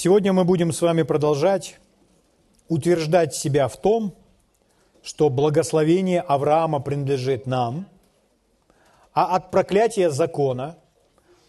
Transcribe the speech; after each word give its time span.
Сегодня 0.00 0.32
мы 0.32 0.44
будем 0.44 0.70
с 0.70 0.80
вами 0.80 1.02
продолжать 1.02 1.80
утверждать 2.68 3.34
себя 3.34 3.66
в 3.66 3.76
том, 3.76 4.14
что 5.02 5.28
благословение 5.28 6.20
Авраама 6.20 6.78
принадлежит 6.78 7.48
нам, 7.48 7.84
а 9.12 9.34
от 9.34 9.50
проклятия 9.50 10.10
закона, 10.10 10.76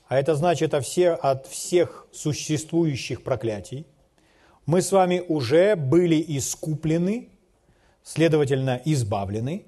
а 0.07 0.17
это 0.17 0.33
значит 0.33 0.73
от 0.73 0.83
всех, 0.83 1.19
от 1.21 1.45
всех 1.45 2.07
существующих 2.11 3.21
проклятий, 3.21 3.85
мы 4.65 4.81
с 4.81 4.91
вами 4.91 5.23
уже 5.27 5.75
были 5.75 6.19
искуплены, 6.27 7.29
следовательно, 8.01 8.81
избавлены 8.83 9.67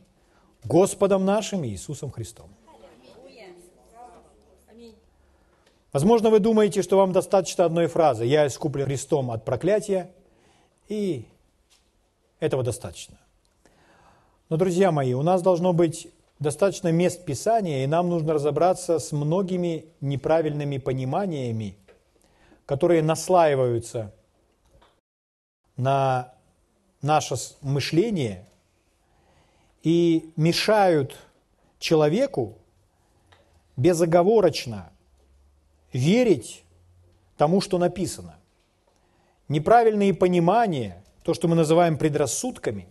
Господом 0.64 1.24
нашим 1.24 1.64
Иисусом 1.68 2.10
Христом. 2.10 2.50
Возможно, 5.94 6.30
вы 6.30 6.40
думаете, 6.40 6.82
что 6.82 6.98
вам 6.98 7.12
достаточно 7.12 7.66
одной 7.66 7.88
фразы 7.88 8.24
«Я 8.24 8.48
искуплен 8.48 8.86
Христом 8.86 9.30
от 9.30 9.44
проклятия», 9.44 10.10
и 10.88 11.26
этого 12.40 12.64
достаточно. 12.64 13.18
Но, 14.50 14.58
друзья 14.58 14.92
мои, 14.92 15.14
у 15.14 15.22
нас 15.22 15.42
должно 15.42 15.74
быть 15.74 16.08
достаточно 16.40 16.92
мест 16.92 17.24
Писания, 17.26 17.84
и 17.84 17.88
нам 17.88 18.10
нужно 18.10 18.34
разобраться 18.34 19.00
с 19.00 19.12
многими 19.12 19.86
неправильными 20.02 20.78
пониманиями, 20.78 21.78
которые 22.66 23.04
наслаиваются 23.04 24.14
на 25.78 26.34
наше 27.02 27.36
мышление 27.62 28.46
и 29.84 30.32
мешают 30.36 31.18
человеку 31.80 32.58
безоговорочно 33.76 34.92
верить 35.94 36.64
тому, 37.38 37.62
что 37.62 37.78
написано. 37.78 38.36
Неправильные 39.48 40.14
понимания, 40.14 41.04
то, 41.24 41.34
что 41.34 41.48
мы 41.48 41.56
называем 41.56 41.98
предрассудками, 41.98 42.88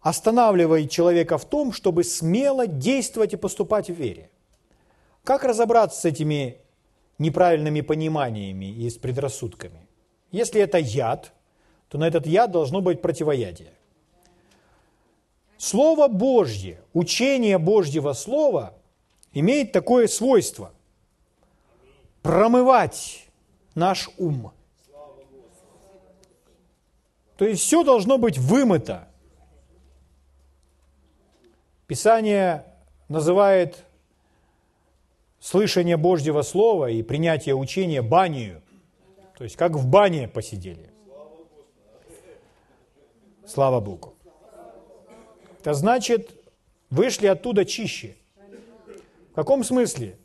останавливает 0.00 0.90
человека 0.90 1.38
в 1.38 1.44
том, 1.44 1.72
чтобы 1.72 2.04
смело 2.04 2.66
действовать 2.66 3.32
и 3.32 3.36
поступать 3.36 3.88
в 3.88 3.94
вере. 3.94 4.30
Как 5.24 5.44
разобраться 5.44 6.00
с 6.00 6.04
этими 6.04 6.58
неправильными 7.18 7.80
пониманиями 7.80 8.66
и 8.66 8.90
с 8.90 8.96
предрассудками? 8.96 9.86
Если 10.32 10.60
это 10.60 10.78
яд, 10.78 11.32
то 11.88 11.98
на 11.98 12.08
этот 12.08 12.26
яд 12.26 12.50
должно 12.50 12.80
быть 12.80 13.00
противоядие. 13.00 13.72
Слово 15.58 16.08
Божье, 16.08 16.80
учение 16.92 17.58
Божьего 17.58 18.14
Слова 18.14 18.74
имеет 19.32 19.72
такое 19.72 20.06
свойство– 20.06 20.72
промывать 22.22 23.26
наш 23.74 24.08
ум. 24.16 24.52
То 27.36 27.44
есть 27.44 27.62
все 27.62 27.82
должно 27.82 28.18
быть 28.18 28.38
вымыто. 28.38 29.08
Писание 31.88 32.64
называет 33.08 33.84
слышание 35.40 35.96
Божьего 35.96 36.42
Слова 36.42 36.88
и 36.88 37.02
принятие 37.02 37.56
учения 37.56 38.00
банию. 38.00 38.62
То 39.36 39.44
есть 39.44 39.56
как 39.56 39.72
в 39.72 39.86
бане 39.86 40.28
посидели. 40.28 40.90
Слава 43.44 43.80
Богу. 43.80 44.14
Это 45.58 45.74
значит, 45.74 46.30
вышли 46.90 47.26
оттуда 47.26 47.64
чище. 47.64 48.16
В 49.32 49.34
каком 49.34 49.64
смысле? 49.64 50.18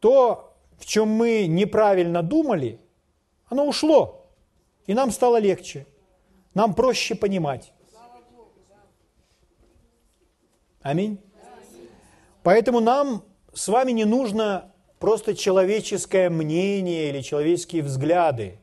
То, 0.00 0.52
в 0.76 0.86
чем 0.86 1.08
мы 1.08 1.46
неправильно 1.46 2.22
думали, 2.22 2.80
оно 3.46 3.64
ушло, 3.64 4.26
и 4.86 4.92
нам 4.92 5.12
стало 5.12 5.38
легче, 5.38 5.86
нам 6.52 6.74
проще 6.74 7.14
понимать. 7.14 7.72
Аминь. 10.82 11.20
Поэтому 12.42 12.80
нам 12.80 13.22
с 13.54 13.68
вами 13.68 13.92
не 13.92 14.04
нужно 14.04 14.72
просто 14.98 15.36
человеческое 15.36 16.28
мнение 16.28 17.10
или 17.10 17.22
человеческие 17.22 17.82
взгляды 17.82 18.58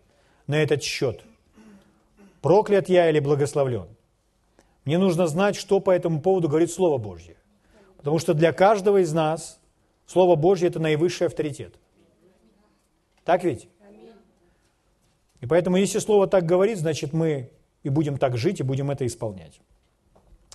на 0.47 0.61
этот 0.61 0.83
счет. 0.83 1.23
Проклят 2.41 2.89
я 2.89 3.09
или 3.09 3.19
благословлен. 3.19 3.87
Мне 4.83 4.97
нужно 4.97 5.27
знать, 5.27 5.55
что 5.55 5.79
по 5.79 5.91
этому 5.91 6.21
поводу 6.21 6.49
говорит 6.49 6.71
Слово 6.71 6.97
Божье. 6.97 7.37
Потому 7.97 8.19
что 8.19 8.33
для 8.33 8.51
каждого 8.51 9.01
из 9.01 9.13
нас 9.13 9.60
Слово 10.11 10.35
Божье– 10.35 10.67
это 10.69 10.77
наивысший 10.79 11.27
авторитет. 11.27 11.75
Так 13.23 13.45
ведь? 13.45 13.69
И 15.39 15.45
поэтому, 15.45 15.77
если 15.77 15.99
Слово 15.99 16.27
так 16.27 16.45
говорит, 16.45 16.79
значит, 16.79 17.13
мы 17.13 17.49
и 17.83 17.87
будем 17.87 18.17
так 18.17 18.37
жить, 18.37 18.59
и 18.59 18.63
будем 18.63 18.91
это 18.91 19.07
исполнять. 19.07 19.61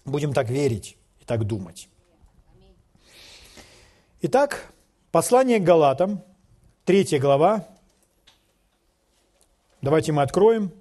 Будем 0.04 0.34
так 0.34 0.50
верить 0.50 0.98
и 1.20 1.24
так 1.24 1.44
думать. 1.44 1.88
Итак, 4.20 4.70
послание 5.10 5.58
к 5.58 5.64
Галатам, 5.64 6.22
третья 6.84 7.18
глава. 7.18 7.66
Давайте 9.80 10.12
мы 10.12 10.20
откроем– 10.20 10.70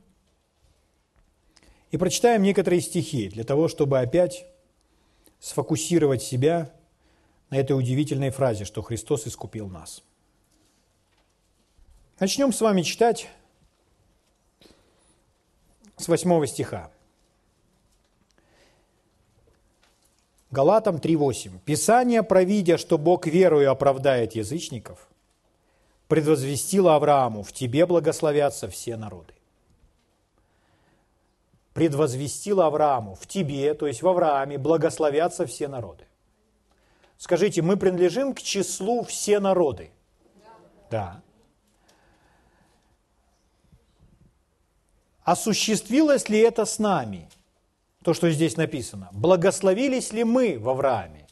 и 1.91 1.97
прочитаем 1.97 2.41
некоторые 2.41 2.81
стихи 2.81 3.29
для 3.29 3.45
того, 3.45 3.69
чтобы 3.69 4.01
опять 4.01 4.45
сфокусировать 5.39 6.21
себя 6.21 6.73
на 7.49 7.55
этой 7.55 7.77
удивительной 7.77 8.29
фразе, 8.29 8.65
что 8.65 8.81
Христос 8.81 9.27
искупил 9.27 9.67
нас. 9.67 10.03
Начнем 12.19 12.53
с 12.53 12.61
вами 12.61 12.81
читать 12.81 13.29
с 15.97 16.07
8 16.07 16.45
стиха. 16.45 16.91
Галатам 20.51 20.97
3.8. 20.97 21.59
«Писание, 21.65 22.23
провидя, 22.23 22.77
что 22.77 22.97
Бог 22.97 23.27
верою 23.27 23.71
оправдает 23.71 24.35
язычников, 24.35 25.09
предвозвестило 26.07 26.95
Аврааму, 26.95 27.43
в 27.43 27.51
тебе 27.51 27.85
благословятся 27.85 28.69
все 28.69 28.95
народы» 28.95 29.35
предвозвестил 31.75 32.61
Аврааму, 32.61 33.15
в 33.15 33.27
тебе, 33.27 33.73
то 33.73 33.85
есть 33.85 34.01
в 34.01 34.07
Аврааме, 34.07 34.57
благословятся 34.57 35.45
все 35.45 35.67
народы. 35.67 36.05
Скажите, 37.17 37.61
мы 37.61 37.77
принадлежим 37.77 38.33
к 38.33 38.41
числу 38.41 39.03
все 39.03 39.39
народы? 39.39 39.91
Да. 40.91 41.21
Осуществилось 45.23 46.29
ли 46.29 46.39
это 46.39 46.65
с 46.65 46.77
нами? 46.77 47.29
То, 48.03 48.13
что 48.13 48.29
здесь 48.29 48.57
написано. 48.57 49.09
Благословились 49.11 50.13
ли 50.13 50.23
мы 50.23 50.59
в 50.59 50.69
Аврааме? 50.69 51.27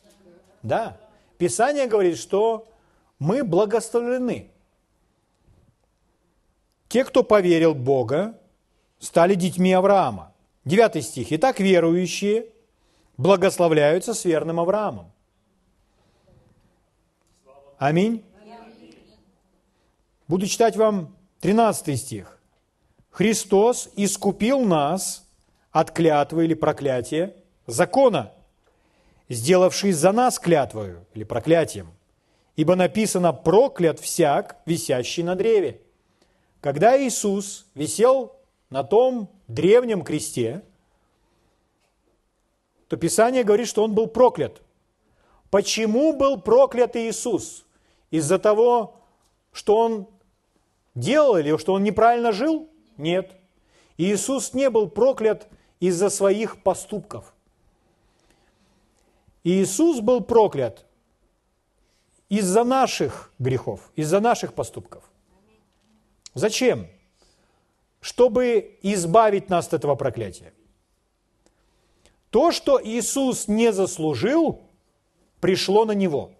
Да. 0.64 0.98
Писание 1.38 1.88
говорит, 1.88 2.18
что 2.18 2.68
мы 3.20 3.44
благословлены. 3.44 4.50
Те, 6.88 7.04
кто 7.06 7.24
поверил 7.24 7.76
Бога, 7.76 8.40
стали 9.00 9.36
детьми 9.36 9.72
Авраама. 9.74 10.34
Девятый 10.66 11.02
стих. 11.02 11.32
«Итак, 11.32 11.60
верующие 11.60 12.48
благословляются 13.18 14.14
с 14.14 14.26
верным 14.26 14.60
Авраамом». 14.60 15.13
Аминь. 17.84 18.24
Буду 20.30 20.48
читать 20.48 20.78
вам 20.78 21.14
13 21.42 22.00
стих. 22.00 22.40
«Христос 23.10 23.90
искупил 23.98 24.62
нас 24.62 25.28
от 25.70 25.92
клятвы 25.92 26.46
или 26.46 26.54
проклятия 26.54 27.36
закона, 27.68 28.32
сделавший 29.28 29.92
за 29.92 30.14
нас 30.14 30.40
клятвою 30.40 31.06
или 31.14 31.26
проклятием. 31.26 31.92
Ибо 32.56 32.76
написано 32.76 33.34
«проклят 33.34 34.00
всяк, 34.00 34.62
висящий 34.66 35.24
на 35.24 35.36
древе». 35.36 35.82
Когда 36.62 36.98
Иисус 36.98 37.66
висел 37.76 38.38
на 38.70 38.86
том 38.86 39.30
древнем 39.50 40.04
кресте, 40.04 40.64
то 42.88 42.96
Писание 42.96 43.44
говорит, 43.44 43.68
что 43.68 43.84
он 43.84 43.94
был 43.94 44.08
проклят. 44.08 44.62
Почему 45.50 46.14
был 46.14 46.40
проклят 46.40 46.96
Иисус? 46.96 47.66
Из-за 48.14 48.38
того, 48.38 48.96
что 49.52 49.76
он 49.76 50.08
делал 50.96 51.38
или 51.38 51.58
что 51.58 51.74
он 51.74 51.84
неправильно 51.84 52.32
жил? 52.32 52.70
Нет. 52.98 53.36
Иисус 53.98 54.54
не 54.54 54.70
был 54.70 54.90
проклят 54.90 55.48
из-за 55.80 56.10
своих 56.10 56.62
поступков. 56.62 57.34
Иисус 59.44 60.00
был 60.00 60.22
проклят 60.22 60.86
из-за 62.30 62.64
наших 62.64 63.34
грехов, 63.40 63.92
из-за 63.96 64.20
наших 64.20 64.54
поступков. 64.54 65.04
Зачем? 66.34 66.88
чтобы 68.04 68.78
избавить 68.82 69.50
нас 69.50 69.68
от 69.68 69.76
этого 69.76 69.96
проклятия. 69.96 70.54
То, 72.32 72.52
что 72.52 72.82
Иисус 72.84 73.48
не 73.48 73.72
заслужил, 73.72 74.60
пришло 75.40 75.86
на 75.86 75.94
Него. 75.94 76.32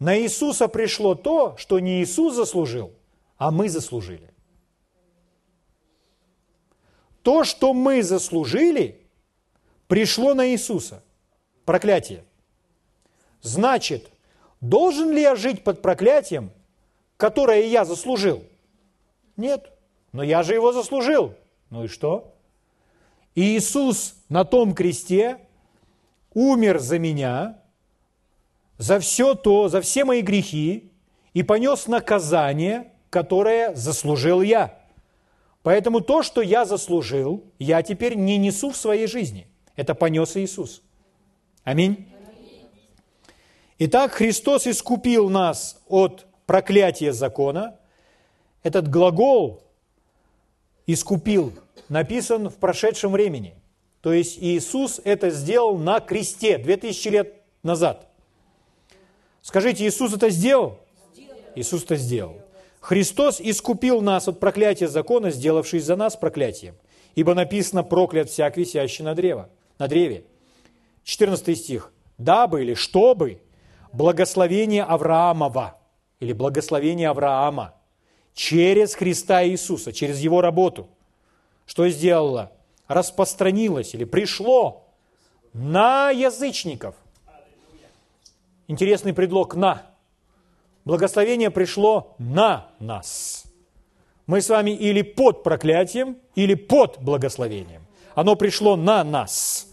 На 0.00 0.18
Иисуса 0.18 0.66
пришло 0.66 1.14
то, 1.14 1.56
что 1.58 1.78
не 1.78 2.02
Иисус 2.02 2.34
заслужил, 2.34 2.90
а 3.36 3.50
мы 3.50 3.68
заслужили. 3.68 4.32
То, 7.22 7.44
что 7.44 7.74
мы 7.74 8.02
заслужили, 8.02 9.06
пришло 9.88 10.32
на 10.32 10.48
Иисуса. 10.48 11.02
Проклятие. 11.66 12.24
Значит, 13.42 14.10
должен 14.62 15.10
ли 15.10 15.20
я 15.20 15.36
жить 15.36 15.62
под 15.62 15.82
проклятием, 15.82 16.50
которое 17.18 17.66
я 17.66 17.84
заслужил? 17.84 18.42
Нет. 19.36 19.70
Но 20.12 20.22
я 20.22 20.42
же 20.42 20.54
его 20.54 20.72
заслужил. 20.72 21.34
Ну 21.68 21.84
и 21.84 21.88
что? 21.88 22.34
И 23.34 23.42
Иисус 23.42 24.14
на 24.30 24.44
том 24.44 24.74
кресте 24.74 25.38
умер 26.32 26.78
за 26.78 26.98
меня, 26.98 27.62
за 28.80 28.98
все 28.98 29.34
то, 29.34 29.68
за 29.68 29.82
все 29.82 30.06
мои 30.06 30.22
грехи 30.22 30.90
и 31.34 31.42
понес 31.42 31.86
наказание, 31.86 32.92
которое 33.10 33.74
заслужил 33.74 34.40
я. 34.40 34.80
Поэтому 35.62 36.00
то, 36.00 36.22
что 36.22 36.40
я 36.40 36.64
заслужил, 36.64 37.44
я 37.58 37.82
теперь 37.82 38.14
не 38.14 38.38
несу 38.38 38.70
в 38.70 38.76
своей 38.76 39.06
жизни. 39.06 39.46
Это 39.76 39.94
понес 39.94 40.34
Иисус. 40.38 40.82
Аминь. 41.62 42.08
Итак, 43.78 44.12
Христос 44.12 44.66
искупил 44.66 45.28
нас 45.28 45.82
от 45.86 46.26
проклятия 46.46 47.12
закона. 47.12 47.78
Этот 48.62 48.88
глагол 48.88 49.62
«искупил» 50.86 51.52
написан 51.90 52.48
в 52.48 52.56
прошедшем 52.56 53.12
времени. 53.12 53.54
То 54.00 54.14
есть 54.14 54.38
Иисус 54.38 55.02
это 55.04 55.28
сделал 55.28 55.76
на 55.76 56.00
кресте 56.00 56.56
2000 56.56 57.08
лет 57.08 57.34
назад. 57.62 58.09
Скажите, 59.42 59.86
Иисус 59.86 60.12
это 60.14 60.30
сделал? 60.30 60.78
Иисус 61.54 61.84
это 61.84 61.96
сделал. 61.96 62.40
Христос 62.80 63.40
искупил 63.40 64.00
нас 64.00 64.28
от 64.28 64.40
проклятия 64.40 64.88
закона, 64.88 65.30
сделавшись 65.30 65.84
за 65.84 65.96
нас 65.96 66.16
проклятием. 66.16 66.76
Ибо 67.14 67.34
написано, 67.34 67.82
проклят 67.82 68.30
всяк 68.30 68.56
висящий 68.56 69.02
на, 69.02 69.14
древо, 69.14 69.50
на 69.78 69.88
древе. 69.88 70.24
14 71.04 71.58
стих. 71.58 71.92
Дабы 72.18 72.62
или 72.62 72.74
чтобы 72.74 73.40
благословение 73.92 74.84
Авраамова 74.84 75.78
или 76.20 76.32
благословение 76.32 77.08
Авраама 77.08 77.74
через 78.34 78.94
Христа 78.94 79.44
Иисуса, 79.44 79.92
через 79.92 80.18
Его 80.20 80.40
работу, 80.40 80.88
что 81.66 81.88
сделало? 81.88 82.52
Распространилось 82.86 83.94
или 83.94 84.04
пришло 84.04 84.88
на 85.52 86.10
язычников– 86.10 86.94
Интересный 88.70 89.12
предлог 89.12 89.56
«на». 89.56 89.82
Благословение 90.84 91.50
пришло 91.50 92.14
на 92.18 92.68
нас. 92.78 93.46
Мы 94.28 94.40
с 94.40 94.48
вами 94.48 94.70
или 94.70 95.02
под 95.02 95.42
проклятием, 95.42 96.18
или 96.36 96.54
под 96.54 96.98
благословением. 97.00 97.82
Оно 98.14 98.36
пришло 98.36 98.76
на 98.76 99.02
нас. 99.02 99.66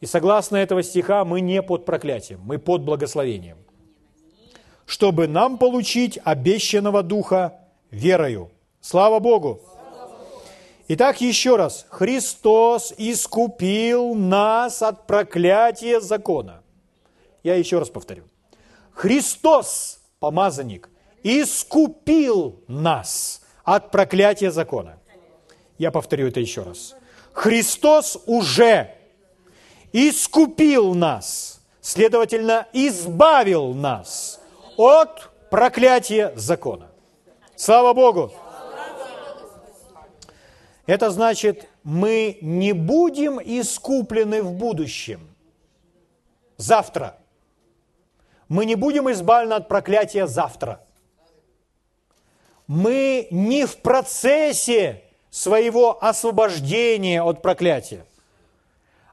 И 0.00 0.06
согласно 0.06 0.58
этого 0.58 0.84
стиха 0.84 1.24
мы 1.24 1.40
не 1.40 1.60
под 1.60 1.84
проклятием, 1.84 2.40
мы 2.44 2.60
под 2.60 2.82
благословением. 2.82 3.58
Чтобы 4.86 5.26
нам 5.26 5.58
получить 5.58 6.20
обещанного 6.22 7.02
Духа 7.02 7.58
верою. 7.90 8.52
Слава 8.80 9.18
Богу! 9.18 9.60
Итак, 10.86 11.20
еще 11.20 11.56
раз. 11.56 11.84
Христос 11.90 12.94
искупил 12.96 14.14
нас 14.14 14.82
от 14.82 15.08
проклятия 15.08 16.00
закона. 16.00 16.61
Я 17.42 17.56
еще 17.56 17.78
раз 17.78 17.90
повторю. 17.90 18.24
Христос, 18.92 20.00
помазанник, 20.20 20.88
искупил 21.22 22.62
нас 22.68 23.42
от 23.64 23.90
проклятия 23.90 24.50
закона. 24.50 24.98
Я 25.78 25.90
повторю 25.90 26.28
это 26.28 26.40
еще 26.40 26.62
раз. 26.62 26.94
Христос 27.32 28.22
уже 28.26 28.94
искупил 29.92 30.94
нас, 30.94 31.60
следовательно, 31.80 32.68
избавил 32.72 33.72
нас 33.74 34.40
от 34.76 35.30
проклятия 35.50 36.32
закона. 36.36 36.90
Слава 37.56 37.92
Богу! 37.94 38.32
Это 40.86 41.10
значит, 41.10 41.68
мы 41.84 42.38
не 42.42 42.72
будем 42.72 43.38
искуплены 43.38 44.42
в 44.42 44.52
будущем, 44.52 45.34
завтра– 46.56 47.16
мы 48.52 48.66
не 48.66 48.74
будем 48.74 49.10
избавлены 49.10 49.54
от 49.54 49.66
проклятия 49.66 50.26
завтра. 50.26 50.84
Мы 52.66 53.26
не 53.30 53.64
в 53.64 53.78
процессе 53.78 55.04
своего 55.30 56.04
освобождения 56.04 57.22
от 57.22 57.40
проклятия, 57.40 58.04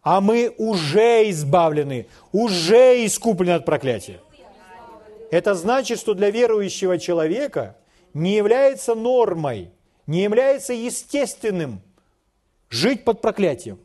а 0.04 0.20
мы 0.20 0.54
уже 0.58 1.30
избавлены, 1.30 2.08
уже 2.34 3.06
искуплены 3.06 3.52
от 3.52 3.66
проклятия. 3.66 4.20
Это 5.32 5.56
значит, 5.56 6.00
что 6.00 6.14
для 6.16 6.32
верующего 6.32 6.98
человека 7.00 7.78
не 8.14 8.36
является 8.36 8.94
нормой, 8.94 9.72
не 10.06 10.22
является 10.22 10.74
естественным 10.74 11.82
жить 12.70 13.06
под 13.06 13.22
проклятием. 13.22 13.80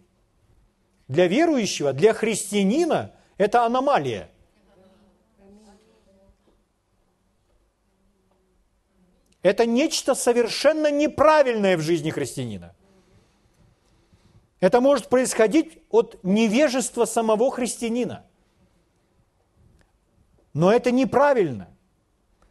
Для 1.06 1.28
верующего, 1.28 1.92
для 1.92 2.12
христианина 2.12 3.12
это 3.38 3.64
аномалия– 3.64 4.28
Это 9.44 9.66
нечто 9.66 10.14
совершенно 10.14 10.90
неправильное 10.90 11.76
в 11.76 11.82
жизни 11.82 12.08
христианина. 12.08 12.74
Это 14.58 14.80
может 14.80 15.08
происходить 15.08 15.82
от 15.90 16.18
невежества 16.22 17.04
самого 17.04 17.50
христианина. 17.50 18.24
Но 20.54 20.72
это 20.72 20.90
неправильно. 20.90 21.68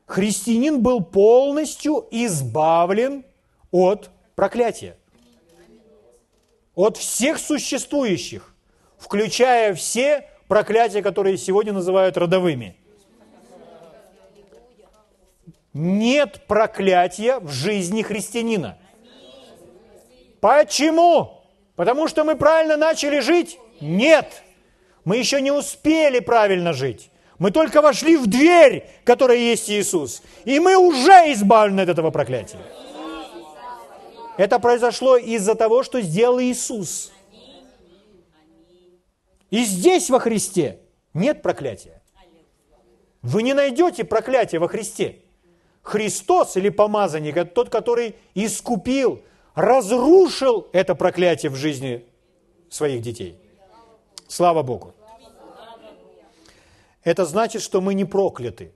Христианин 0.06 0.84
был 0.84 1.04
полностью 1.04 2.08
избавлен 2.12 3.26
от 3.72 4.12
проклятия. 4.36 4.96
От 6.76 6.98
всех 6.98 7.40
существующих, 7.40 8.54
включая 9.00 9.74
все 9.74 10.30
проклятия, 10.48 11.02
которые 11.02 11.38
сегодня 11.40 11.74
называют 11.74 12.18
родовыми– 12.18 12.78
нет 15.74 16.42
проклятия 16.48 17.40
в 17.40 17.52
жизни 17.52 18.02
христианина. 18.02 18.78
Почему? 20.40 21.42
Потому 21.76 22.08
что 22.08 22.24
мы 22.24 22.36
правильно 22.36 22.78
начали 22.78 23.20
жить? 23.20 23.58
Нет. 23.82 24.44
Мы 25.06 25.18
еще 25.18 25.42
не 25.42 25.52
успели 25.52 26.20
правильно 26.20 26.74
жить. 26.74 27.10
Мы 27.40 27.52
только 27.52 27.82
вошли 27.82 28.16
в 28.16 28.28
дверь, 28.28 28.88
которая 29.04 29.38
есть 29.38 29.70
Иисус. 29.70 30.22
И 30.46 30.60
мы 30.60 30.78
уже 30.78 31.34
избавлены 31.34 31.82
от 31.82 31.90
этого 31.90 32.12
проклятия. 32.12 32.60
Это 34.38 34.60
произошло 34.60 35.18
из-за 35.18 35.56
того, 35.56 35.84
что 35.84 36.02
сделал 36.02 36.40
Иисус. 36.40 37.12
И 39.50 39.64
здесь 39.64 40.10
во 40.10 40.20
Христе 40.20 40.80
нет 41.14 41.42
проклятия. 41.42 42.02
Вы 43.22 43.44
не 43.44 43.54
найдете 43.54 44.04
проклятия 44.04 44.60
во 44.60 44.68
Христе. 44.68 45.23
Христос 45.84 46.58
или 46.58 46.70
помазанник, 46.70 47.38
это 47.38 47.52
тот, 47.54 47.70
который 47.70 48.16
искупил, 48.34 49.22
разрушил 49.54 50.68
это 50.72 50.96
проклятие 50.96 51.52
в 51.52 51.56
жизни 51.56 52.06
своих 52.70 53.02
детей. 53.02 53.38
Слава 54.28 54.64
Богу. 54.64 54.96
Это 57.04 57.26
значит, 57.26 57.62
что 57.62 57.82
мы 57.82 57.94
не 57.94 58.06
прокляты. 58.06 58.72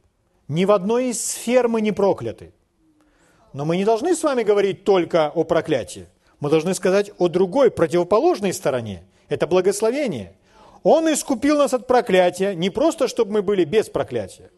Ни 0.50 0.66
в 0.66 0.72
одной 0.72 1.08
из 1.08 1.26
сфер 1.26 1.70
мы 1.70 1.82
не 1.82 1.94
прокляты. 1.94 2.54
Но 3.54 3.64
мы 3.64 3.78
не 3.78 3.86
должны 3.86 4.14
с 4.14 4.22
вами 4.22 4.44
говорить 4.44 4.84
только 4.84 5.30
о 5.30 5.46
проклятии. 5.46 6.08
Мы 6.42 6.50
должны 6.50 6.74
сказать 6.74 7.12
о 7.18 7.30
другой, 7.30 7.72
противоположной 7.72 8.54
стороне. 8.54 9.04
Это 9.30 9.48
благословение. 9.48 10.36
Он 10.84 11.12
искупил 11.12 11.58
нас 11.58 11.74
от 11.74 11.88
проклятия 11.88 12.54
не 12.54 12.70
просто, 12.70 13.08
чтобы 13.08 13.32
мы 13.32 13.42
были 13.42 13.64
без 13.64 13.90
проклятия, 13.90 14.52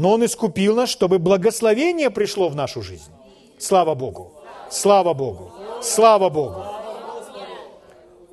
но 0.00 0.12
Он 0.12 0.24
искупил 0.24 0.76
нас, 0.76 0.88
чтобы 0.88 1.18
благословение 1.18 2.08
пришло 2.08 2.48
в 2.48 2.56
нашу 2.56 2.80
жизнь. 2.80 3.12
Слава 3.58 3.94
Богу! 3.94 4.32
Слава 4.70 5.12
Богу! 5.12 5.52
Слава 5.82 6.30
Богу! 6.30 6.64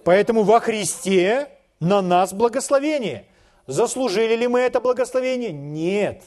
Поэтому 0.06 0.44
во 0.44 0.62
Христе 0.62 1.50
на 1.82 2.02
нас 2.02 2.32
благословение. 2.32 3.26
Заслужили 3.66 4.38
ли 4.38 4.48
мы 4.48 4.62
это 4.62 4.80
благословение? 4.80 5.52
Нет. 5.52 6.24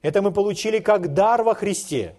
Это 0.00 0.22
мы 0.22 0.32
получили 0.32 0.78
как 0.78 1.12
дар 1.12 1.42
во 1.42 1.54
Христе. 1.54 2.16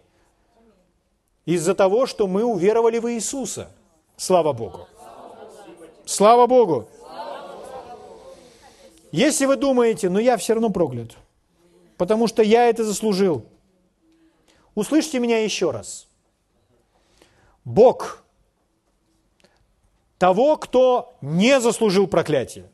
Из-за 1.46 1.74
того, 1.74 2.06
что 2.06 2.28
мы 2.28 2.44
уверовали 2.44 3.00
в 3.00 3.12
Иисуса. 3.12 3.72
Слава 4.16 4.54
Богу. 4.54 4.88
Слава 6.06 6.46
Богу. 6.46 6.88
Если 9.12 9.48
вы 9.48 9.56
думаете, 9.56 10.08
ну 10.10 10.20
я 10.20 10.38
все 10.38 10.54
равно 10.54 10.70
проклят. 10.70 11.18
Потому 12.02 12.26
что 12.26 12.42
я 12.42 12.68
это 12.68 12.84
заслужил. 12.84 13.46
Услышьте 14.74 15.20
меня 15.20 15.44
еще 15.44 15.70
раз. 15.70 16.08
Бог 17.64 18.24
того, 20.18 20.58
кто 20.58 21.16
не 21.22 21.62
заслужил 21.62 22.08
проклятие, 22.08 22.72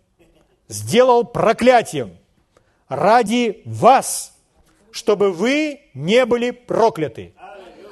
сделал 0.70 1.26
проклятием 1.26 2.18
ради 2.88 3.64
вас, 3.66 4.34
чтобы 4.92 5.34
вы 5.34 5.82
не 5.94 6.26
были 6.26 6.52
прокляты, 6.52 7.34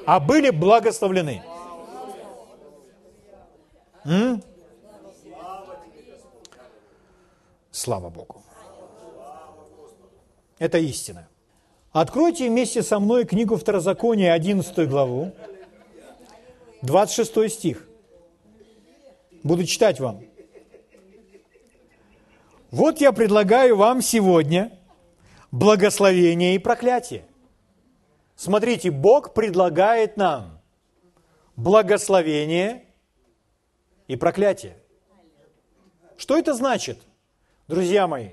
а 0.06 0.20
были 0.20 0.48
благословлены. 0.48 1.44
М? 4.06 4.42
Слава 7.70 8.08
Богу. 8.08 8.45
Это 10.58 10.78
истина. 10.78 11.28
Откройте 11.92 12.48
вместе 12.48 12.82
со 12.82 12.98
мной 12.98 13.24
книгу 13.24 13.56
Второзакония, 13.56 14.32
11 14.32 14.88
главу, 14.88 15.32
26 16.82 17.52
стих. 17.52 17.88
Буду 19.42 19.64
читать 19.64 20.00
вам. 20.00 20.22
Вот 22.70 23.00
я 23.00 23.12
предлагаю 23.12 23.76
вам 23.76 24.02
сегодня 24.02 24.76
благословение 25.52 26.54
и 26.54 26.58
проклятие. 26.58 27.24
Смотрите, 28.34 28.90
Бог 28.90 29.32
предлагает 29.32 30.16
нам 30.16 30.60
благословение 31.56 32.84
и 34.08 34.16
проклятие. 34.16 34.76
Что 36.18 36.36
это 36.36 36.54
значит? 36.54 36.98
Друзья 37.68 38.06
мои, 38.06 38.30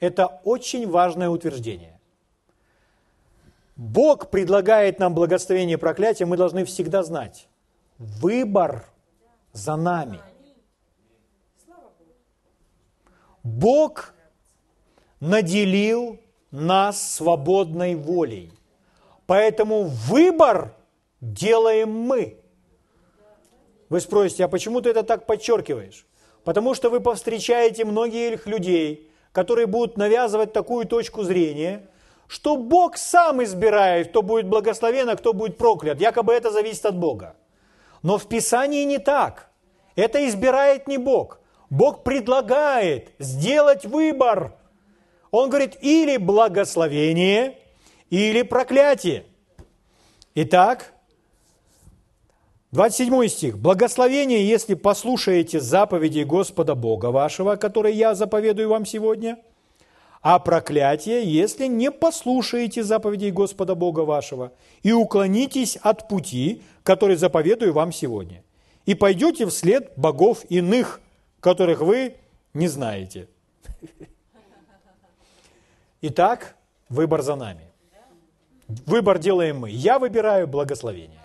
это 0.00 0.26
очень 0.44 0.88
важное 0.88 1.28
утверждение. 1.28 1.98
Бог 3.76 4.30
предлагает 4.30 4.98
нам 4.98 5.14
благословение 5.14 5.74
и 5.74 5.80
проклятие, 5.80 6.26
мы 6.26 6.36
должны 6.36 6.64
всегда 6.64 7.02
знать. 7.02 7.48
Выбор 7.98 8.86
за 9.52 9.76
нами. 9.76 10.20
Бог 13.42 14.14
наделил 15.20 16.18
нас 16.50 17.14
свободной 17.14 17.94
волей. 17.94 18.52
Поэтому 19.26 19.84
выбор 19.84 20.74
делаем 21.20 21.90
мы. 21.90 22.38
Вы 23.88 24.00
спросите, 24.00 24.44
а 24.44 24.48
почему 24.48 24.80
ты 24.80 24.90
это 24.90 25.02
так 25.02 25.26
подчеркиваешь? 25.26 26.06
Потому 26.44 26.74
что 26.74 26.90
вы 26.90 27.00
повстречаете 27.00 27.84
многих 27.84 28.46
людей, 28.46 29.09
которые 29.32 29.66
будут 29.66 29.96
навязывать 29.96 30.52
такую 30.52 30.86
точку 30.86 31.22
зрения, 31.22 31.88
что 32.26 32.56
Бог 32.56 32.96
сам 32.96 33.42
избирает, 33.42 34.08
кто 34.08 34.22
будет 34.22 34.46
благословен, 34.46 35.08
а 35.08 35.16
кто 35.16 35.32
будет 35.32 35.58
проклят. 35.58 36.00
Якобы 36.00 36.32
это 36.32 36.50
зависит 36.50 36.86
от 36.86 36.96
Бога. 36.96 37.34
Но 38.02 38.18
в 38.18 38.28
Писании 38.28 38.84
не 38.84 38.98
так. 38.98 39.50
Это 39.96 40.26
избирает 40.28 40.86
не 40.86 40.98
Бог. 40.98 41.40
Бог 41.70 42.02
предлагает 42.02 43.12
сделать 43.18 43.84
выбор. 43.84 44.56
Он 45.30 45.48
говорит, 45.48 45.76
или 45.80 46.16
благословение, 46.16 47.58
или 48.10 48.42
проклятие. 48.42 49.24
Итак, 50.34 50.92
27 52.72 53.26
стих. 53.28 53.58
«Благословение, 53.58 54.48
если 54.48 54.74
послушаете 54.74 55.60
заповеди 55.60 56.22
Господа 56.22 56.76
Бога 56.76 57.06
вашего, 57.06 57.56
которые 57.56 57.96
я 57.96 58.14
заповедую 58.14 58.68
вам 58.68 58.86
сегодня, 58.86 59.38
а 60.22 60.38
проклятие, 60.38 61.24
если 61.24 61.66
не 61.66 61.90
послушаете 61.90 62.84
заповедей 62.84 63.32
Господа 63.32 63.74
Бога 63.74 64.00
вашего 64.00 64.52
и 64.82 64.92
уклонитесь 64.92 65.76
от 65.76 66.08
пути, 66.08 66.62
который 66.84 67.16
заповедую 67.16 67.72
вам 67.72 67.90
сегодня, 67.90 68.44
и 68.86 68.94
пойдете 68.94 69.46
вслед 69.46 69.92
богов 69.96 70.44
иных, 70.48 71.00
которых 71.40 71.80
вы 71.80 72.16
не 72.54 72.68
знаете». 72.68 73.28
Итак, 76.02 76.56
выбор 76.88 77.22
за 77.22 77.34
нами. 77.34 77.66
Выбор 78.86 79.18
делаем 79.18 79.58
мы. 79.58 79.70
Я 79.70 79.98
выбираю 79.98 80.46
благословение. 80.46 81.19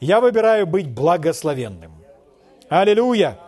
Я 0.00 0.20
выбираю 0.20 0.66
быть 0.66 0.88
благословенным. 0.88 1.92
Аллилуйя! 2.68 3.38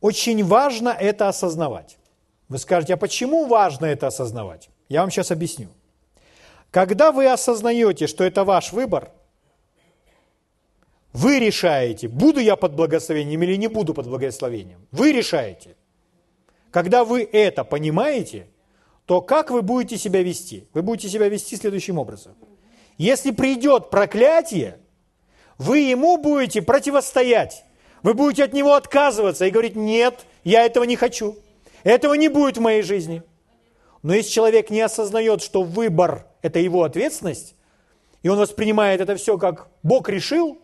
Очень 0.00 0.44
важно 0.44 0.90
это 0.90 1.28
осознавать. 1.28 1.96
Вы 2.48 2.58
скажете, 2.58 2.94
а 2.94 2.96
почему 2.98 3.46
важно 3.46 3.86
это 3.86 4.06
осознавать? 4.06 4.68
Я 4.88 5.00
вам 5.00 5.10
сейчас 5.10 5.30
объясню. 5.30 5.68
Когда 6.70 7.10
вы 7.10 7.26
осознаете, 7.26 8.06
что 8.06 8.22
это 8.22 8.44
ваш 8.44 8.72
выбор, 8.72 9.10
вы 11.14 11.38
решаете, 11.38 12.08
буду 12.08 12.40
я 12.40 12.56
под 12.56 12.74
благословением 12.74 13.42
или 13.44 13.54
не 13.56 13.68
буду 13.68 13.94
под 13.94 14.06
благословением. 14.06 14.86
Вы 14.90 15.12
решаете. 15.12 15.76
Когда 16.70 17.04
вы 17.04 17.22
это 17.22 17.64
понимаете, 17.64 18.48
то 19.06 19.20
как 19.20 19.50
вы 19.50 19.62
будете 19.62 19.98
себя 19.98 20.22
вести? 20.22 20.66
Вы 20.72 20.82
будете 20.82 21.08
себя 21.08 21.28
вести 21.28 21.56
следующим 21.56 21.98
образом. 21.98 22.34
Если 22.96 23.32
придет 23.32 23.90
проклятие, 23.90 24.78
вы 25.58 25.80
ему 25.80 26.16
будете 26.16 26.62
противостоять. 26.62 27.64
Вы 28.02 28.14
будете 28.14 28.44
от 28.44 28.52
него 28.52 28.74
отказываться 28.74 29.46
и 29.46 29.50
говорить, 29.50 29.76
нет, 29.76 30.26
я 30.42 30.64
этого 30.64 30.84
не 30.84 30.96
хочу. 30.96 31.36
Этого 31.82 32.14
не 32.14 32.28
будет 32.28 32.56
в 32.56 32.60
моей 32.60 32.82
жизни. 32.82 33.22
Но 34.02 34.14
если 34.14 34.30
человек 34.30 34.70
не 34.70 34.80
осознает, 34.80 35.42
что 35.42 35.62
выбор– 35.62 36.26
это 36.42 36.58
его 36.58 36.84
ответственность, 36.84 37.54
и 38.22 38.28
он 38.28 38.38
воспринимает 38.38 39.00
это 39.00 39.16
все 39.16 39.38
как 39.38 39.68
Бог 39.82 40.08
решил, 40.08 40.58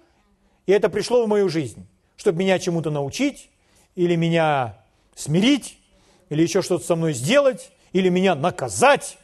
и 0.67 0.73
это 0.73 0.89
пришло 0.89 1.25
в 1.25 1.29
мою 1.29 1.49
жизнь, 1.49 1.87
чтобы 2.17 2.39
меня 2.39 2.59
чему-то 2.59 2.91
научить, 2.91 3.51
или 3.97 4.17
меня 4.17 4.85
смирить, 5.15 5.79
или 6.29 6.43
еще 6.43 6.63
что-то 6.63 6.85
со 6.85 6.97
мной 6.97 7.13
сделать, 7.13 7.71
или 7.93 8.09
меня 8.09 8.35
наказать, 8.35 9.19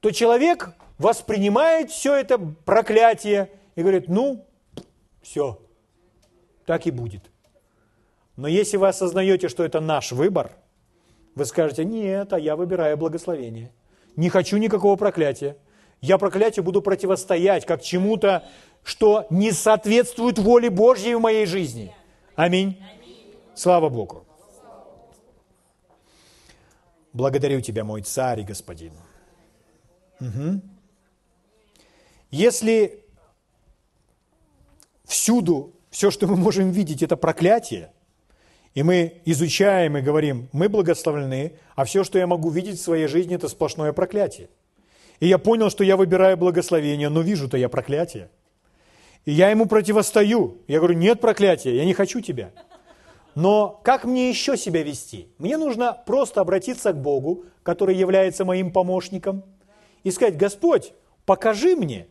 то 0.00 0.10
человек 0.10 0.70
воспринимает 0.98 1.90
все 1.90 2.14
это 2.14 2.38
проклятие 2.38 3.50
и 3.74 3.82
говорит, 3.82 4.08
ну, 4.08 4.44
все, 5.22 5.60
так 6.66 6.86
и 6.86 6.90
будет. 6.90 7.22
Но 8.36 8.48
если 8.48 8.76
вы 8.76 8.88
осознаете, 8.88 9.48
что 9.48 9.64
это 9.64 9.80
наш 9.80 10.12
выбор, 10.12 10.52
вы 11.34 11.44
скажете, 11.44 11.84
нет, 11.84 12.32
а 12.32 12.38
я 12.38 12.56
выбираю 12.56 12.96
благословение. 12.96 13.72
Не 14.16 14.28
хочу 14.28 14.56
никакого 14.58 14.96
проклятия. 14.96 15.56
Я 16.00 16.18
проклятию 16.18 16.64
буду 16.64 16.82
противостоять 16.82 17.64
как 17.64 17.82
чему-то, 17.82 18.44
что 18.82 19.26
не 19.30 19.52
соответствует 19.52 20.38
воле 20.38 20.68
Божьей 20.68 21.14
в 21.14 21.20
моей 21.20 21.46
жизни. 21.46 21.94
Аминь. 22.34 22.76
Слава 23.54 23.88
Богу. 23.88 24.26
Благодарю 27.12 27.60
Тебя, 27.60 27.84
мой 27.84 28.02
царь 28.02 28.40
и 28.40 28.44
господин. 28.44 28.92
Угу. 30.20 30.60
Если 32.30 33.04
всюду 35.04 35.74
все, 35.90 36.10
что 36.10 36.26
мы 36.26 36.36
можем 36.36 36.70
видеть, 36.70 37.02
это 37.02 37.16
проклятие, 37.16 37.92
и 38.74 38.82
мы 38.82 39.20
изучаем 39.26 39.98
и 39.98 40.00
говорим, 40.00 40.48
мы 40.52 40.68
благословлены, 40.68 41.58
а 41.74 41.84
все, 41.84 42.04
что 42.04 42.18
я 42.18 42.26
могу 42.26 42.48
видеть 42.48 42.78
в 42.78 42.82
своей 42.82 43.06
жизни, 43.06 43.36
это 43.36 43.48
сплошное 43.48 43.92
проклятие. 43.92 44.48
И 45.20 45.26
я 45.26 45.38
понял, 45.38 45.68
что 45.68 45.84
я 45.84 45.96
выбираю 45.96 46.36
благословение, 46.38 47.10
но 47.10 47.20
вижу-то 47.20 47.58
я 47.58 47.68
проклятие. 47.68 48.30
И 49.24 49.32
я 49.32 49.50
ему 49.50 49.66
противостою. 49.66 50.62
Я 50.66 50.78
говорю, 50.78 50.94
нет 50.94 51.20
проклятия, 51.20 51.76
я 51.76 51.84
не 51.84 51.94
хочу 51.94 52.20
тебя. 52.20 52.50
Но 53.34 53.80
как 53.82 54.04
мне 54.04 54.28
еще 54.28 54.56
себя 54.56 54.82
вести? 54.82 55.28
Мне 55.38 55.56
нужно 55.56 55.92
просто 56.06 56.40
обратиться 56.40 56.92
к 56.92 57.00
Богу, 57.00 57.44
который 57.62 57.96
является 57.96 58.44
моим 58.44 58.70
помощником, 58.70 59.44
и 60.02 60.10
сказать, 60.10 60.36
Господь, 60.36 60.92
покажи 61.24 61.76
мне, 61.76 62.08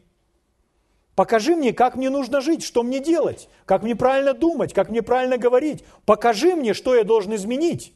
покажи 1.16 1.56
мне, 1.56 1.74
как 1.74 1.96
мне 1.96 2.10
нужно 2.10 2.42
жить, 2.42 2.64
что 2.64 2.84
мне 2.84 3.00
делать, 3.00 3.50
как 3.66 3.84
мне 3.84 3.96
правильно 3.96 4.34
думать, 4.34 4.74
как 4.74 4.90
мне 4.90 5.04
правильно 5.04 5.38
говорить. 5.38 5.84
Покажи 6.06 6.56
мне, 6.56 6.74
что 6.74 6.96
я 6.96 7.04
должен 7.04 7.36
изменить, 7.36 7.94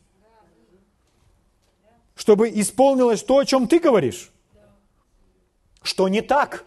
чтобы 2.15 2.49
исполнилось 2.49 3.23
то, 3.23 3.39
о 3.39 3.45
чем 3.45 3.67
ты 3.67 3.79
говоришь. 3.79 4.31
Что 5.81 6.07
не 6.07 6.21
так? 6.21 6.65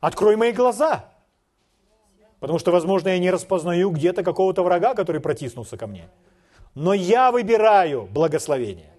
Открой 0.00 0.36
мои 0.36 0.52
глаза. 0.52 1.11
Потому 2.42 2.58
что, 2.58 2.72
возможно, 2.72 3.10
я 3.10 3.18
не 3.18 3.30
распознаю 3.30 3.90
где-то 3.90 4.24
какого-то 4.24 4.64
врага, 4.64 4.94
который 4.94 5.20
протиснулся 5.20 5.76
ко 5.76 5.86
мне. 5.86 6.08
Но 6.74 6.92
я 6.92 7.30
выбираю 7.30 8.08
благословение. 8.10 8.90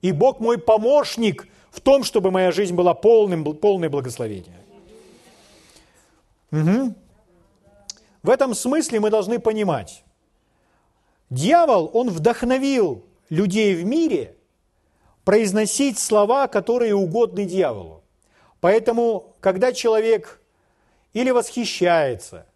И 0.00 0.10
Бог 0.10 0.40
мой 0.40 0.56
помощник 0.56 1.46
в 1.70 1.82
том, 1.82 2.02
чтобы 2.02 2.30
моя 2.30 2.50
жизнь 2.50 2.74
была 2.74 2.94
полным, 2.94 3.44
полной 3.44 3.90
благословения. 3.90 4.56
Угу. 6.50 6.94
В 8.22 8.30
этом 8.30 8.54
смысле 8.54 9.00
мы 9.00 9.10
должны 9.10 9.38
понимать, 9.38 10.02
Дьявол, 11.28 11.90
он 11.92 12.08
вдохновил 12.08 13.04
людей 13.28 13.74
в 13.74 13.84
мире 13.84 14.34
произносить 15.26 15.98
слова, 15.98 16.48
которые 16.48 16.94
угодны 16.94 17.44
дьяволу. 17.44 18.02
Поэтому, 18.62 19.36
когда 19.40 19.74
человек 19.74 20.40
или 21.12 21.30
восхищается, 21.32 22.46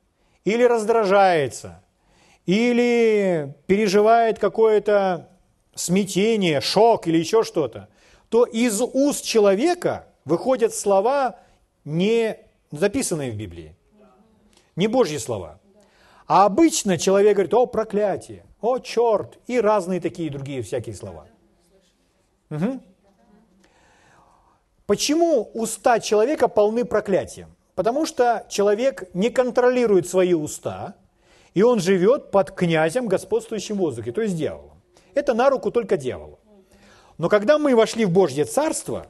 или 0.45 0.63
раздражается, 0.65 1.83
или 2.47 3.55
переживает 3.67 4.39
какое-то 4.39 5.29
смятение, 5.75 6.61
шок 6.61 7.07
или 7.07 7.19
еще 7.19 7.45
что-то, 7.45 7.89
то 8.29 8.45
из 8.45 8.81
уст 8.81 9.25
человека 9.25 10.07
выходят 10.25 10.75
слова, 10.75 11.39
не 11.85 12.39
записанные 12.71 13.31
в 13.31 13.37
Библии, 13.37 13.77
не 14.77 14.87
Божьи 14.87 15.19
слова. 15.19 15.61
А 16.27 16.47
обычно 16.47 16.99
человек 16.99 17.35
говорит, 17.35 17.55
о, 17.55 17.67
проклятие, 17.67 18.45
о, 18.61 18.79
черт, 18.79 19.39
и 19.47 19.61
разные 19.61 20.01
такие 20.01 20.31
другие 20.31 20.63
всякие 20.63 20.95
слова. 20.95 21.27
Угу. 22.51 22.81
Почему 24.87 25.51
уста 25.55 26.01
человека 26.01 26.49
полны 26.49 26.85
проклятием? 26.85 27.55
Потому 27.75 28.05
что 28.07 28.47
человек 28.51 29.05
не 29.15 29.31
контролирует 29.31 30.07
свои 30.07 30.35
уста, 30.35 30.95
и 31.55 31.63
он 31.63 31.81
живет 31.81 32.31
под 32.31 32.51
князем, 32.51 33.09
господствующим 33.09 33.77
в 33.77 33.81
воздухе, 33.81 34.13
то 34.13 34.23
есть 34.23 34.37
дьяволом. 34.37 34.81
Это 35.15 35.35
на 35.35 35.51
руку 35.51 35.71
только 35.71 35.97
дьяволу. 35.97 36.39
Но 37.19 37.29
когда 37.29 37.59
мы 37.59 37.75
вошли 37.75 38.05
в 38.05 38.11
Божье 38.11 38.45
Царство, 38.45 39.07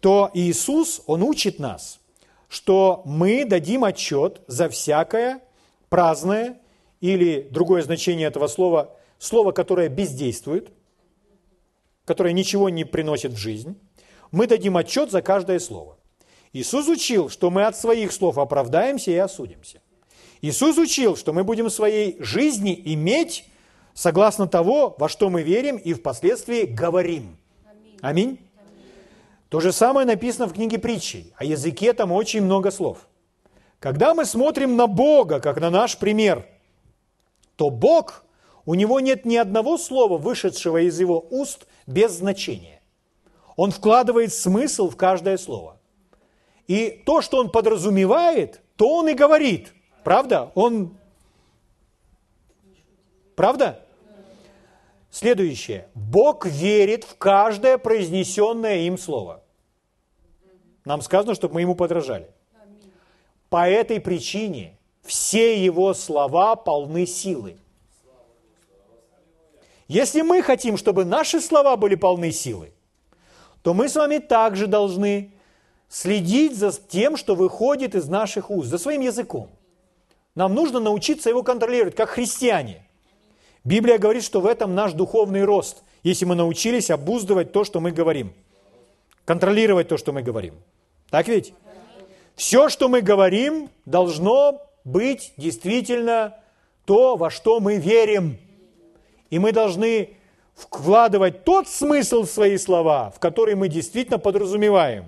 то 0.00 0.30
Иисус, 0.34 1.02
Он 1.06 1.22
учит 1.22 1.58
нас, 1.58 2.00
что 2.48 3.02
мы 3.04 3.44
дадим 3.44 3.84
отчет 3.84 4.40
за 4.46 4.68
всякое 4.68 5.40
праздное 5.88 6.60
или 7.00 7.48
другое 7.50 7.82
значение 7.82 8.28
этого 8.28 8.46
слова, 8.46 8.96
слово, 9.18 9.52
которое 9.52 9.88
бездействует, 9.88 10.70
которое 12.04 12.32
ничего 12.32 12.68
не 12.68 12.84
приносит 12.84 13.32
в 13.32 13.36
жизнь, 13.36 13.78
мы 14.30 14.46
дадим 14.46 14.76
отчет 14.76 15.10
за 15.10 15.22
каждое 15.22 15.58
слово. 15.58 15.96
Иисус 16.56 16.88
учил, 16.88 17.28
что 17.28 17.50
мы 17.50 17.66
от 17.66 17.76
своих 17.76 18.12
слов 18.12 18.38
оправдаемся 18.38 19.10
и 19.10 19.16
осудимся. 19.16 19.82
Иисус 20.40 20.78
учил, 20.78 21.14
что 21.14 21.34
мы 21.34 21.44
будем 21.44 21.66
в 21.66 21.70
своей 21.70 22.16
жизни 22.18 22.80
иметь 22.82 23.44
согласно 23.92 24.48
того, 24.48 24.96
во 24.98 25.10
что 25.10 25.28
мы 25.28 25.42
верим 25.42 25.76
и 25.76 25.92
впоследствии 25.92 26.62
говорим. 26.62 27.36
Аминь. 28.00 28.38
То 29.50 29.60
же 29.60 29.70
самое 29.70 30.06
написано 30.06 30.46
в 30.46 30.54
книге 30.54 30.78
притчей. 30.78 31.34
О 31.36 31.44
языке 31.44 31.92
там 31.92 32.10
очень 32.10 32.40
много 32.40 32.70
слов. 32.70 33.06
Когда 33.78 34.14
мы 34.14 34.24
смотрим 34.24 34.76
на 34.76 34.86
Бога, 34.86 35.40
как 35.40 35.60
на 35.60 35.68
наш 35.68 35.98
пример, 35.98 36.46
то 37.56 37.68
Бог, 37.68 38.24
у 38.64 38.72
него 38.72 39.00
нет 39.00 39.26
ни 39.26 39.36
одного 39.36 39.76
слова, 39.76 40.16
вышедшего 40.16 40.78
из 40.78 40.98
его 40.98 41.22
уст, 41.28 41.66
без 41.86 42.12
значения. 42.12 42.80
Он 43.56 43.72
вкладывает 43.72 44.32
смысл 44.32 44.88
в 44.88 44.96
каждое 44.96 45.36
слово. 45.36 45.75
И 46.66 47.02
то, 47.04 47.22
что 47.22 47.38
он 47.38 47.50
подразумевает, 47.50 48.60
то 48.76 48.96
он 48.96 49.08
и 49.08 49.14
говорит. 49.14 49.72
Правда? 50.04 50.50
Он... 50.54 50.96
Правда? 53.34 53.84
Следующее. 55.10 55.88
Бог 55.94 56.44
верит 56.46 57.04
в 57.04 57.16
каждое 57.16 57.78
произнесенное 57.78 58.78
им 58.80 58.98
слово. 58.98 59.42
Нам 60.84 61.02
сказано, 61.02 61.34
чтобы 61.34 61.54
мы 61.54 61.60
ему 61.62 61.74
подражали. 61.74 62.28
По 63.48 63.68
этой 63.68 64.00
причине 64.00 64.76
все 65.02 65.62
его 65.62 65.94
слова 65.94 66.56
полны 66.56 67.06
силы. 67.06 67.56
Если 69.88 70.22
мы 70.22 70.42
хотим, 70.42 70.76
чтобы 70.76 71.04
наши 71.04 71.40
слова 71.40 71.76
были 71.76 71.94
полны 71.94 72.32
силы, 72.32 72.72
то 73.62 73.72
мы 73.72 73.88
с 73.88 73.94
вами 73.94 74.18
также 74.18 74.66
должны 74.66 75.32
следить 75.88 76.56
за 76.56 76.72
тем, 76.72 77.16
что 77.16 77.34
выходит 77.34 77.94
из 77.94 78.08
наших 78.08 78.50
уст, 78.50 78.68
за 78.68 78.78
своим 78.78 79.00
языком. 79.00 79.50
Нам 80.34 80.54
нужно 80.54 80.80
научиться 80.80 81.30
его 81.30 81.42
контролировать, 81.42 81.94
как 81.94 82.10
христиане. 82.10 82.84
Библия 83.64 83.98
говорит, 83.98 84.22
что 84.22 84.40
в 84.40 84.46
этом 84.46 84.74
наш 84.74 84.92
духовный 84.92 85.44
рост, 85.44 85.82
если 86.02 86.24
мы 86.24 86.34
научились 86.34 86.90
обуздывать 86.90 87.52
то, 87.52 87.64
что 87.64 87.80
мы 87.80 87.90
говорим, 87.90 88.32
контролировать 89.24 89.88
то, 89.88 89.96
что 89.96 90.12
мы 90.12 90.22
говорим. 90.22 90.54
Так 91.10 91.28
ведь? 91.28 91.52
Все, 92.36 92.68
что 92.68 92.88
мы 92.88 93.00
говорим, 93.00 93.70
должно 93.86 94.60
быть 94.84 95.32
действительно 95.36 96.36
то, 96.84 97.16
во 97.16 97.30
что 97.30 97.58
мы 97.58 97.76
верим. 97.76 98.38
И 99.30 99.38
мы 99.38 99.52
должны 99.52 100.10
вкладывать 100.54 101.44
тот 101.44 101.68
смысл 101.68 102.22
в 102.22 102.30
свои 102.30 102.56
слова, 102.58 103.10
в 103.10 103.18
который 103.18 103.54
мы 103.54 103.68
действительно 103.68 104.18
подразумеваем. 104.18 105.06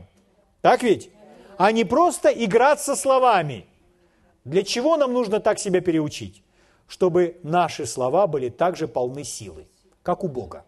Так 0.61 0.83
ведь? 0.83 1.11
А 1.57 1.73
не 1.73 1.85
просто 1.85 2.29
играть 2.29 2.81
со 2.81 2.97
словами. 2.97 3.67
Для 4.45 4.63
чего 4.63 4.97
нам 4.97 5.13
нужно 5.13 5.41
так 5.41 5.59
себя 5.59 5.81
переучить? 5.81 6.43
чтобы 6.89 7.39
наши 7.43 7.87
слова 7.87 8.27
были 8.27 8.49
также 8.49 8.89
полны 8.89 9.23
силы, 9.23 9.69
как 10.03 10.25
у 10.25 10.29
Бога. 10.29 10.65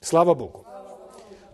Слава 0.00 0.34
Богу. 0.34 0.66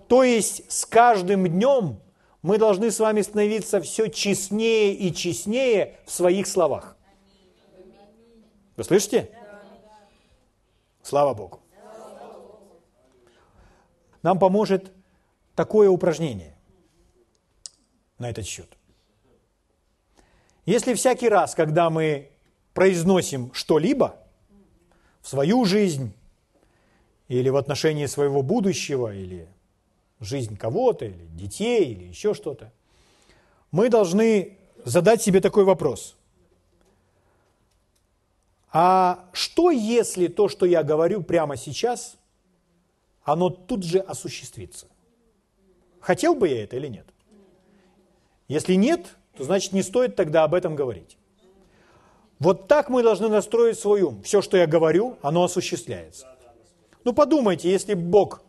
То 0.09 0.25
есть 0.25 0.71
с 0.71 0.85
каждым 0.85 1.47
днем 1.47 2.01
мы 2.43 2.59
должны 2.59 2.91
с 2.91 2.99
вами 2.99 3.23
становиться 3.23 3.81
все 3.81 4.09
честнее 4.09 4.93
и 4.93 5.15
честнее 5.15 5.99
в 6.05 6.11
своих 6.11 6.49
словах. 6.49 6.97
Вы 8.77 8.83
слышите? 8.83 9.31
Слава 11.03 11.33
Богу. 11.33 11.61
Нам 14.23 14.39
поможет 14.39 14.93
такое 15.55 15.89
упражнение 15.89 16.57
на 18.21 18.31
этот 18.31 18.47
счет. 18.47 18.69
Если 20.67 20.95
всякий 20.95 21.29
раз, 21.29 21.55
когда 21.55 21.91
мы 21.91 22.31
произносим 22.75 23.53
что-либо 23.55 24.17
в 25.23 25.29
свою 25.29 25.65
жизнь 25.65 26.13
или 27.29 27.49
в 27.49 27.57
отношении 27.57 28.07
своего 28.07 28.43
будущего, 28.43 29.15
или 29.15 29.49
жизнь 30.21 30.57
кого-то, 30.57 31.07
или 31.07 31.27
детей, 31.33 31.93
или 31.93 32.05
еще 32.05 32.35
что-то, 32.35 32.73
мы 33.73 33.89
должны 33.89 34.59
задать 34.85 35.23
себе 35.23 35.41
такой 35.41 35.65
вопрос. 35.65 36.17
А 38.73 39.29
что 39.33 39.71
если 39.71 40.29
то, 40.29 40.49
что 40.49 40.67
я 40.67 40.83
говорю 40.83 41.23
прямо 41.23 41.57
сейчас, 41.57 42.17
оно 43.25 43.51
тут 43.51 43.83
же 43.83 43.99
осуществится? 43.99 44.87
Хотел 46.01 46.35
бы 46.35 46.49
я 46.49 46.63
это 46.63 46.77
или 46.77 46.87
нет? 46.87 47.07
Если 48.51 48.75
нет, 48.75 49.07
то 49.37 49.45
значит 49.45 49.73
не 49.73 49.81
стоит 49.81 50.17
тогда 50.17 50.43
об 50.43 50.55
этом 50.55 50.75
говорить. 50.75 51.17
Вот 52.41 52.67
так 52.67 52.89
мы 52.89 53.05
должны 53.05 53.29
настроить 53.29 53.79
свой 53.79 54.03
ум. 54.03 54.25
Все, 54.25 54.43
что 54.43 54.57
я 54.57 54.67
говорю, 54.67 55.19
оно 55.23 55.45
осуществляется. 55.45 56.27
Ну 57.05 57.13
подумайте, 57.13 57.71
если 57.71 57.95
Бог, 57.95 58.43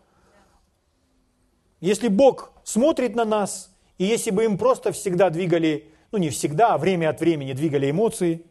если 1.81 2.07
Бог 2.07 2.51
смотрит 2.63 3.15
на 3.15 3.25
нас, 3.25 3.69
и 3.99 4.05
если 4.05 4.31
бы 4.31 4.43
им 4.43 4.57
просто 4.57 4.91
всегда 4.91 5.29
двигали, 5.29 5.93
ну 6.11 6.17
не 6.17 6.31
всегда, 6.31 6.73
а 6.73 6.77
время 6.79 7.11
от 7.11 7.19
времени 7.19 7.53
двигали 7.53 7.91
эмоции, 7.91 8.43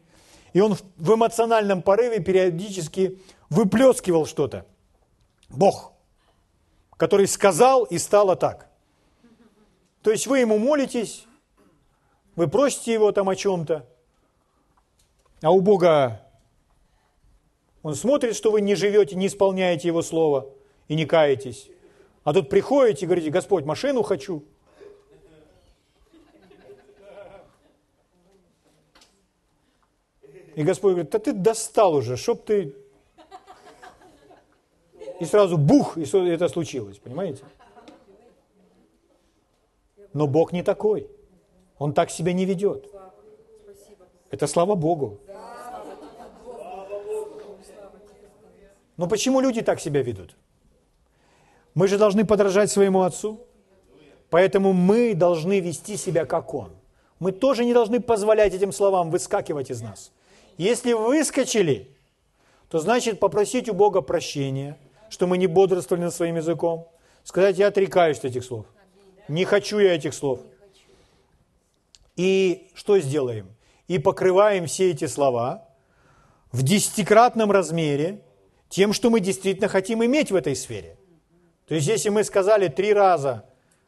и 0.53 0.61
он 0.61 0.77
в 0.95 1.13
эмоциональном 1.13 1.81
порыве 1.81 2.21
периодически 2.21 3.19
выплескивал 3.49 4.25
что-то. 4.25 4.65
Бог, 5.49 5.91
который 6.95 7.27
сказал 7.27 7.83
и 7.83 7.97
стало 7.97 8.37
так. 8.37 8.69
То 10.01 10.11
есть 10.11 10.27
вы 10.27 10.39
ему 10.39 10.57
молитесь, 10.57 11.25
вы 12.35 12.47
просите 12.47 12.93
его 12.93 13.11
там 13.11 13.29
о 13.29 13.35
чем-то, 13.35 13.85
а 15.41 15.51
у 15.51 15.61
Бога 15.61 16.21
Он 17.83 17.95
смотрит, 17.95 18.35
что 18.35 18.51
вы 18.51 18.61
не 18.61 18.75
живете, 18.75 19.15
не 19.15 19.27
исполняете 19.27 19.87
Его 19.87 20.01
Слово 20.01 20.49
и 20.87 20.95
не 20.95 21.05
каетесь. 21.05 21.69
А 22.23 22.33
тут 22.33 22.49
приходите 22.49 23.05
и 23.05 23.07
говорите, 23.07 23.29
Господь, 23.31 23.65
машину 23.65 24.03
хочу. 24.03 24.43
И 30.55 30.63
Господь 30.63 30.91
говорит, 30.91 31.11
да 31.11 31.19
ты 31.19 31.33
достал 31.33 31.95
уже, 31.95 32.17
чтоб 32.17 32.43
ты... 32.43 32.75
И 35.19 35.25
сразу 35.25 35.57
бух, 35.57 35.97
и 35.97 36.03
это 36.03 36.49
случилось, 36.49 36.97
понимаете? 36.97 37.43
Но 40.13 40.27
Бог 40.27 40.51
не 40.51 40.63
такой. 40.63 41.07
Он 41.81 41.93
так 41.93 42.11
себя 42.11 42.31
не 42.31 42.45
ведет. 42.45 42.85
Это 44.29 44.45
слава 44.45 44.75
Богу. 44.75 45.17
Но 48.97 49.07
почему 49.07 49.41
люди 49.41 49.63
так 49.63 49.79
себя 49.79 50.03
ведут? 50.03 50.35
Мы 51.73 51.87
же 51.87 51.97
должны 51.97 52.23
подражать 52.23 52.69
своему 52.69 53.01
Отцу. 53.01 53.39
Поэтому 54.29 54.73
мы 54.73 55.15
должны 55.15 55.59
вести 55.59 55.97
себя 55.97 56.25
как 56.25 56.53
Он. 56.53 56.69
Мы 57.17 57.31
тоже 57.31 57.65
не 57.65 57.73
должны 57.73 57.99
позволять 57.99 58.53
этим 58.53 58.71
словам 58.71 59.09
выскакивать 59.09 59.71
из 59.71 59.81
нас. 59.81 60.11
Если 60.59 60.93
выскочили, 60.93 61.89
то 62.69 62.77
значит 62.77 63.19
попросить 63.19 63.69
у 63.69 63.73
Бога 63.73 64.01
прощения, 64.01 64.77
что 65.09 65.25
мы 65.25 65.39
не 65.39 65.47
бодрствовали 65.47 66.03
над 66.03 66.13
своим 66.13 66.35
языком, 66.35 66.87
сказать, 67.23 67.57
я 67.57 67.69
отрекаюсь 67.69 68.19
от 68.19 68.25
этих 68.25 68.43
слов. 68.43 68.67
Не 69.27 69.45
хочу 69.45 69.79
я 69.79 69.95
этих 69.95 70.13
слов. 70.13 70.41
И 72.21 72.67
что 72.75 72.99
сделаем? 72.99 73.47
И 73.87 73.97
покрываем 73.97 74.67
все 74.67 74.91
эти 74.91 75.07
слова 75.07 75.67
в 76.51 76.61
десятикратном 76.61 77.49
размере 77.49 78.21
тем, 78.69 78.93
что 78.93 79.09
мы 79.09 79.21
действительно 79.21 79.67
хотим 79.67 80.05
иметь 80.05 80.31
в 80.31 80.35
этой 80.35 80.55
сфере. 80.55 80.97
То 81.67 81.73
есть, 81.73 81.87
если 81.87 82.09
мы 82.09 82.23
сказали 82.23 82.67
три 82.67 82.93
раза, 82.93 83.43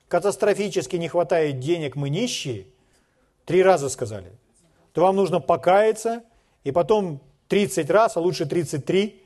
катастрофически 0.07 0.95
не 0.95 1.09
хватает 1.09 1.59
денег, 1.59 1.95
мы 1.95 2.09
нищие, 2.09 2.65
три 3.45 3.61
раза 3.61 3.87
сказали, 3.87 4.31
то 4.93 5.01
вам 5.01 5.15
нужно 5.15 5.39
покаяться 5.39 6.23
и 6.63 6.71
потом 6.71 7.21
30 7.49 7.87
раз, 7.91 8.17
а 8.17 8.19
лучше 8.19 8.47
33, 8.47 9.21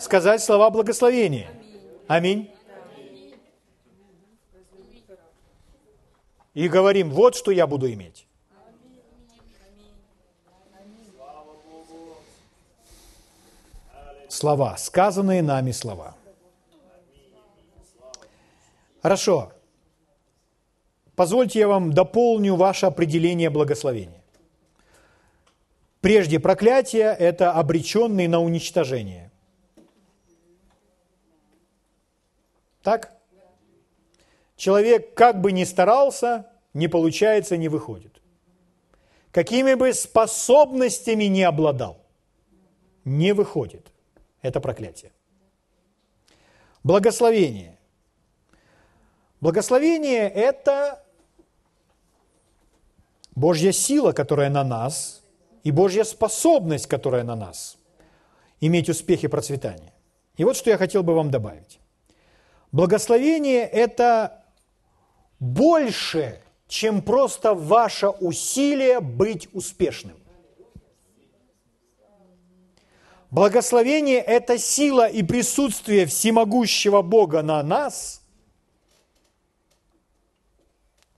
сказать 0.00 0.42
слова 0.42 0.70
благословения. 0.70 1.50
Аминь. 2.06 2.50
И 6.56 6.68
говорим, 6.70 7.10
вот 7.10 7.34
что 7.34 7.50
я 7.50 7.66
буду 7.66 7.92
иметь. 7.92 8.26
Слова, 14.30 14.78
сказанные 14.78 15.42
нами 15.42 15.72
слова. 15.72 16.16
Хорошо. 19.02 19.52
Позвольте 21.14 21.58
я 21.58 21.68
вам 21.68 21.92
дополню 21.92 22.56
ваше 22.56 22.86
определение 22.86 23.50
благословения. 23.50 24.22
Прежде 26.00 26.40
проклятие– 26.40 27.14
это 27.18 27.52
обреченный 27.52 28.28
на 28.28 28.40
уничтожение. 28.40 29.30
Так? 32.82 33.15
Человек 34.56 35.14
как 35.14 35.40
бы 35.40 35.52
ни 35.52 35.64
старался, 35.64 36.46
не 36.72 36.88
получается, 36.88 37.56
не 37.56 37.68
выходит. 37.68 38.20
Какими 39.30 39.74
бы 39.74 39.92
способностями 39.92 41.24
не 41.24 41.42
обладал, 41.42 41.98
не 43.04 43.32
выходит. 43.32 43.92
Это 44.40 44.60
проклятие. 44.60 45.12
Благословение. 46.82 47.78
Благословение– 49.40 50.28
это 50.34 51.04
Божья 53.34 53.72
сила, 53.72 54.12
которая 54.12 54.48
на 54.48 54.64
нас, 54.64 55.22
и 55.64 55.70
Божья 55.70 56.04
способность, 56.04 56.86
которая 56.86 57.22
на 57.22 57.36
нас, 57.36 57.76
иметь 58.60 58.88
успех 58.88 59.24
и 59.24 59.28
процветание. 59.28 59.92
И 60.36 60.44
вот 60.44 60.56
что 60.56 60.70
я 60.70 60.78
хотел 60.78 61.02
бы 61.02 61.14
вам 61.14 61.30
добавить. 61.30 61.78
Благословение– 62.72 63.62
это 63.72 64.45
больше, 65.38 66.42
чем 66.68 67.02
просто 67.02 67.54
ваше 67.54 68.08
усилие 68.08 69.00
быть 69.00 69.48
успешным. 69.52 70.16
Благословение– 73.30 74.18
это 74.26 74.56
сила 74.56 75.08
и 75.08 75.22
присутствие 75.22 76.06
всемогущего 76.06 77.02
Бога 77.02 77.42
на 77.42 77.62
нас, 77.62 78.22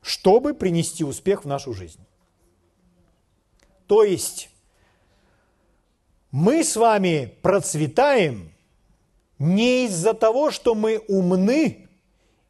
чтобы 0.00 0.54
принести 0.54 1.04
успех 1.04 1.44
в 1.44 1.46
нашу 1.46 1.74
жизнь. 1.74 2.00
То 3.86 4.04
есть 4.04 4.50
мы 6.30 6.64
с 6.64 6.76
вами 6.76 7.34
процветаем 7.42 8.52
не 9.38 9.84
из-за 9.86 10.14
того, 10.14 10.50
что 10.50 10.74
мы 10.74 10.98
умны 11.08 11.87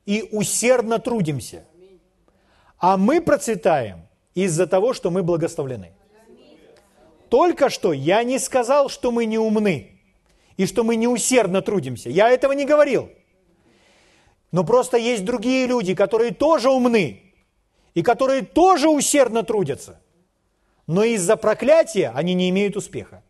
и 0.08 0.28
усердно 0.32 0.98
трудимся, 0.98 1.64
а 2.78 2.96
мы 2.96 3.20
процветаем 3.20 4.06
из-за 4.34 4.66
того, 4.66 4.94
что 4.94 5.10
мы 5.10 5.22
благословлены. 5.22 5.92
Только 7.28 7.68
что 7.68 7.92
я 7.92 8.22
не 8.22 8.38
сказал, 8.38 8.88
что 8.88 9.10
мы 9.10 9.26
не 9.26 9.38
умны 9.38 10.00
и 10.56 10.66
что 10.66 10.82
мы 10.84 10.96
не 10.96 11.06
усердно 11.06 11.60
трудимся. 11.60 12.08
Я 12.08 12.30
этого 12.30 12.52
не 12.52 12.64
говорил. 12.64 13.10
Но 14.50 14.64
просто 14.64 14.96
есть 14.96 15.24
другие 15.24 15.66
люди, 15.66 15.94
которые 15.94 16.32
тоже 16.32 16.70
умны 16.70 17.22
и 17.94 18.02
которые 18.02 18.42
тоже 18.42 18.88
усердно 18.88 19.42
трудятся– 19.42 20.00
но 20.88 21.04
из-за 21.04 21.36
проклятия 21.36 22.08
они 22.14 22.32
не 22.32 22.48
имеют 22.48 22.74
успеха. 22.74 23.22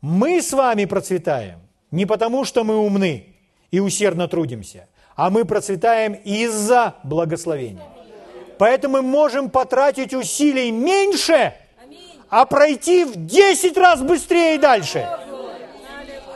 Мы 0.00 0.40
с 0.40 0.52
вами 0.52 0.84
процветаем 0.84 1.60
не 1.90 2.06
потому, 2.06 2.44
что 2.44 2.62
мы 2.62 2.76
умны 2.76 3.34
и 3.70 3.80
усердно 3.80 4.28
трудимся, 4.28 4.88
а 5.16 5.30
мы 5.30 5.44
процветаем 5.44 6.14
из-за 6.14 6.94
благословения. 7.02 7.86
Поэтому 8.58 8.96
мы 8.96 9.02
можем 9.02 9.48
потратить 9.48 10.12
усилий 10.12 10.70
меньше, 10.70 11.54
а 12.28 12.44
пройти 12.44 13.04
в 13.04 13.26
10 13.26 13.76
раз 13.76 14.02
быстрее 14.02 14.56
и 14.56 14.58
дальше. 14.58 15.08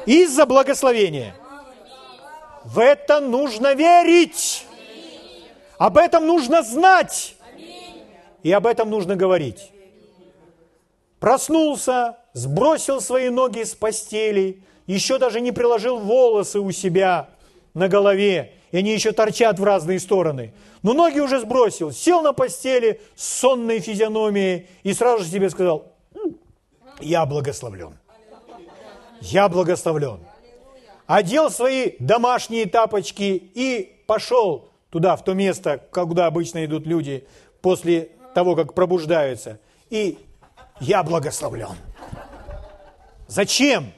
Из-за 0.06 0.46
благословения. 0.46 1.34
В 2.64 2.78
это 2.78 3.20
нужно 3.20 3.74
верить. 3.74 4.66
Об 5.78 5.98
этом 5.98 6.26
нужно 6.26 6.62
знать. 6.62 7.36
И 8.42 8.52
об 8.52 8.66
этом 8.66 8.90
нужно 8.90 9.16
говорить. 9.16 9.70
Проснулся, 11.20 12.18
сбросил 12.32 13.00
свои 13.00 13.30
ноги 13.30 13.62
с 13.64 13.74
постели, 13.74 14.62
еще 14.86 15.18
даже 15.18 15.40
не 15.40 15.52
приложил 15.52 15.98
волосы 15.98 16.60
у 16.60 16.70
себя 16.70 17.30
на 17.72 17.88
голове, 17.88 18.52
и 18.70 18.78
они 18.78 18.92
еще 18.92 19.12
торчат 19.12 19.58
в 19.58 19.64
разные 19.64 19.98
стороны. 19.98 20.52
Но 20.82 20.92
ноги 20.92 21.18
уже 21.18 21.40
сбросил, 21.40 21.92
сел 21.92 22.22
на 22.22 22.32
постели 22.32 23.00
с 23.14 23.40
сонной 23.40 23.80
физиономией 23.80 24.68
и 24.82 24.92
сразу 24.92 25.24
же 25.24 25.30
себе 25.30 25.48
сказал, 25.50 25.92
я 27.00 27.24
благословлен. 27.26 27.98
Я 29.20 29.48
благословлен. 29.48 30.20
Одел 31.06 31.50
свои 31.50 31.92
домашние 31.98 32.66
тапочки 32.66 33.50
и 33.54 34.02
пошел 34.06 34.70
туда, 34.90 35.16
в 35.16 35.24
то 35.24 35.34
место, 35.34 35.78
куда 35.90 36.26
обычно 36.26 36.64
идут 36.64 36.86
люди 36.86 37.26
после 37.60 38.10
того, 38.34 38.54
как 38.54 38.74
пробуждаются. 38.74 39.58
И 39.90 40.18
я 40.80 41.02
благословлен. 41.02 41.76
Зачем? 43.26 43.92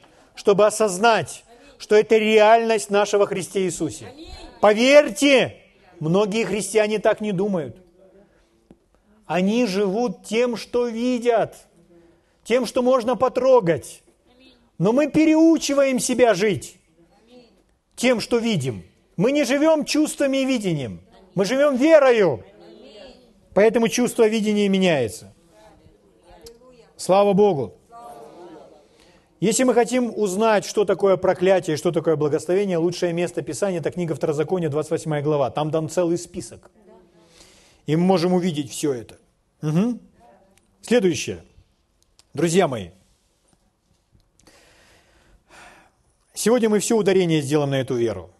Чтобы 0.47 0.65
осознать, 0.65 1.43
что 1.77 1.97
это 1.97 2.15
реальность 2.15 2.89
нашего 2.89 3.27
Христе 3.27 3.65
Иисусе. 3.65 4.13
Поверьте, 4.61 5.57
многие 5.99 6.45
христиане 6.45 6.99
так 6.99 7.19
не 7.19 7.33
думают. 7.33 7.75
Они 9.25 9.65
живут 9.65 10.23
тем, 10.23 10.55
что 10.55 10.87
видят, 10.87 11.57
тем, 12.45 12.65
что 12.65 12.81
можно 12.81 13.17
потрогать. 13.17 14.01
Но 14.77 14.93
мы 14.93 15.11
переучиваем 15.11 15.99
себя 15.99 16.33
жить 16.33 16.77
тем, 17.97 18.21
что 18.21 18.37
видим. 18.37 18.85
Мы 19.17 19.33
не 19.33 19.43
живем 19.43 19.83
чувствами 19.83 20.37
и 20.37 20.45
видением. 20.45 21.01
Мы 21.35 21.43
живем 21.43 21.75
верою. 21.75 22.41
Поэтому 23.53 23.89
чувство 23.89 24.25
видения 24.25 24.69
меняется. 24.69 25.33
Слава 26.95 27.33
Богу. 27.33 27.73
Если 29.39 29.63
мы 29.63 29.75
хотим 29.75 30.11
узнать, 30.15 30.65
что 30.65 30.83
такое 30.83 31.15
проклятие, 31.15 31.77
что 31.77 31.91
такое 31.91 32.15
благословение, 32.15 32.77
лучшее 32.77 33.13
место 33.13 33.43
Писания– 33.43 33.79
это 33.81 33.91
книга 33.91 34.15
Второзакония, 34.15 34.67
28 34.67 35.21
глава. 35.21 35.51
Там 35.51 35.69
дан 35.69 35.89
целый 35.89 36.17
список. 36.17 36.71
И 37.85 37.95
мы 37.95 38.03
можем 38.03 38.33
увидеть 38.33 38.71
все 38.71 38.93
это. 38.93 39.17
Угу. 39.61 39.99
Следующее. 40.81 41.43
Друзья 42.33 42.67
мои, 42.67 42.89
сегодня 46.33 46.69
мы 46.69 46.79
все 46.79 46.97
ударение 46.97 47.41
сделаем 47.41 47.69
на 47.69 47.79
эту 47.81 47.93
веру. 47.93 48.31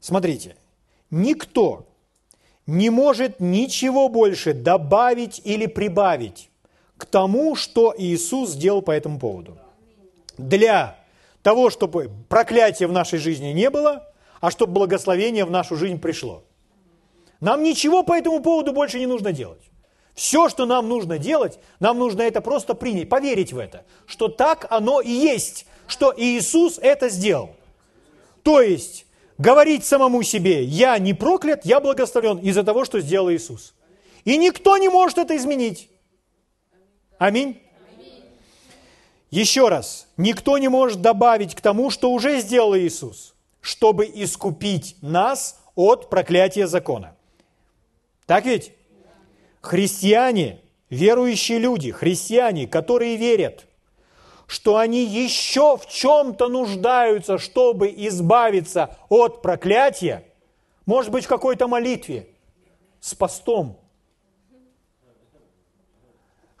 Смотрите, 0.00 0.54
никто 1.10 1.86
не 2.66 2.90
может 2.90 3.40
ничего 3.40 4.10
больше 4.10 4.52
добавить 4.52 5.40
или 5.44 5.64
прибавить 5.64 6.50
к 6.98 7.06
тому, 7.06 7.56
что 7.56 7.94
Иисус 7.96 8.50
сделал 8.50 8.82
по 8.82 8.90
этому 8.90 9.18
поводу. 9.18 9.56
Для 10.48 10.96
того, 11.42 11.70
чтобы 11.70 12.10
проклятия 12.28 12.86
в 12.86 12.92
нашей 12.92 13.18
жизни 13.18 13.48
не 13.48 13.70
было, 13.70 14.08
а 14.40 14.50
чтобы 14.50 14.72
благословение 14.72 15.44
в 15.44 15.50
нашу 15.50 15.76
жизнь 15.76 16.00
пришло. 16.00 16.44
Нам 17.40 17.62
ничего 17.62 18.02
по 18.02 18.16
этому 18.16 18.40
поводу 18.40 18.72
больше 18.72 18.98
не 18.98 19.06
нужно 19.06 19.32
делать. 19.32 19.60
Все, 20.14 20.48
что 20.48 20.66
нам 20.66 20.88
нужно 20.88 21.18
делать, 21.18 21.58
нам 21.78 21.98
нужно 21.98 22.22
это 22.22 22.40
просто 22.40 22.74
принять, 22.74 23.08
поверить 23.08 23.52
в 23.52 23.58
это, 23.58 23.84
что 24.06 24.28
так 24.28 24.66
оно 24.70 25.00
и 25.00 25.10
есть, 25.10 25.66
что 25.86 26.12
Иисус 26.16 26.78
это 26.78 27.08
сделал. 27.08 27.50
То 28.42 28.60
есть, 28.60 29.06
говорить 29.38 29.84
самому 29.84 30.22
себе, 30.22 30.62
я 30.64 30.98
не 30.98 31.14
проклят, 31.14 31.64
я 31.64 31.80
благословлен 31.80 32.38
из-за 32.38 32.64
того, 32.64 32.84
что 32.84 33.00
сделал 33.00 33.30
Иисус. 33.30 33.74
И 34.24 34.36
никто 34.36 34.76
не 34.76 34.88
может 34.88 35.18
это 35.18 35.36
изменить. 35.36 35.88
Аминь. 37.18 37.62
Еще 39.30 39.68
раз, 39.68 40.08
никто 40.16 40.58
не 40.58 40.68
может 40.68 41.00
добавить 41.00 41.54
к 41.54 41.60
тому, 41.60 41.90
что 41.90 42.10
уже 42.10 42.40
сделал 42.40 42.76
Иисус, 42.76 43.34
чтобы 43.60 44.06
искупить 44.12 44.96
нас 45.02 45.60
от 45.76 46.10
проклятия 46.10 46.66
закона. 46.66 47.16
Так 48.26 48.44
ведь? 48.44 48.72
Христиане, 49.60 50.60
верующие 50.88 51.58
люди, 51.58 51.92
христиане, 51.92 52.66
которые 52.66 53.16
верят, 53.16 53.66
что 54.48 54.78
они 54.78 55.04
еще 55.04 55.76
в 55.76 55.86
чем-то 55.86 56.48
нуждаются, 56.48 57.38
чтобы 57.38 57.88
избавиться 57.96 58.96
от 59.08 59.42
проклятия, 59.42 60.24
может 60.86 61.12
быть, 61.12 61.26
в 61.26 61.28
какой-то 61.28 61.68
молитве, 61.68 62.28
с 63.00 63.14
постом. 63.14 63.78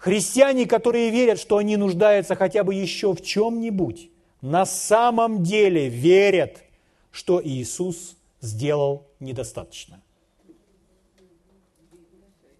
Христиане, 0.00 0.64
которые 0.64 1.10
верят, 1.10 1.38
что 1.38 1.58
они 1.58 1.76
нуждаются 1.76 2.34
хотя 2.34 2.64
бы 2.64 2.74
еще 2.74 3.12
в 3.12 3.20
чем-нибудь, 3.20 4.10
на 4.40 4.64
самом 4.64 5.42
деле 5.42 5.90
верят, 5.90 6.64
что 7.10 7.38
Иисус 7.44 8.16
сделал 8.40 9.06
недостаточно. 9.20 10.00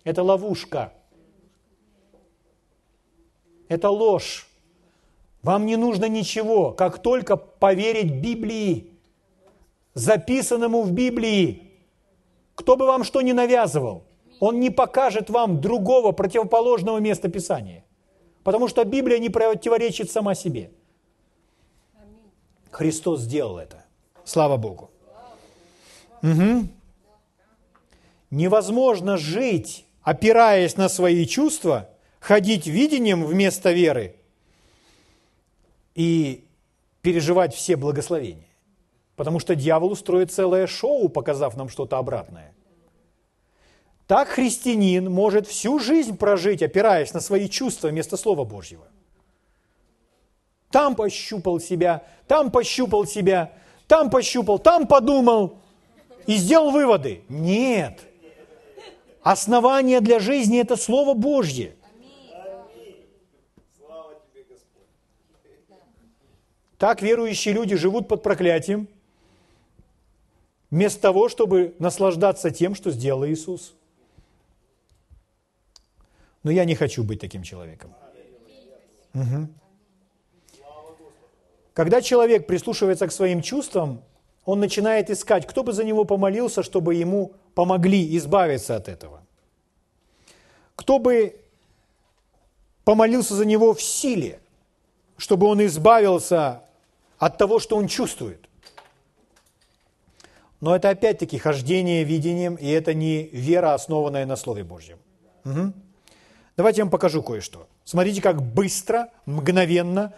Это 0.04 0.22
ловушка. 0.22 0.92
Это 3.68 3.88
ложь. 3.88 4.46
Вам 5.42 5.64
не 5.64 5.76
нужно 5.76 6.10
ничего, 6.10 6.72
как 6.72 7.00
только 7.00 7.36
поверить 7.36 8.20
Библии, 8.20 8.90
записанному 9.94 10.82
в 10.82 10.92
Библии. 10.92 11.70
Кто 12.54 12.76
бы 12.76 12.84
вам 12.84 13.02
что 13.02 13.22
ни 13.22 13.32
навязывал, 13.32 14.04
он 14.40 14.58
не 14.58 14.70
покажет 14.70 15.30
вам 15.30 15.60
другого 15.60 16.12
противоположного 16.12 16.98
места 16.98 17.28
Писания. 17.28 17.84
Потому 18.42 18.68
что 18.68 18.84
Библия 18.84 19.18
не 19.18 19.28
противоречит 19.28 20.10
сама 20.10 20.34
себе. 20.34 20.70
Христос 22.70 23.20
сделал 23.20 23.58
это. 23.58 23.84
Слава 24.24 24.56
Богу. 24.56 24.90
Угу. 26.22 26.68
Невозможно 28.30 29.18
жить, 29.18 29.84
опираясь 30.02 30.76
на 30.76 30.88
свои 30.88 31.26
чувства, 31.26 31.90
ходить 32.18 32.66
видением 32.66 33.24
вместо 33.24 33.72
веры 33.72 34.16
и 35.94 36.44
переживать 37.02 37.54
все 37.54 37.76
благословения. 37.76 38.48
Потому 39.16 39.38
что 39.38 39.54
дьявол 39.54 39.92
устроит 39.92 40.32
целое 40.32 40.66
шоу, 40.66 41.10
показав 41.10 41.56
нам 41.56 41.68
что-то 41.68 41.98
обратное. 41.98 42.54
Так 44.10 44.30
христианин 44.30 45.08
может 45.08 45.46
всю 45.46 45.78
жизнь 45.78 46.16
прожить, 46.16 46.64
опираясь 46.64 47.14
на 47.14 47.20
свои 47.20 47.48
чувства 47.48 47.86
вместо 47.86 48.16
Слова 48.16 48.42
Божьего. 48.42 48.88
Там 50.72 50.96
пощупал 50.96 51.60
себя, 51.60 52.02
там 52.26 52.50
пощупал 52.50 53.06
себя, 53.06 53.52
там 53.86 54.10
пощупал, 54.10 54.58
там 54.58 54.88
подумал 54.88 55.58
и 56.26 56.34
сделал 56.34 56.72
выводы. 56.72 57.22
Нет. 57.28 58.00
Основание 59.22 60.00
для 60.00 60.18
жизни– 60.18 60.58
это 60.60 60.74
Слово 60.74 61.14
Божье. 61.14 61.76
Так 66.78 67.00
верующие 67.00 67.54
люди 67.54 67.76
живут 67.76 68.08
под 68.08 68.24
проклятием, 68.24 68.88
вместо 70.68 71.00
того, 71.00 71.28
чтобы 71.28 71.76
наслаждаться 71.78 72.50
тем, 72.50 72.74
что 72.74 72.90
сделал 72.90 73.24
Иисус. 73.24 73.76
Но 76.42 76.50
я 76.50 76.64
не 76.64 76.74
хочу 76.74 77.04
быть 77.04 77.20
таким 77.20 77.42
человеком. 77.42 77.94
Угу. 79.14 79.48
Когда 81.74 82.00
человек 82.00 82.46
прислушивается 82.46 83.06
к 83.06 83.12
своим 83.12 83.42
чувствам, 83.42 84.02
он 84.44 84.60
начинает 84.60 85.10
искать, 85.10 85.46
кто 85.46 85.62
бы 85.62 85.72
за 85.72 85.84
него 85.84 86.04
помолился, 86.04 86.62
чтобы 86.62 86.94
ему 86.94 87.32
помогли 87.54 88.16
избавиться 88.16 88.76
от 88.76 88.88
этого. 88.88 89.22
Кто 90.76 90.98
бы 90.98 91.36
помолился 92.84 93.34
за 93.34 93.44
него 93.44 93.74
в 93.74 93.82
силе, 93.82 94.40
чтобы 95.16 95.46
он 95.46 95.64
избавился 95.64 96.62
от 97.18 97.36
того, 97.38 97.58
что 97.58 97.76
он 97.76 97.86
чувствует. 97.86 98.48
Но 100.60 100.74
это 100.74 100.90
опять-таки 100.90 101.38
хождение 101.38 102.04
видением, 102.04 102.56
и 102.56 102.68
это 102.68 102.94
не 102.94 103.24
вера, 103.32 103.74
основанная 103.74 104.26
на 104.26 104.36
Слове 104.36 104.64
Божьем. 104.64 104.98
Угу. 105.44 105.72
Давайте 106.60 106.80
я 106.80 106.84
вам 106.84 106.90
покажу 106.90 107.22
кое-что. 107.22 107.66
Смотрите, 107.84 108.20
как 108.20 108.42
быстро, 108.42 109.08
мгновенно 109.24 110.12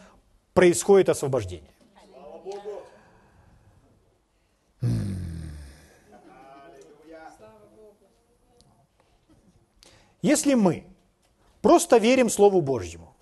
происходит 0.54 1.08
освобождение. 1.08 1.70
Если 10.20 10.54
мы 10.54 10.84
просто 11.60 11.98
верим 11.98 12.28
Слову 12.28 12.60
Божьему, 12.60 13.14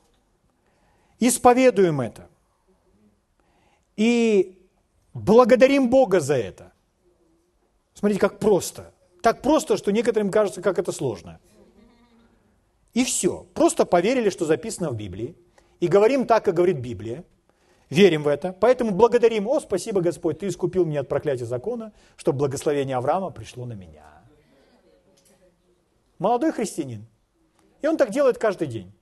исповедуем 1.18 2.00
это 2.00 2.26
и 3.96 4.58
благодарим 5.12 5.90
Бога 5.90 6.20
за 6.20 6.36
это, 6.36 6.72
смотрите, 7.92 8.18
как 8.18 8.38
просто. 8.38 8.94
Так 9.20 9.42
просто, 9.42 9.76
что 9.76 9.92
некоторым 9.92 10.30
кажется, 10.30 10.62
как 10.62 10.78
это 10.78 10.90
сложно. 10.90 11.38
И 12.94 13.04
все. 13.04 13.46
Просто 13.54 13.84
поверили, 13.86 14.30
что 14.30 14.44
записано 14.44 14.90
в 14.90 14.96
Библии, 14.96 15.36
и 15.78 15.88
говорим 15.88 16.26
так, 16.26 16.44
как 16.44 16.54
говорит 16.54 16.78
Библия, 16.78 17.24
верим 17.88 18.24
в 18.24 18.28
это, 18.28 18.52
поэтому 18.52 18.92
благодарим, 18.92 19.48
о, 19.48 19.60
спасибо, 19.60 20.00
Господь, 20.00 20.38
Ты 20.38 20.48
искупил 20.48 20.84
меня 20.84 21.00
от 21.00 21.08
проклятия 21.08 21.46
закона, 21.46 21.92
чтобы 22.16 22.38
благословение 22.40 22.96
Авраама 22.96 23.30
пришло 23.30 23.64
на 23.64 23.72
меня 23.74 24.20
молодой 26.20 26.52
христианин, 26.52 27.06
и 27.82 27.88
он 27.88 27.96
так 27.96 28.10
делает 28.10 28.38
каждый 28.38 28.68
день, 28.68 28.92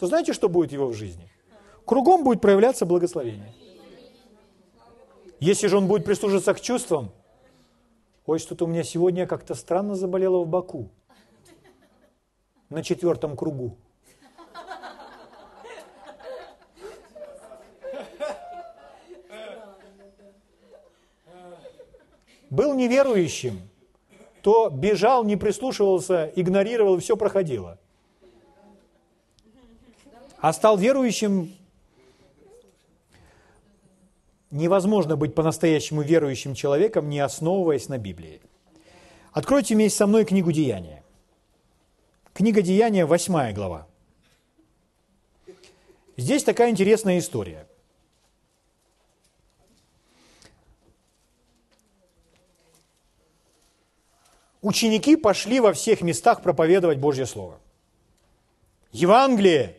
то 0.00 0.06
знаете, 0.08 0.32
что 0.32 0.48
будет 0.48 0.70
в 0.70 0.72
его 0.72 0.92
жизни? 0.92 1.28
Кругом 1.84 2.24
будет 2.24 2.40
проявляться 2.40 2.86
благословение. 2.86 3.54
Если 5.38 5.66
же 5.68 5.76
он 5.76 5.86
будет 5.86 6.04
прислуживаться 6.04 6.54
к 6.54 6.60
чувствам, 6.60 7.12
ой, 8.26 8.38
что-то 8.38 8.64
у 8.64 8.68
меня 8.68 8.82
сегодня 8.82 9.26
как-то 9.26 9.54
странно 9.54 9.94
заболело 9.94 10.42
в 10.42 10.48
боку, 10.48 10.90
на 12.72 12.82
четвертом 12.82 13.36
кругу. 13.36 13.76
Был 22.50 22.74
неверующим, 22.74 23.60
то 24.42 24.68
бежал, 24.68 25.24
не 25.24 25.36
прислушивался, 25.36 26.30
игнорировал, 26.36 26.98
все 26.98 27.16
проходило. 27.16 27.78
А 30.38 30.52
стал 30.52 30.76
верующим, 30.76 31.54
невозможно 34.50 35.16
быть 35.16 35.34
по-настоящему 35.34 36.02
верующим 36.02 36.54
человеком, 36.54 37.08
не 37.08 37.20
основываясь 37.20 37.88
на 37.88 37.96
Библии. 37.96 38.42
Откройте 39.32 39.74
вместе 39.74 39.96
со 39.96 40.06
мной 40.06 40.26
книгу 40.26 40.52
Деяния. 40.52 41.01
Книга 42.34 42.62
Деяния, 42.62 43.04
8 43.04 43.52
глава. 43.52 43.86
Здесь 46.16 46.44
такая 46.44 46.70
интересная 46.70 47.18
история. 47.18 47.66
ученики 54.62 55.16
пошли 55.16 55.60
во 55.60 55.72
всех 55.72 56.00
местах 56.00 56.40
проповедовать 56.40 56.98
Божье 56.98 57.26
Слово. 57.26 57.58
Евангелие. 58.92 59.76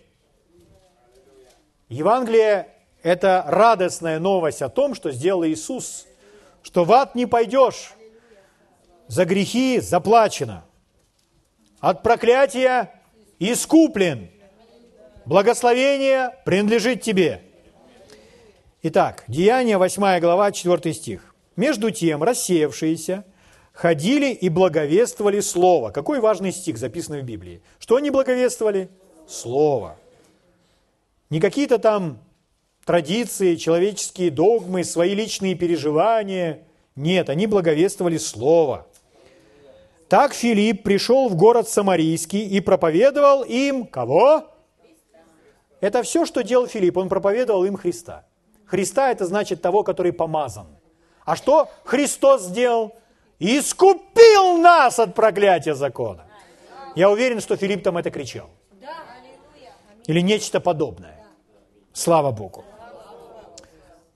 Евангелие– 1.90 2.68
это 3.04 3.44
радостная 3.48 4.20
новость 4.20 4.62
о 4.62 4.70
том, 4.70 4.94
что 4.94 5.12
сделал 5.12 5.46
Иисус, 5.46 6.06
что 6.62 6.84
в 6.84 6.92
ад 6.92 7.16
не 7.16 7.26
пойдешь, 7.26 7.94
за 9.08 9.26
грехи 9.26 9.80
заплачено, 9.80 10.66
от 11.84 12.02
проклятия 12.02 12.92
искуплен, 13.40 14.30
благословение 15.26 16.32
принадлежит 16.46 17.02
тебе. 17.02 17.42
Итак, 18.84 19.24
Деяние, 19.28 19.78
8 19.78 20.20
глава, 20.20 20.52
4 20.52 20.94
стих. 20.94 21.36
«Между 21.56 21.92
тем, 21.92 22.24
рассеявшиеся– 22.24 23.26
ходили 23.74 24.32
и 24.32 24.50
благовествовали 24.50 25.42
Слово. 25.42 25.90
Какой 25.90 26.20
важный 26.20 26.52
стих 26.52 26.78
записанный 26.78 27.22
в 27.22 27.26
Библии. 27.26 27.62
Что 27.80 27.98
они 27.98 28.12
благовествовали? 28.12 28.90
Слово. 29.28 29.98
Не 31.30 31.40
какие-то 31.40 31.80
там 31.80 32.20
традиции, 32.86 33.56
человеческие 33.56 34.30
догмы, 34.30 34.84
свои 34.84 35.16
личные 35.16 35.56
переживания. 35.56 36.64
Нет, 36.96 37.30
они 37.30 37.48
благовествовали 37.48 38.18
Слово. 38.18 38.88
Так 40.14 40.36
Филипп 40.36 40.84
пришел 40.84 41.28
в 41.28 41.36
город 41.36 41.68
Самарийский 41.68 42.46
и 42.46 42.60
проповедовал 42.60 43.42
им 43.42 43.88
кого? 43.88 44.46
Это 45.82 46.04
все, 46.04 46.28
что 46.28 46.44
делал 46.44 46.68
Филипп. 46.68 46.98
Он 46.98 47.10
проповедовал 47.10 47.66
им 47.66 47.76
Христа. 47.76 48.24
Христа– 48.68 49.12
это 49.12 49.26
значит 49.26 49.64
того, 49.64 49.82
который 49.82 50.14
помазан. 50.14 50.68
А 51.26 51.36
что 51.36 51.68
Христос 51.84 52.44
сделал? 52.44 52.96
Искупил 53.40 54.60
нас 54.60 55.00
от 55.00 55.16
проклятия 55.16 55.74
закона. 55.74 56.28
Я 56.96 57.10
уверен, 57.10 57.42
что 57.42 57.56
Филипп 57.56 57.82
там 57.82 57.98
это 57.98 58.12
кричал. 58.12 58.52
Или 60.06 60.20
нечто 60.20 60.60
подобное. 60.60 61.26
Слава 61.92 62.30
Богу. 62.30 62.64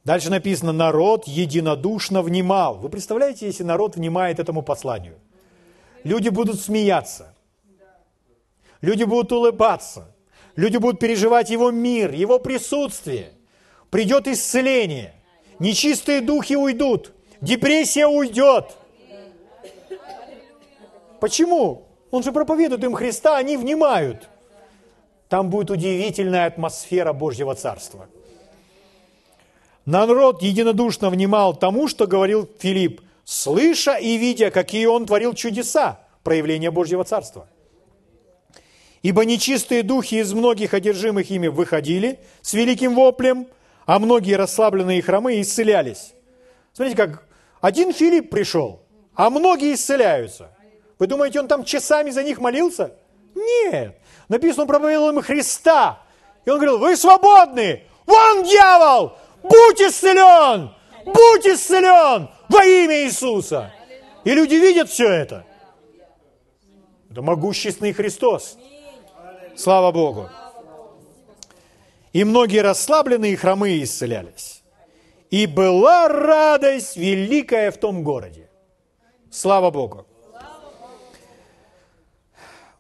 Дальше 0.04 0.30
написано, 0.30 0.74
народ 0.74 1.26
единодушно 1.26 2.22
внимал. 2.22 2.76
Вы 2.76 2.90
представляете, 2.90 3.48
если 3.48 3.64
народ 3.64 3.96
внимает 3.96 4.38
этому 4.38 4.62
посланию? 4.62 5.18
Люди 6.04 6.30
будут 6.30 6.60
смеяться. 6.60 7.34
Люди 8.82 9.04
будут 9.04 9.32
улыбаться. 9.32 10.14
Люди 10.56 10.78
будут 10.78 11.00
переживать 11.00 11.50
Его 11.50 11.72
мир, 11.72 12.12
Его 12.14 12.40
присутствие. 12.40 13.32
Придет 13.90 14.28
исцеление. 14.28 15.14
Нечистые 15.60 16.22
духи 16.22 16.56
уйдут. 16.56 17.12
Депрессия 17.42 18.08
уйдет. 18.08 18.76
Почему? 21.20 21.88
Он 22.12 22.24
же 22.24 22.32
проповедует 22.32 22.84
им 22.84 22.94
Христа, 22.94 23.38
они 23.38 23.58
внимают. 23.58 24.30
Там 25.30 25.50
будет 25.50 25.72
удивительная 25.72 26.46
атмосфера 26.46 27.12
Божьего 27.14 27.54
Царства. 27.54 28.08
Народ 29.86 30.42
единодушно 30.42 31.10
внимал 31.10 31.56
тому, 31.56 31.88
что 31.88 32.08
говорил 32.08 32.50
Филипп, 32.60 33.02
слыша 33.28 33.96
и 33.96 34.18
видя, 34.18 34.52
какие 34.52 34.86
он 34.86 35.06
творил 35.06 35.34
чудеса, 35.34 36.00
проявления 36.24 36.72
Божьего 36.72 37.04
Царства. 37.04 37.48
Ибо 39.02 39.26
нечистые 39.26 39.84
духи 39.84 40.16
из 40.16 40.34
многих 40.34 40.74
одержимых 40.74 41.30
ими 41.30 41.48
выходили 41.48 42.22
с 42.42 42.54
великим 42.54 42.96
воплем, 42.96 43.48
а 43.86 44.00
многие 44.00 44.36
расслабленные 44.36 45.02
хромы 45.02 45.42
исцелялись. 45.42 46.14
Смотрите, 46.72 46.96
как 46.96 47.28
один 47.60 47.94
Филипп 47.94 48.30
пришел, 48.30 48.82
а 49.14 49.30
многие 49.30 49.74
исцеляются. 49.74 50.50
Вы 50.98 51.08
думаете, 51.08 51.42
он 51.42 51.50
там 51.50 51.66
часами 51.66 52.12
за 52.12 52.24
них 52.24 52.40
молился? 52.40 52.94
Нет. 53.36 53.98
Написано, 54.30 54.64
он 54.64 54.68
проповедовал 54.70 55.10
им 55.10 55.22
Христа. 55.22 56.02
И 56.46 56.50
он 56.50 56.58
говорил, 56.58 56.78
вы 56.80 56.96
свободны! 56.96 57.84
Вон 58.06 58.44
дьявол! 58.44 59.18
Будь 59.44 59.82
исцелен! 59.82 60.72
Будь 61.06 61.46
исцелен 61.46 62.30
во 62.58 62.66
имя 62.66 63.06
Иисуса! 63.06 63.72
И 64.24 64.34
люди 64.34 64.56
видят 64.56 64.90
все 64.90 65.10
это. 65.10 65.46
Это 67.10 67.22
могущественный 67.22 67.94
Христос. 67.94 68.58
Слава 69.56 69.92
Богу. 69.92 70.30
И 72.14 72.24
многие 72.24 72.62
расслабленные 72.62 73.34
и 73.34 73.36
хромые 73.36 73.84
исцелялись. 73.84 74.64
И 75.30 75.46
была 75.46 76.08
радость 76.08 76.98
великая 76.98 77.72
в 77.72 77.78
том 77.78 78.04
городе. 78.04 78.50
Слава 79.30 79.72
Богу. 79.72 80.06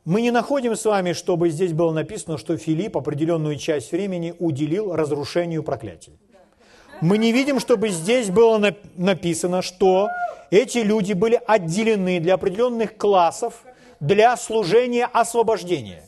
Мы 0.06 0.22
не 0.22 0.32
находим 0.32 0.76
с 0.76 0.86
вами, 0.86 1.12
чтобы 1.14 1.50
здесь 1.50 1.74
было 1.74 1.92
написано, 1.92 2.38
что 2.38 2.58
Филипп 2.58 2.96
определенную 2.96 3.58
часть 3.58 3.92
времени 3.92 4.34
уделил 4.40 4.96
разрушению 4.96 5.64
проклятий. 5.64 6.18
Мы 7.02 7.18
не 7.18 7.32
видим, 7.32 7.60
чтобы 7.60 7.90
здесь 7.90 8.30
было 8.30 8.74
написано, 8.96 9.62
что 9.62 10.10
эти 10.50 10.80
люди 10.80 11.14
были 11.14 11.40
отделены 11.46 12.20
для 12.20 12.36
определенных 12.36 12.98
классов 12.98 13.64
для 14.00 14.36
служения 14.38 15.06
освобождения. 15.06 16.04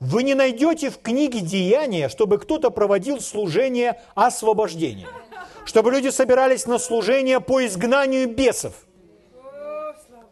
Вы 0.00 0.22
не 0.22 0.34
найдете 0.34 0.90
в 0.90 0.98
книге 0.98 1.40
Деяния, 1.40 2.08
чтобы 2.08 2.38
кто-то 2.38 2.70
проводил 2.70 3.20
служение 3.20 4.00
освобождения, 4.14 5.06
чтобы 5.64 5.92
люди 5.92 6.08
собирались 6.08 6.66
на 6.66 6.78
служение 6.78 7.40
по 7.40 7.64
изгнанию 7.64 8.28
бесов. 8.28 8.74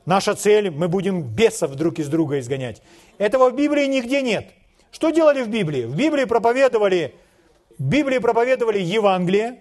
Наша 0.04 0.34
цель, 0.34 0.70
мы 0.70 0.88
будем 0.88 1.22
бесов 1.22 1.74
друг 1.74 2.00
из 2.00 2.08
друга 2.08 2.40
изгонять. 2.40 2.82
Этого 3.18 3.50
в 3.50 3.54
Библии 3.54 3.86
нигде 3.86 4.20
нет. 4.20 4.48
Что 4.90 5.10
делали 5.10 5.42
в 5.42 5.48
Библии? 5.48 5.84
В 5.84 5.94
Библии 5.94 6.24
проповедовали, 6.24 7.14
в 7.78 7.84
Библии 7.84 8.18
проповедовали 8.18 8.80
Евангелие, 8.80 9.60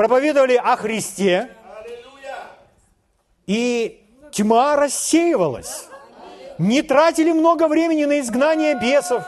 проповедовали 0.00 0.54
о 0.54 0.76
Христе, 0.76 1.50
и 3.46 4.02
тьма 4.32 4.76
рассеивалась. 4.76 5.88
Не 6.56 6.80
тратили 6.80 7.32
много 7.32 7.68
времени 7.68 8.06
на 8.06 8.20
изгнание 8.20 8.76
бесов 8.76 9.22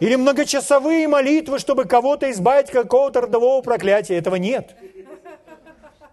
или 0.00 0.16
многочасовые 0.16 1.08
молитвы, 1.08 1.58
чтобы 1.58 1.86
кого-то 1.86 2.30
избавить 2.30 2.66
от 2.66 2.72
какого-то 2.72 3.22
родового 3.22 3.62
проклятия. 3.62 4.18
Этого 4.18 4.34
нет. 4.34 4.76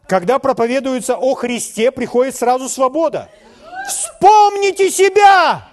Когда 0.07 0.39
проповедуется 0.39 1.17
о 1.17 1.35
Христе, 1.35 1.91
приходит 1.91 2.37
сразу 2.37 2.69
свобода. 2.69 3.27
Вспомните 3.89 4.89
себя! 4.89 5.67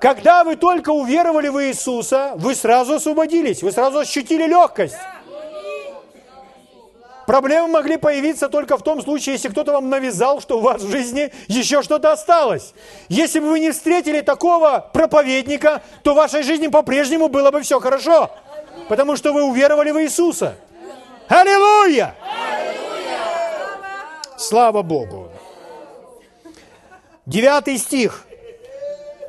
Когда 0.00 0.42
вы 0.42 0.56
только 0.56 0.88
уверовали 0.88 1.48
в 1.48 1.62
Иисуса, 1.62 2.32
вы 2.36 2.54
сразу 2.54 2.94
освободились, 2.94 3.62
вы 3.62 3.72
сразу 3.72 3.98
ощутили 3.98 4.46
легкость. 4.46 4.96
Проблемы 7.26 7.68
могли 7.68 7.96
появиться 7.96 8.48
только 8.48 8.76
в 8.76 8.82
том 8.82 9.02
случае, 9.02 9.34
если 9.34 9.48
кто-то 9.48 9.72
вам 9.72 9.88
навязал, 9.88 10.40
что 10.40 10.58
у 10.58 10.60
вас 10.60 10.82
в 10.82 10.90
жизни 10.90 11.32
еще 11.48 11.82
что-то 11.82 12.12
осталось. 12.12 12.74
Если 13.08 13.40
бы 13.40 13.48
вы 13.48 13.60
не 13.60 13.72
встретили 13.72 14.20
такого 14.20 14.90
проповедника, 14.92 15.82
то 16.02 16.12
в 16.12 16.16
вашей 16.16 16.42
жизни 16.42 16.68
по-прежнему 16.68 17.28
было 17.28 17.50
бы 17.50 17.62
все 17.62 17.80
хорошо. 17.80 18.30
Потому 18.88 19.16
что 19.16 19.32
вы 19.32 19.42
уверовали 19.44 19.90
в 19.90 20.02
Иисуса. 20.02 20.56
Аллилуйя! 21.28 22.14
Слава 24.36 24.82
Богу! 24.82 25.30
Девятый 27.24 27.78
стих. 27.78 28.26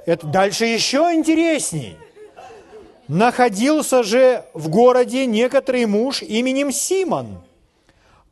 Это 0.05 0.27
дальше 0.27 0.65
еще 0.65 1.13
интересней. 1.13 1.97
Находился 3.08 4.03
же 4.03 4.43
в 4.53 4.67
городе 4.67 5.25
некоторый 5.25 5.86
муж 5.86 6.21
именем 6.21 6.71
Симон, 6.71 7.44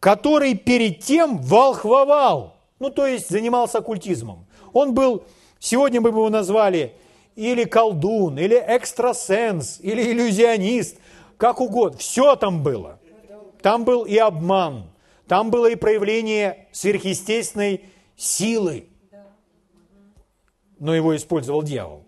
который 0.04 0.54
перед 0.54 1.00
тем 1.00 1.38
волхвовал, 1.38 2.58
ну 2.78 2.89
то 2.89 3.08
есть 3.08 3.30
занимался 3.30 3.78
оккультизмом. 3.78 4.46
Он 4.74 4.94
был, 4.94 5.24
сегодня 5.60 6.02
мы 6.02 6.12
бы 6.12 6.18
его 6.18 6.30
назвали 6.30 6.94
или 7.38 7.63
колдун, 7.63 8.38
или 8.38 8.58
экстрасенс, 8.58 9.80
или 9.80 10.12
иллюзионист, 10.12 10.98
как 11.38 11.62
угодно. 11.62 12.00
Все 12.00 12.36
там 12.36 12.63
было. 12.63 13.00
Там 13.62 13.86
был 13.86 14.04
и 14.04 14.18
обман, 14.18 14.89
там 15.26 15.50
было 15.50 15.68
и 15.68 15.76
проявление 15.76 16.68
сверхъестественной 16.74 17.86
силы, 18.18 18.89
но 20.80 20.94
его 20.94 21.16
использовал 21.16 21.63
дьявол. 21.63 22.04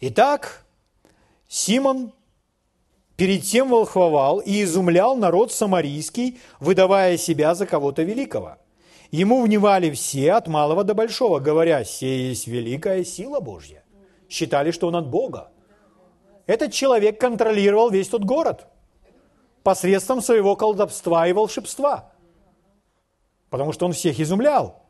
Итак, 0.00 0.64
Симон 1.48 2.12
перед 3.16 3.42
тем 3.42 3.68
волхвовал 3.68 4.38
и 4.38 4.62
изумлял 4.62 5.16
народ 5.16 5.52
самарийский, 5.52 6.38
выдавая 6.60 7.16
себя 7.16 7.54
за 7.54 7.66
кого-то 7.66 8.02
великого. 8.02 8.56
Ему 9.10 9.42
внимали 9.42 9.90
все, 9.90 10.32
от 10.32 10.48
малого 10.48 10.84
до 10.84 10.94
большого, 10.94 11.38
говоря, 11.38 11.84
«Сей 11.84 12.28
есть 12.28 12.46
великая 12.46 13.04
сила 13.04 13.40
Божья». 13.40 13.84
Считали, 14.28 14.72
что 14.72 14.88
он 14.88 14.96
от 14.96 15.08
Бога. 15.08 15.50
Этот 16.46 16.72
человек 16.72 17.20
контролировал 17.20 17.90
весь 17.90 18.08
тот 18.08 18.24
город 18.24 18.66
посредством 19.62 20.20
своего 20.20 20.54
колдовства 20.54 21.26
и 21.26 21.32
волшебства, 21.32 22.12
потому 23.50 23.72
что 23.72 23.86
он 23.86 23.92
всех 23.92 24.20
изумлял. 24.20 24.82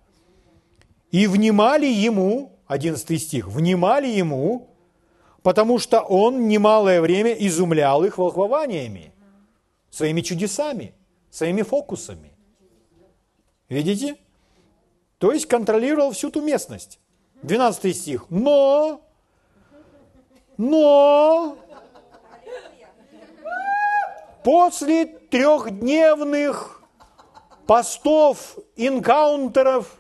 И 1.11 1.27
внимали 1.27 1.87
ему, 1.87 2.59
11 2.67 3.23
стих, 3.23 3.49
внимали 3.49 4.09
ему, 4.09 4.76
потому 5.47 5.79
что 5.79 6.01
он 6.01 6.49
немалое 6.49 7.01
время 7.01 7.31
изумлял 7.31 8.03
их 8.03 8.19
волхвованиями, 8.19 9.13
своими 9.91 10.21
чудесами, 10.21 10.93
своими 11.31 11.63
фокусами. 11.63 12.33
Видите? 13.69 14.17
То 15.19 15.31
есть 15.31 15.47
контролировал 15.47 16.11
всю 16.11 16.33
ту 16.33 16.43
местность. 16.43 16.99
12 17.43 17.97
стих. 17.97 18.27
Но, 18.29 19.01
но, 20.57 21.57
после 24.43 25.07
трехдневных 25.07 26.83
постов, 27.69 28.59
инкаунтеров, 28.75 29.97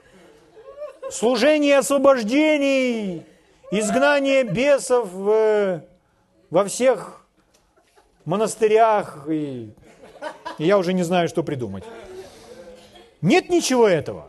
служения 1.08 1.78
освобождений, 1.78 3.24
изгнание 3.70 4.44
бесов 4.44 5.08
в, 5.12 5.82
во 6.50 6.64
всех 6.64 7.26
монастырях, 8.24 9.26
и, 9.28 9.70
и 10.58 10.64
я 10.64 10.78
уже 10.78 10.92
не 10.92 11.02
знаю, 11.02 11.28
что 11.28 11.42
придумать. 11.42 11.84
Нет 13.20 13.48
ничего 13.48 13.88
этого. 13.88 14.28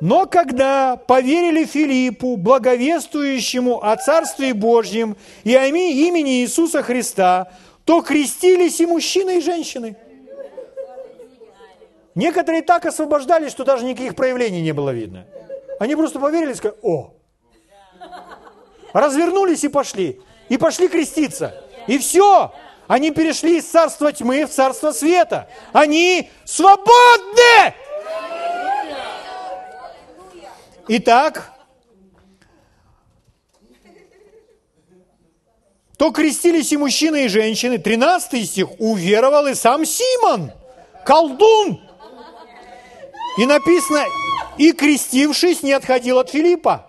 Но 0.00 0.26
когда 0.26 0.96
поверили 0.96 1.64
Филиппу, 1.64 2.36
благовествующему 2.36 3.82
о 3.82 3.96
Царстве 3.96 4.52
Божьем 4.52 5.16
и 5.44 5.54
о 5.54 5.66
имени 5.66 6.42
Иисуса 6.42 6.82
Христа, 6.82 7.50
то 7.84 8.02
крестились 8.02 8.80
и 8.80 8.86
мужчины, 8.86 9.38
и 9.38 9.40
женщины. 9.40 9.96
Некоторые 12.14 12.62
так 12.62 12.84
освобождались, 12.84 13.52
что 13.52 13.64
даже 13.64 13.84
никаких 13.84 14.16
проявлений 14.16 14.60
не 14.60 14.72
было 14.72 14.90
видно. 14.90 15.26
Они 15.78 15.94
просто 15.94 16.18
поверили 16.18 16.52
и 16.52 16.54
сказали, 16.54 16.78
о, 16.82 17.12
развернулись 18.92 19.64
и 19.64 19.68
пошли. 19.68 20.20
И 20.48 20.56
пошли 20.56 20.88
креститься. 20.88 21.62
И 21.86 21.98
все. 21.98 22.52
Они 22.86 23.10
перешли 23.10 23.58
из 23.58 23.64
царства 23.64 24.12
тьмы 24.12 24.44
в 24.46 24.50
царство 24.50 24.92
света. 24.92 25.48
Они 25.72 26.30
свободны! 26.44 27.74
Итак, 30.88 31.52
то 35.98 36.12
крестились 36.12 36.72
и 36.72 36.76
мужчины, 36.76 37.24
и 37.24 37.28
женщины. 37.28 37.78
13 37.78 38.48
стих. 38.48 38.68
Уверовал 38.78 39.46
и 39.46 39.54
сам 39.54 39.84
Симон, 39.84 40.52
колдун. 41.04 41.80
И 43.38 43.46
написано, 43.46 44.04
и 44.58 44.72
крестившись, 44.72 45.62
не 45.62 45.72
отходил 45.72 46.18
от 46.18 46.30
Филиппа. 46.30 46.85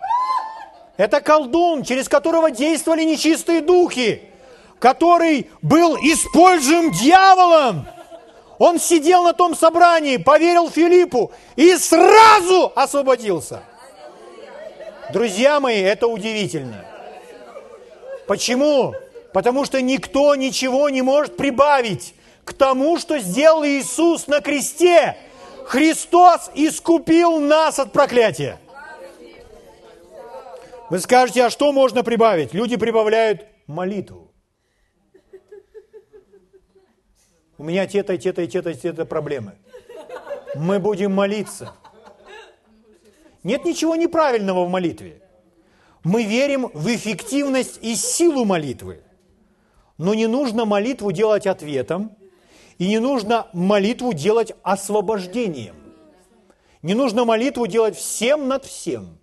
Это 0.98 1.22
колдун, 1.22 1.84
через 1.84 2.10
которого 2.10 2.50
действовали 2.50 3.04
нечистые 3.04 3.62
духи, 3.62 4.24
который 4.80 5.50
был 5.62 5.96
используем 5.98 6.92
дьяволом. 6.92 7.88
Он 8.58 8.80
сидел 8.80 9.24
на 9.24 9.34
том 9.34 9.56
собрании, 9.56 10.18
поверил 10.18 10.70
Филиппу 10.70 11.32
и 11.56 11.76
сразу 11.78 12.72
освободился. 12.76 13.62
Друзья 15.14 15.60
мои, 15.60 15.80
это 15.80 16.08
удивительно. 16.08 16.84
Почему? 18.26 18.94
Потому 19.32 19.66
что 19.66 19.80
никто 19.82 20.34
ничего 20.34 20.90
не 20.90 21.04
может 21.04 21.38
прибавить 21.38 22.16
к 22.44 22.54
тому, 22.54 22.98
что 22.98 23.20
сделал 23.20 23.64
Иисус 23.64 24.26
на 24.26 24.42
кресте. 24.42 25.16
Христос 25.66 26.50
искупил 26.56 27.40
нас 27.40 27.78
от 27.78 27.92
проклятия. 27.92 28.58
Вы 30.90 31.00
скажете, 31.00 31.44
а 31.44 31.50
что 31.50 31.72
можно 31.74 32.04
прибавить? 32.04 32.54
Люди 32.54 32.78
прибавляют 32.78 33.46
молитву. 33.68 34.34
У 37.58 37.64
меня 37.64 37.88
те-то, 37.88 38.18
те-то, 38.18 38.48
те-то, 38.48 38.74
те-то 38.74 39.06
проблемы. 39.06 39.58
Мы 40.56 40.80
будем 40.80 41.14
молиться. 41.14 41.74
Нет 43.44 43.66
ничего 43.66 43.96
неправильного 43.96 44.66
в 44.66 44.70
молитве. 44.70 45.22
Мы 46.04 46.24
верим 46.24 46.70
в 46.74 46.88
эффективность 46.88 47.80
и 47.82 47.96
силу 47.96 48.46
молитвы. 48.46 49.04
Но 49.98 50.14
не 50.14 50.28
нужно 50.28 50.66
молитву 50.66 51.12
делать 51.12 51.48
ответом, 51.48 52.16
и 52.78 52.88
не 52.88 53.00
нужно 53.00 53.48
молитву 53.54 54.14
делать 54.14 54.54
освобождением. 54.64 55.76
Не 56.82 56.94
нужно 56.94 57.26
молитву 57.26 57.66
делать 57.68 57.98
всем 57.98 58.48
над 58.48 58.64
всем. 58.64 59.17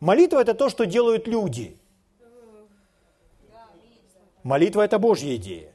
Молитва– 0.00 0.38
это 0.40 0.54
то, 0.54 0.68
что 0.68 0.86
делают 0.86 1.26
люди. 1.26 1.76
Молитва– 4.42 4.82
это 4.84 4.98
Божья 4.98 5.34
идея. 5.36 5.72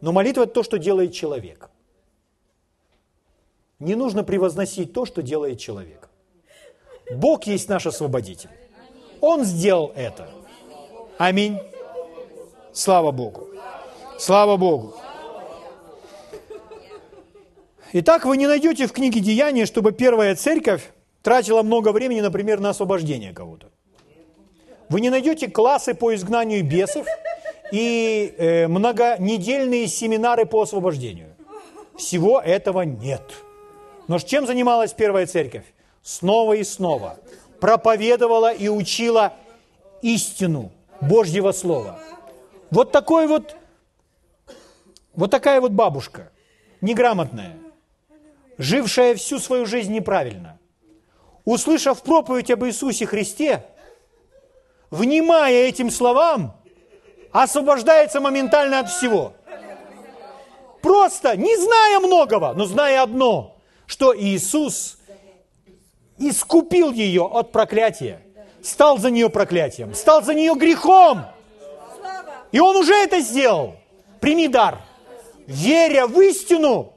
Но 0.00 0.12
молитва– 0.12 0.42
это 0.44 0.52
то, 0.54 0.62
что 0.62 0.78
делает 0.78 1.12
человек. 1.12 1.70
Не 3.78 3.94
нужно 3.94 4.24
превозносить 4.24 4.92
то, 4.92 5.06
что 5.06 5.22
делает 5.22 5.58
человек. 5.58 6.08
Бог 7.10 7.44
есть 7.44 7.68
наш 7.68 7.86
освободитель. 7.86 8.50
Он 9.20 9.44
сделал 9.44 9.92
это. 9.94 10.28
Аминь. 11.18 11.58
Слава 12.72 13.10
Богу. 13.10 13.48
Слава 14.18 14.56
Богу. 14.56 14.94
Итак, 17.92 18.24
вы 18.24 18.36
не 18.36 18.46
найдете 18.46 18.86
в 18.86 18.92
книге 18.92 19.20
Деяния, 19.20 19.66
чтобы 19.66 19.92
первая 19.92 20.36
церковь 20.36 20.92
тратила 21.22 21.62
много 21.62 21.92
времени, 21.92 22.20
например, 22.20 22.60
на 22.60 22.70
освобождение 22.70 23.32
кого-то. 23.32 23.68
Вы 24.88 25.00
не 25.00 25.10
найдете 25.10 25.48
классы 25.48 25.94
по 25.94 26.14
изгнанию 26.14 26.64
бесов 26.64 27.06
и 27.72 28.34
э, 28.36 28.66
многонедельные 28.66 29.86
семинары 29.86 30.46
по 30.46 30.62
освобождению. 30.62 31.34
Всего 31.96 32.40
этого 32.40 32.82
нет. 32.82 33.22
Но 34.08 34.18
чем 34.24 34.46
занималась 34.46 34.92
первая 34.92 35.26
церковь? 35.26 35.64
Снова 36.02 36.54
и 36.54 36.64
снова 36.64 37.18
проповедовала 37.60 38.52
и 38.52 38.68
учила 38.68 39.34
истину 40.02 40.72
Божьего 41.00 41.52
Слова. 41.52 42.00
Вот 42.70 42.90
такой 42.90 43.26
вот, 43.26 43.56
вот 45.14 45.30
такая 45.30 45.60
вот 45.60 45.72
бабушка, 45.72 46.30
неграмотная, 46.80 47.56
жившая 48.58 49.14
всю 49.14 49.38
свою 49.38 49.66
жизнь 49.66 49.92
неправильно, 49.92 50.58
услышав 51.50 52.02
проповедь 52.02 52.50
об 52.50 52.64
Иисусе 52.64 53.06
Христе, 53.06 53.64
внимая 54.90 55.52
этим 55.52 55.90
словам, 55.90 56.56
освобождается 57.32 58.20
моментально 58.20 58.80
от 58.80 58.88
всего. 58.88 59.32
Просто, 60.80 61.36
не 61.36 61.56
зная 61.56 61.98
многого, 61.98 62.54
но 62.54 62.64
зная 62.66 63.02
одно, 63.02 63.56
что 63.86 64.16
Иисус 64.16 64.98
искупил 66.18 66.92
ее 66.92 67.26
от 67.26 67.50
проклятия, 67.50 68.22
стал 68.62 68.98
за 68.98 69.10
нее 69.10 69.28
проклятием, 69.28 69.94
стал 69.94 70.22
за 70.22 70.34
нее 70.34 70.54
грехом. 70.54 71.24
И 72.52 72.60
Он 72.60 72.76
уже 72.76 72.94
это 72.94 73.20
сделал. 73.20 73.74
Прими 74.20 74.48
дар. 74.48 74.80
Веря 75.46 76.06
в 76.06 76.20
истину, 76.20 76.92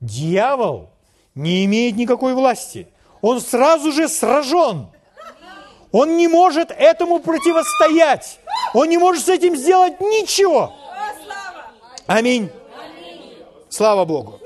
дьявол 0.00 0.88
не 1.34 1.64
имеет 1.64 1.96
никакой 1.96 2.34
власти. 2.34 2.88
Он 3.24 3.40
сразу 3.40 3.90
же 3.90 4.06
сражен. 4.06 4.88
Он 5.92 6.18
не 6.18 6.28
может 6.28 6.70
этому 6.70 7.20
противостоять. 7.20 8.38
Он 8.74 8.86
не 8.86 8.98
может 8.98 9.24
с 9.24 9.30
этим 9.30 9.56
сделать 9.56 9.98
ничего. 9.98 10.74
Аминь. 12.06 12.50
Слава 13.70 14.04
Богу. 14.04 14.40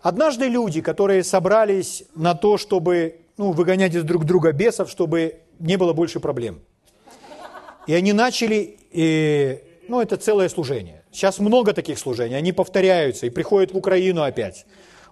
Однажды 0.00 0.46
люди, 0.46 0.80
которые 0.80 1.24
собрались 1.24 2.04
на 2.14 2.36
то, 2.36 2.56
чтобы 2.56 3.22
ну, 3.36 3.50
выгонять 3.50 3.96
из 3.96 4.04
друг 4.04 4.24
друга 4.24 4.52
бесов, 4.52 4.88
чтобы 4.88 5.40
не 5.58 5.76
было 5.76 5.94
больше 5.94 6.20
проблем. 6.20 6.60
И 7.88 7.94
они 7.94 8.12
начали, 8.12 8.78
и, 8.92 9.60
ну 9.88 10.00
это 10.00 10.18
целое 10.18 10.48
служение. 10.48 11.02
Сейчас 11.10 11.40
много 11.40 11.72
таких 11.72 11.98
служений, 11.98 12.36
они 12.36 12.52
повторяются 12.52 13.26
и 13.26 13.30
приходят 13.30 13.72
в 13.72 13.76
Украину 13.76 14.22
опять. 14.22 14.66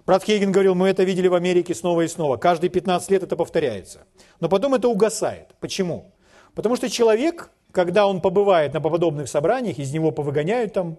Брат 0.07 0.23
Хейген 0.23 0.53
говорил, 0.53 0.73
мы 0.73 0.87
это 0.87 1.03
видели 1.03 1.27
в 1.27 1.33
Америке 1.33 1.75
снова 1.75 2.03
и 2.03 2.07
снова. 2.07 2.37
Каждые 2.37 2.69
15 2.69 3.11
лет 3.11 3.23
это 3.23 3.35
повторяется. 3.35 4.07
Но 4.39 4.47
потом 4.47 4.73
это 4.73 4.87
угасает. 4.87 5.49
Почему? 5.59 6.13
Потому 6.55 6.77
что 6.77 6.89
человек, 6.89 7.51
когда 7.73 8.07
он 8.07 8.21
побывает 8.21 8.73
на 8.73 8.79
подобных 8.79 9.27
собраниях, 9.27 9.79
из 9.79 9.91
него 9.91 10.11
повыгоняют 10.11 10.71
там, 10.71 10.97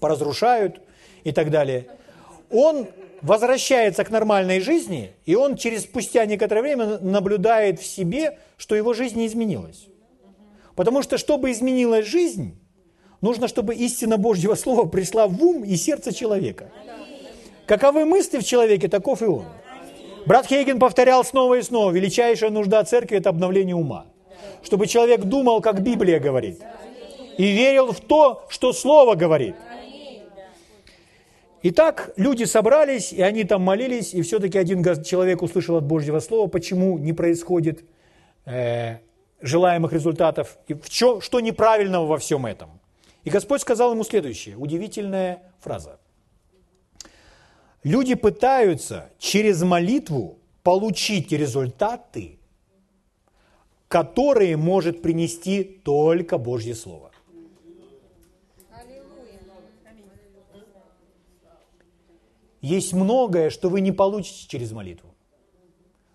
поразрушают 0.00 0.80
и 1.22 1.32
так 1.32 1.50
далее, 1.50 1.86
он 2.50 2.86
возвращается 3.20 4.04
к 4.04 4.10
нормальной 4.10 4.60
жизни, 4.60 5.12
и 5.26 5.34
он 5.34 5.56
через 5.56 5.82
спустя 5.82 6.24
некоторое 6.24 6.62
время 6.62 6.98
наблюдает 7.00 7.78
в 7.78 7.84
себе, 7.84 8.38
что 8.56 8.74
его 8.74 8.94
жизнь 8.94 9.18
не 9.18 9.26
изменилась. 9.26 9.86
Потому 10.76 11.02
что, 11.02 11.18
чтобы 11.18 11.52
изменилась 11.52 12.06
жизнь, 12.06 12.58
нужно, 13.20 13.48
чтобы 13.48 13.74
истина 13.74 14.16
Божьего 14.16 14.54
Слова 14.54 14.88
пришла 14.88 15.26
в 15.26 15.44
ум 15.44 15.62
и 15.62 15.76
сердце 15.76 16.14
человека. 16.14 16.70
Каковы 17.66 18.04
мысли 18.04 18.38
в 18.38 18.44
человеке, 18.44 18.88
таков 18.88 19.22
и 19.22 19.26
он. 19.26 19.46
Брат 20.26 20.46
Хейген 20.46 20.78
повторял 20.78 21.24
снова 21.24 21.54
и 21.54 21.62
снова, 21.62 21.90
величайшая 21.90 22.50
нужда 22.50 22.82
церкви– 22.84 23.16
это 23.18 23.30
обновление 23.30 23.74
ума. 23.74 24.06
Чтобы 24.62 24.86
человек 24.86 25.22
думал, 25.22 25.60
как 25.60 25.82
Библия 25.82 26.18
говорит, 26.18 26.60
и 27.36 27.52
верил 27.52 27.92
в 27.92 28.00
то, 28.00 28.44
что 28.48 28.72
Слово 28.72 29.14
говорит. 29.14 29.54
Итак, 31.62 32.12
люди 32.16 32.44
собрались, 32.44 33.12
и 33.12 33.22
они 33.22 33.44
там 33.44 33.62
молились, 33.62 34.12
и 34.12 34.20
все-таки 34.20 34.58
один 34.58 34.84
человек 35.02 35.40
услышал 35.42 35.76
от 35.76 35.84
Божьего 35.84 36.20
Слова, 36.20 36.46
почему 36.46 36.98
не 36.98 37.14
происходит 37.14 37.84
э, 38.44 38.98
желаемых 39.40 39.92
результатов, 39.92 40.58
и 40.68 40.74
в 40.74 40.90
чё, 40.90 41.20
что 41.20 41.40
неправильного 41.40 42.06
во 42.06 42.18
всем 42.18 42.44
этом. 42.44 42.80
И 43.24 43.30
Господь 43.30 43.62
сказал 43.62 43.92
ему 43.92 44.04
следующее, 44.04 44.56
удивительная 44.56 45.42
фраза. 45.60 45.98
Люди 47.84 48.14
пытаются 48.14 49.10
через 49.18 49.62
молитву 49.62 50.38
получить 50.62 51.30
результаты, 51.30 52.38
которые 53.88 54.56
может 54.56 55.02
принести 55.02 55.62
только 55.62 56.38
Божье 56.38 56.74
Слово. 56.74 57.12
есть 62.64 62.94
многое, 62.94 63.50
что 63.50 63.68
вы 63.68 63.82
не 63.82 63.92
получите 63.92 64.48
через 64.48 64.72
молитву. 64.72 65.10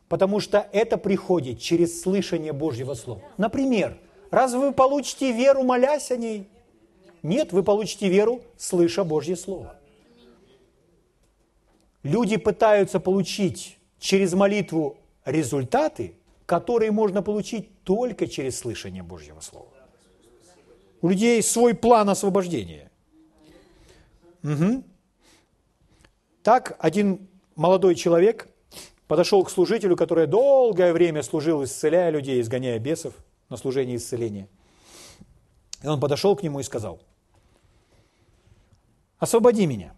Потому 0.08 0.40
что 0.40 0.68
это 0.72 0.98
приходит 0.98 1.60
через 1.60 2.02
слышание 2.02 2.54
Божьего 2.54 2.96
Слова. 2.96 3.22
Например, 3.38 4.00
разве 4.32 4.60
вы 4.60 4.72
получите 4.72 5.32
веру, 5.32 5.64
молясь 5.64 6.10
о 6.10 6.18
ней? 6.18 6.50
Нет, 7.22 7.54
вы 7.54 7.62
получите 7.62 8.10
веру, 8.10 8.42
слыша 8.58 9.04
Божье 9.04 9.36
Слово. 9.36 9.79
Люди 12.04 12.38
пытаются 12.38 13.00
получить 13.00 13.78
через 14.00 14.34
молитву 14.34 14.98
результаты, 15.26 16.16
которые 16.46 16.92
можно 16.92 17.22
получить 17.22 17.84
только 17.84 18.28
через 18.28 18.58
слышание 18.58 19.04
Божьего 19.04 19.40
Слова. 19.42 19.68
У 21.02 21.10
людей 21.10 21.42
свой 21.44 21.74
план 21.74 22.10
освобождения. 22.10 22.92
Угу. 24.44 24.84
Так 26.44 26.78
один 26.80 27.28
молодой 27.56 27.96
человек 27.96 28.48
подошел 29.08 29.44
к 29.44 29.50
служителю, 29.50 29.98
который 29.98 30.28
долгое 30.28 30.94
время 30.94 31.24
служил, 31.24 31.64
исцеляя 31.64 32.10
людей, 32.10 32.40
изгоняя 32.40 32.80
бесов 32.80 33.14
на 33.50 33.58
служение 33.58 33.98
исцеления. 33.98 34.48
И 35.84 35.88
он 35.88 36.00
подошел 36.00 36.36
к 36.36 36.44
нему 36.44 36.60
и 36.60 36.64
сказал, 36.64 37.02
освободи 39.18 39.66
меня. 39.66 39.94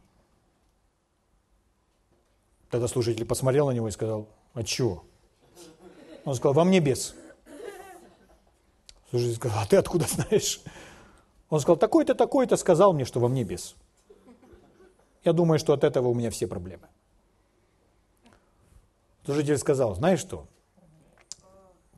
Тогда 2.72 2.88
служитель 2.88 3.26
посмотрел 3.26 3.67
на 3.67 3.72
него 3.72 3.89
и 3.89 3.91
сказал, 3.91 4.28
от 4.53 4.65
чего? 4.65 5.03
Он 6.24 6.34
сказал, 6.36 6.53
во 6.53 6.63
мне 6.63 6.80
бес. 6.80 7.13
Служитель 9.09 9.36
сказал, 9.36 9.59
а 9.59 9.65
ты 9.65 9.76
откуда 9.76 10.05
знаешь? 10.07 10.61
Он 11.49 11.59
сказал, 11.59 11.76
такой-то, 11.76 12.15
такой-то 12.15 12.55
сказал 12.55 12.93
мне, 12.93 13.03
что 13.03 13.19
во 13.19 13.28
мне 13.28 13.43
бес. 13.43 13.76
Я 15.26 15.34
думаю, 15.34 15.59
что 15.59 15.74
от 15.74 15.84
этого 15.84 16.07
у 16.07 16.13
меня 16.13 16.32
все 16.32 16.47
проблемы. 16.47 16.88
Служитель 19.26 19.57
сказал, 19.57 19.93
знаешь 19.95 20.22
что, 20.22 20.47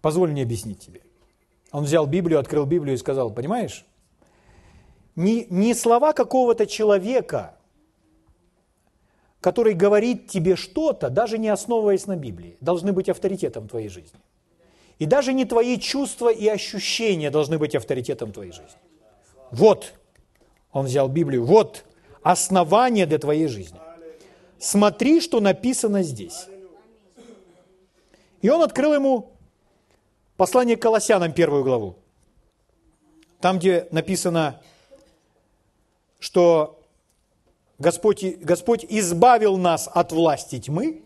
позволь 0.01 0.31
мне 0.31 0.41
объяснить 0.41 0.79
тебе. 0.79 1.01
Он 1.71 1.83
взял 1.83 2.07
Библию, 2.07 2.39
открыл 2.39 2.65
Библию 2.65 2.95
и 2.95 2.97
сказал, 2.97 3.31
понимаешь, 3.31 3.85
не, 5.15 5.45
не 5.49 5.75
слова 5.75 6.13
какого-то 6.13 6.65
человека, 6.65 7.55
который 9.43 9.73
говорит 9.73 10.27
тебе 10.27 10.55
что-то, 10.55 11.09
даже 11.09 11.37
не 11.37 11.49
основываясь 11.49 12.07
на 12.07 12.15
Библии, 12.15 12.55
должны 12.61 12.93
быть 12.93 13.09
авторитетом 13.09 13.67
твоей 13.67 13.89
жизни. 13.89 14.21
И 14.99 15.05
даже 15.05 15.33
не 15.33 15.43
твои 15.43 15.77
чувства 15.77 16.31
и 16.31 16.47
ощущения 16.47 17.29
должны 17.29 17.57
быть 17.59 17.75
авторитетом 17.75 18.31
твоей 18.31 18.53
жизни. 18.53 18.79
Вот, 19.51 19.93
он 20.71 20.85
взял 20.85 21.09
Библию, 21.09 21.43
вот 21.43 21.83
основание 22.21 23.05
для 23.05 23.17
твоей 23.17 23.47
жизни. 23.47 23.79
Смотри, 24.59 25.19
что 25.19 25.41
написано 25.41 26.03
здесь. 26.03 26.45
И 28.41 28.47
он 28.47 28.61
открыл 28.61 28.93
ему 28.93 29.33
послание 30.37 30.77
к 30.77 30.81
Колоссянам, 30.81 31.33
первую 31.33 31.65
главу. 31.65 31.97
Там, 33.41 33.59
где 33.59 33.89
написано, 33.91 34.61
что 36.19 36.79
Господь, 37.83 38.23
Господь 38.41 38.85
избавил 38.89 39.57
нас 39.57 39.89
от 39.91 40.11
власти 40.11 40.59
тьмы 40.59 41.03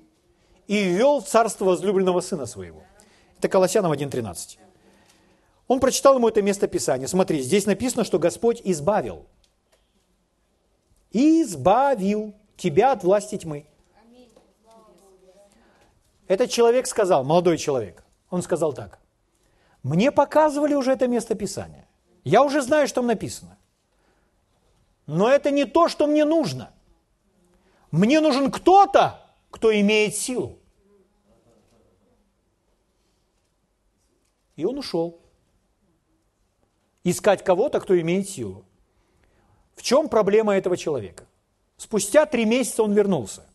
и 0.67 0.83
ввел 0.83 1.21
в 1.21 1.27
царство 1.27 1.65
возлюбленного 1.65 2.21
Сына 2.21 2.45
Своего. 2.45 2.83
Это 3.37 3.49
Колоссянам 3.49 3.91
1.13. 3.91 4.57
Он 5.67 5.79
прочитал 5.79 6.15
ему 6.15 6.29
это 6.29 6.41
место 6.41 6.67
Писания. 6.67 7.07
Смотри, 7.07 7.41
здесь 7.41 7.65
написано, 7.65 8.03
что 8.03 8.19
Господь 8.19 8.61
избавил– 8.63 9.25
избавил 11.11 12.33
тебя 12.55 12.91
от 12.91 13.03
власти 13.03 13.37
тьмы. 13.37 13.65
Этот 16.27 16.49
человек 16.49 16.87
сказал, 16.87 17.23
молодой 17.23 17.57
человек, 17.57 18.03
он 18.29 18.41
сказал 18.41 18.73
так, 18.73 18.99
мне 19.83 20.11
показывали 20.11 20.73
уже 20.73 20.91
это 20.91 21.07
место 21.07 21.35
Писания. 21.35 21.87
Я 22.25 22.43
уже 22.43 22.61
знаю, 22.61 22.87
что 22.87 22.95
там 22.95 23.07
написано. 23.07 23.57
Но 25.07 25.29
это 25.29 25.51
не 25.51 25.65
то, 25.65 25.87
что 25.87 26.05
мне 26.05 26.25
нужно. 26.25 26.71
Мне 27.91 28.19
нужен 28.19 28.51
кто-то, 28.51 29.25
кто 29.49 29.73
имеет 29.79 30.15
силу. 30.15 30.59
И 34.57 34.65
он 34.65 34.77
ушел. 34.77 35.21
Искать 37.05 37.43
кого-то, 37.43 37.79
кто 37.79 37.99
имеет 37.99 38.29
силу. 38.29 38.65
В 39.75 39.81
чем 39.81 40.09
проблема 40.09 40.57
этого 40.57 40.75
человека? 40.75 41.25
Спустя 41.77 42.25
три 42.25 42.43
месяца 42.43 42.83
он 42.83 42.91
вернулся 42.93 43.45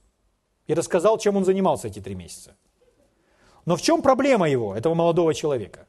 и 0.66 0.74
рассказал, 0.74 1.18
чем 1.18 1.36
он 1.36 1.44
занимался 1.44 1.88
эти 1.88 2.00
три 2.00 2.14
месяца. 2.14 2.57
Но 3.66 3.76
в 3.76 3.82
чем 3.82 4.00
проблема 4.00 4.48
его, 4.48 4.74
этого 4.74 4.94
молодого 4.94 5.34
человека? 5.34 5.86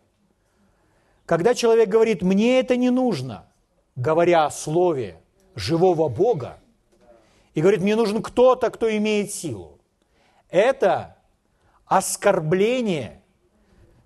Когда 1.26 1.54
человек 1.54 1.88
говорит, 1.88 2.22
мне 2.22 2.60
это 2.60 2.76
не 2.76 2.90
нужно, 2.90 3.48
говоря 3.96 4.46
о 4.46 4.52
слове 4.52 5.23
живого 5.56 6.10
Бога, 6.10 6.60
и 7.54 7.62
говорит, 7.62 7.82
мне 7.82 7.96
нужен 7.96 8.22
кто-то, 8.22 8.70
кто 8.70 8.96
имеет 8.98 9.32
силу, 9.32 9.80
это 10.50 11.18
оскорбление 11.86 13.22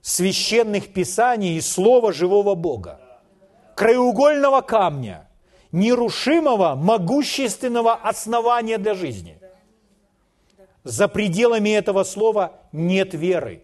священных 0.01 0.93
писаний 0.93 1.57
и 1.57 1.61
слова 1.61 2.11
живого 2.11 2.55
Бога, 2.55 2.99
краеугольного 3.75 4.61
камня– 4.61 5.23
нерушимого, 5.71 6.75
могущественного 6.75 7.93
основания 7.93 8.77
для 8.77 8.93
жизни. 8.93 9.39
За 10.83 11.07
пределами 11.07 11.69
этого 11.69 12.03
слова 12.03 12.61
нет 12.71 13.13
веры. 13.13 13.63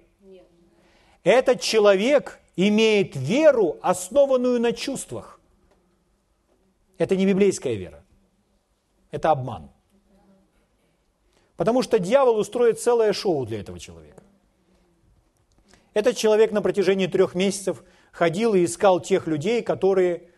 Этот 1.23 1.61
человек 1.61 2.39
имеет 2.55 3.15
веру, 3.15 3.77
основанную 3.81 4.59
на 4.59 4.73
чувствах. 4.73 5.32
Это 7.03 7.17
не 7.17 7.25
библейская 7.25 7.75
вера. 7.75 8.01
Это 9.11 9.29
обман. 9.29 9.69
Потому 11.57 11.81
что 11.81 11.99
дьявол 11.99 12.37
устроит 12.37 12.79
целое 12.79 13.11
шоу 13.11 13.45
для 13.45 13.59
этого 13.59 13.77
человека. 13.77 14.23
Этот 15.93 16.15
человек 16.15 16.53
на 16.53 16.61
протяжении 16.61 17.07
трех 17.07 17.35
месяцев 17.35 17.83
ходил 18.13 18.53
и 18.53 18.63
искал 18.63 19.01
тех 19.01 19.27
людей, 19.27 19.61
которые 19.61 20.29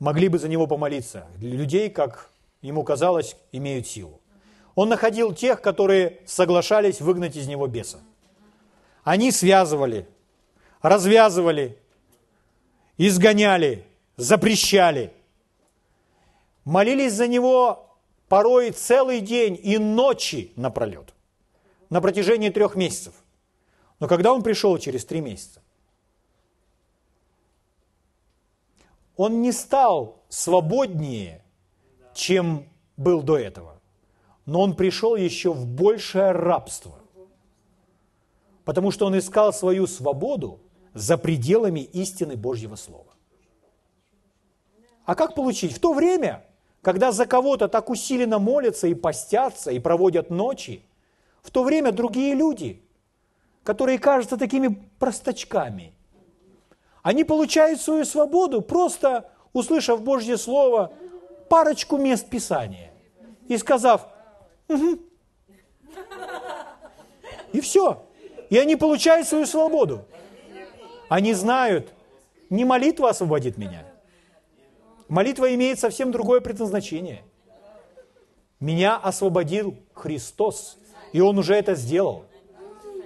могли 0.00 0.26
бы 0.26 0.40
за 0.40 0.48
него 0.48 0.66
помолиться. 0.66 1.28
Людей, 1.40 1.88
как 1.88 2.32
ему 2.62 2.82
казалось, 2.82 3.36
имеют 3.52 3.86
силу. 3.86 4.20
Он 4.74 4.88
находил 4.88 5.32
тех, 5.32 5.62
которые 5.62 6.18
соглашались 6.26 7.00
выгнать 7.00 7.36
из 7.36 7.46
него 7.46 7.68
беса. 7.68 8.00
Они 9.04 9.30
связывали, 9.30 10.08
развязывали, 10.82 11.78
изгоняли, 12.96 13.86
запрещали. 14.16 15.12
Молились 16.68 17.14
за 17.14 17.28
него 17.28 17.96
порой 18.28 18.72
целый 18.72 19.22
день 19.22 19.58
и 19.62 19.78
ночи 19.78 20.52
напролет, 20.54 21.14
на 21.88 22.02
протяжении 22.02 22.50
трех 22.50 22.76
месяцев. 22.76 23.14
Но 24.00 24.06
когда 24.06 24.34
он 24.34 24.42
пришел 24.42 24.76
через 24.76 25.06
три 25.06 25.22
месяца, 25.22 25.62
он 29.16 29.40
не 29.40 29.50
стал 29.50 30.22
свободнее, 30.28 31.42
чем 32.12 32.68
был 32.98 33.22
до 33.22 33.38
этого. 33.38 33.80
Но 34.44 34.60
он 34.60 34.76
пришел 34.76 35.16
еще 35.16 35.54
в 35.54 35.64
большее 35.66 36.32
рабство. 36.32 36.98
Потому 38.66 38.90
что 38.90 39.06
он 39.06 39.16
искал 39.16 39.54
свою 39.54 39.86
свободу 39.86 40.60
за 40.92 41.16
пределами 41.16 41.80
истины 41.80 42.36
Божьего 42.36 42.76
Слова. 42.76 43.14
А 45.06 45.14
как 45.14 45.34
получить? 45.34 45.72
В 45.72 45.78
то 45.78 45.94
время, 45.94 46.44
когда 46.88 47.12
за 47.12 47.26
кого-то 47.26 47.68
так 47.68 47.90
усиленно 47.90 48.38
молятся 48.38 48.86
и 48.86 48.94
постятся, 48.94 49.70
и 49.70 49.78
проводят 49.78 50.30
ночи, 50.30 50.82
в 51.42 51.50
то 51.50 51.62
время 51.62 51.92
другие 51.92 52.34
люди, 52.34 52.82
которые 53.62 53.98
кажутся 53.98 54.38
такими 54.38 54.68
простачками– 54.98 55.92
они 57.02 57.24
получают 57.24 57.80
свою 57.80 58.04
свободу, 58.04 58.60
просто 58.60 59.30
услышав 59.54 60.02
Божье 60.02 60.36
Слово, 60.36 60.92
парочку 61.48 61.96
мест 61.96 62.28
Писания 62.28 62.90
и 63.48 63.56
сказав, 63.56 64.08
угу. 64.68 64.98
и 67.52 67.60
все. 67.60 68.04
И 68.50 68.58
они 68.58 68.76
получают 68.76 69.26
свою 69.26 69.46
свободу. 69.46 70.04
Они 71.08 71.32
знают, 71.32 71.88
не 72.50 72.66
молитва 72.66 73.08
освободит 73.08 73.56
меня. 73.56 73.87
Молитва 75.08 75.54
имеет 75.54 75.78
совсем 75.78 76.12
другое 76.12 76.40
предназначение. 76.40 77.22
Меня 78.60 78.96
освободил 78.96 79.76
Христос, 79.94 80.78
и 81.12 81.20
Он 81.20 81.38
уже 81.38 81.54
это 81.54 81.74
сделал. 81.74 82.24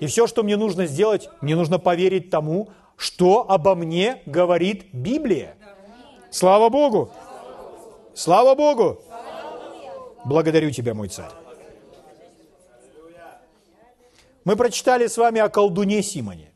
И 0.00 0.06
все, 0.06 0.26
что 0.26 0.42
мне 0.42 0.56
нужно 0.56 0.86
сделать, 0.86 1.28
мне 1.40 1.54
нужно 1.54 1.78
поверить 1.78 2.30
тому, 2.30 2.70
что 2.96 3.48
обо 3.48 3.74
мне 3.74 4.22
говорит 4.26 4.86
Библия. 4.92 5.56
Слава 6.30 6.70
Богу! 6.70 7.10
Слава 8.14 8.54
Богу! 8.54 9.00
Благодарю 10.24 10.70
Тебя, 10.70 10.94
мой 10.94 11.08
царь. 11.08 11.30
Мы 14.44 14.56
прочитали 14.56 15.06
с 15.06 15.16
вами 15.16 15.40
о 15.40 15.48
колдуне 15.48 16.02
Симоне, 16.02 16.52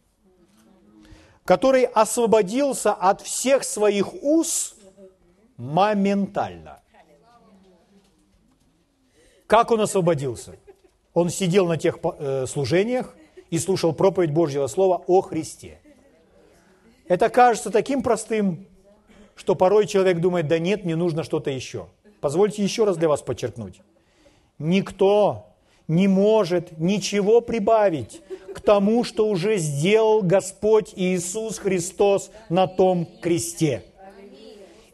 который 1.44 1.84
освободился 1.84 2.92
от 2.92 3.20
всех 3.20 3.62
своих 3.62 4.12
уз 4.24 4.75
моментально. 5.56 6.80
Как 9.46 9.70
он 9.70 9.80
освободился? 9.80 10.56
Он 11.14 11.30
сидел 11.30 11.66
на 11.66 11.76
тех 11.76 11.98
э, 12.02 12.46
служениях 12.46 13.16
и 13.50 13.58
слушал 13.58 13.92
проповедь 13.92 14.32
Божьего 14.32 14.66
Слова 14.66 15.02
о 15.06 15.20
Христе. 15.22 15.78
Это 17.08 17.28
кажется 17.28 17.70
таким 17.70 18.02
простым, 18.02 18.66
что 19.36 19.54
порой 19.54 19.86
человек 19.86 20.20
думает, 20.20 20.48
да 20.48 20.58
нет, 20.58 20.84
мне 20.84 20.96
нужно 20.96 21.22
что-то 21.22 21.50
еще. 21.50 21.86
Позвольте 22.20 22.62
еще 22.62 22.84
раз 22.84 22.96
для 22.96 23.08
вас 23.08 23.22
подчеркнуть. 23.22 23.80
Никто 24.58 25.46
не 25.86 26.08
может 26.08 26.78
ничего 26.78 27.40
прибавить 27.40 28.22
к 28.54 28.60
тому, 28.60 29.04
что 29.04 29.28
уже 29.28 29.58
сделал 29.58 30.22
Господь 30.22 30.92
Иисус 30.96 31.58
Христос 31.58 32.30
на 32.48 32.66
том 32.66 33.06
кресте. 33.20 33.84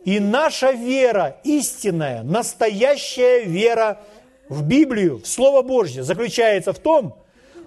И 0.05 0.18
наша 0.18 0.72
вера 0.72 1.36
истинная, 1.44 2.22
настоящая 2.22 3.44
вера 3.44 4.00
в 4.48 4.64
Библию, 4.64 5.18
в 5.18 5.26
Слово 5.26 5.62
Божье, 5.62 6.03
заключается 6.03 6.72
в 6.72 6.78
том, 6.78 7.16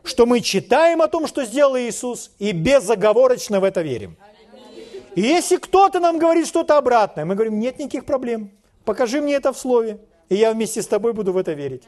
что 0.03 0.25
мы 0.25 0.41
читаем 0.41 1.01
о 1.01 1.07
том, 1.07 1.27
что 1.27 1.45
сделал 1.45 1.77
Иисус, 1.77 2.31
и 2.37 2.51
безоговорочно 2.51 3.59
в 3.59 3.63
это 3.63 3.81
верим. 3.81 4.17
И 5.15 5.21
если 5.21 5.55
кто-то 5.55 5.99
нам 5.99 6.19
говорит 6.19 6.45
что-то 6.45 6.77
обратное, 6.77 7.25
мы 7.25 7.35
говорим, 7.35 7.59
нет 7.59 7.79
никаких 7.79 8.05
проблем. 8.05 8.51
Покажи 8.83 9.21
мне 9.21 9.35
это 9.35 9.53
в 9.53 9.57
Слове, 9.57 9.99
и 10.29 10.35
я 10.35 10.51
вместе 10.51 10.81
с 10.81 10.87
тобой 10.87 11.13
буду 11.13 11.31
в 11.31 11.37
это 11.37 11.53
верить. 11.53 11.83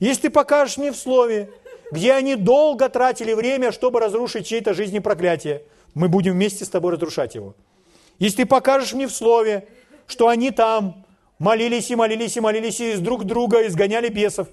Если 0.00 0.22
ты 0.22 0.30
покажешь 0.30 0.78
мне 0.78 0.90
в 0.90 0.96
Слове, 0.96 1.50
где 1.92 2.14
они 2.14 2.36
долго 2.36 2.88
тратили 2.88 3.34
время, 3.34 3.70
чтобы 3.70 4.00
разрушить 4.00 4.46
чьи-то 4.46 4.72
жизни 4.72 4.98
проклятие, 4.98 5.62
мы 5.94 6.08
будем 6.08 6.32
вместе 6.32 6.64
с 6.64 6.68
тобой 6.68 6.92
разрушать 6.94 7.34
его. 7.34 7.54
Если 8.18 8.38
ты 8.38 8.46
покажешь 8.46 8.94
мне 8.94 9.06
в 9.06 9.12
Слове, 9.12 9.68
что 10.10 10.28
они 10.28 10.50
там 10.50 11.04
молились 11.38 11.90
и 11.90 11.96
молились 11.96 12.36
и 12.36 12.40
молились 12.40 12.80
и 12.80 12.96
друг 12.96 13.24
друга 13.24 13.66
изгоняли 13.66 14.08
бесов, 14.08 14.48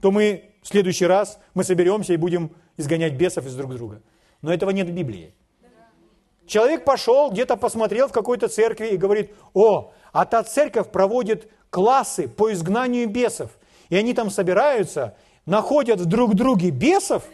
то 0.00 0.10
мы 0.10 0.50
в 0.62 0.68
следующий 0.68 1.06
раз 1.06 1.38
мы 1.54 1.64
соберемся 1.64 2.12
и 2.12 2.16
будем 2.16 2.50
изгонять 2.76 3.14
бесов 3.14 3.46
из 3.46 3.54
друг 3.54 3.74
друга. 3.74 4.02
Но 4.42 4.52
этого 4.52 4.70
нет 4.70 4.88
в 4.88 4.92
Библии. 4.92 5.34
Человек 6.46 6.84
пошел, 6.84 7.30
где-то 7.30 7.56
посмотрел 7.56 8.08
в 8.08 8.12
какой-то 8.12 8.48
церкви 8.48 8.88
и 8.88 8.96
говорит, 8.96 9.32
о, 9.52 9.92
а 10.12 10.24
та 10.24 10.42
церковь 10.42 10.90
проводит 10.90 11.50
классы 11.70 12.26
по 12.26 12.52
изгнанию 12.52 13.08
бесов. 13.08 13.50
И 13.90 13.96
они 13.96 14.14
там 14.14 14.30
собираются, 14.30 15.16
находят 15.44 16.00
в 16.00 16.06
друг 16.06 16.34
друге 16.34 16.70
бесов 16.70 17.24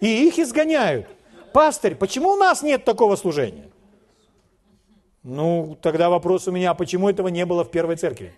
и 0.00 0.26
их 0.26 0.38
изгоняют. 0.38 1.06
Пастырь, 1.52 1.94
почему 1.94 2.30
у 2.30 2.36
нас 2.36 2.62
нет 2.62 2.84
такого 2.84 3.14
служения? 3.16 3.68
Ну, 5.24 5.78
тогда 5.80 6.10
вопрос 6.10 6.46
у 6.48 6.52
меня, 6.52 6.72
а 6.72 6.74
почему 6.74 7.08
этого 7.08 7.28
не 7.28 7.46
было 7.46 7.64
в 7.64 7.70
первой 7.70 7.96
церкви? 7.96 8.34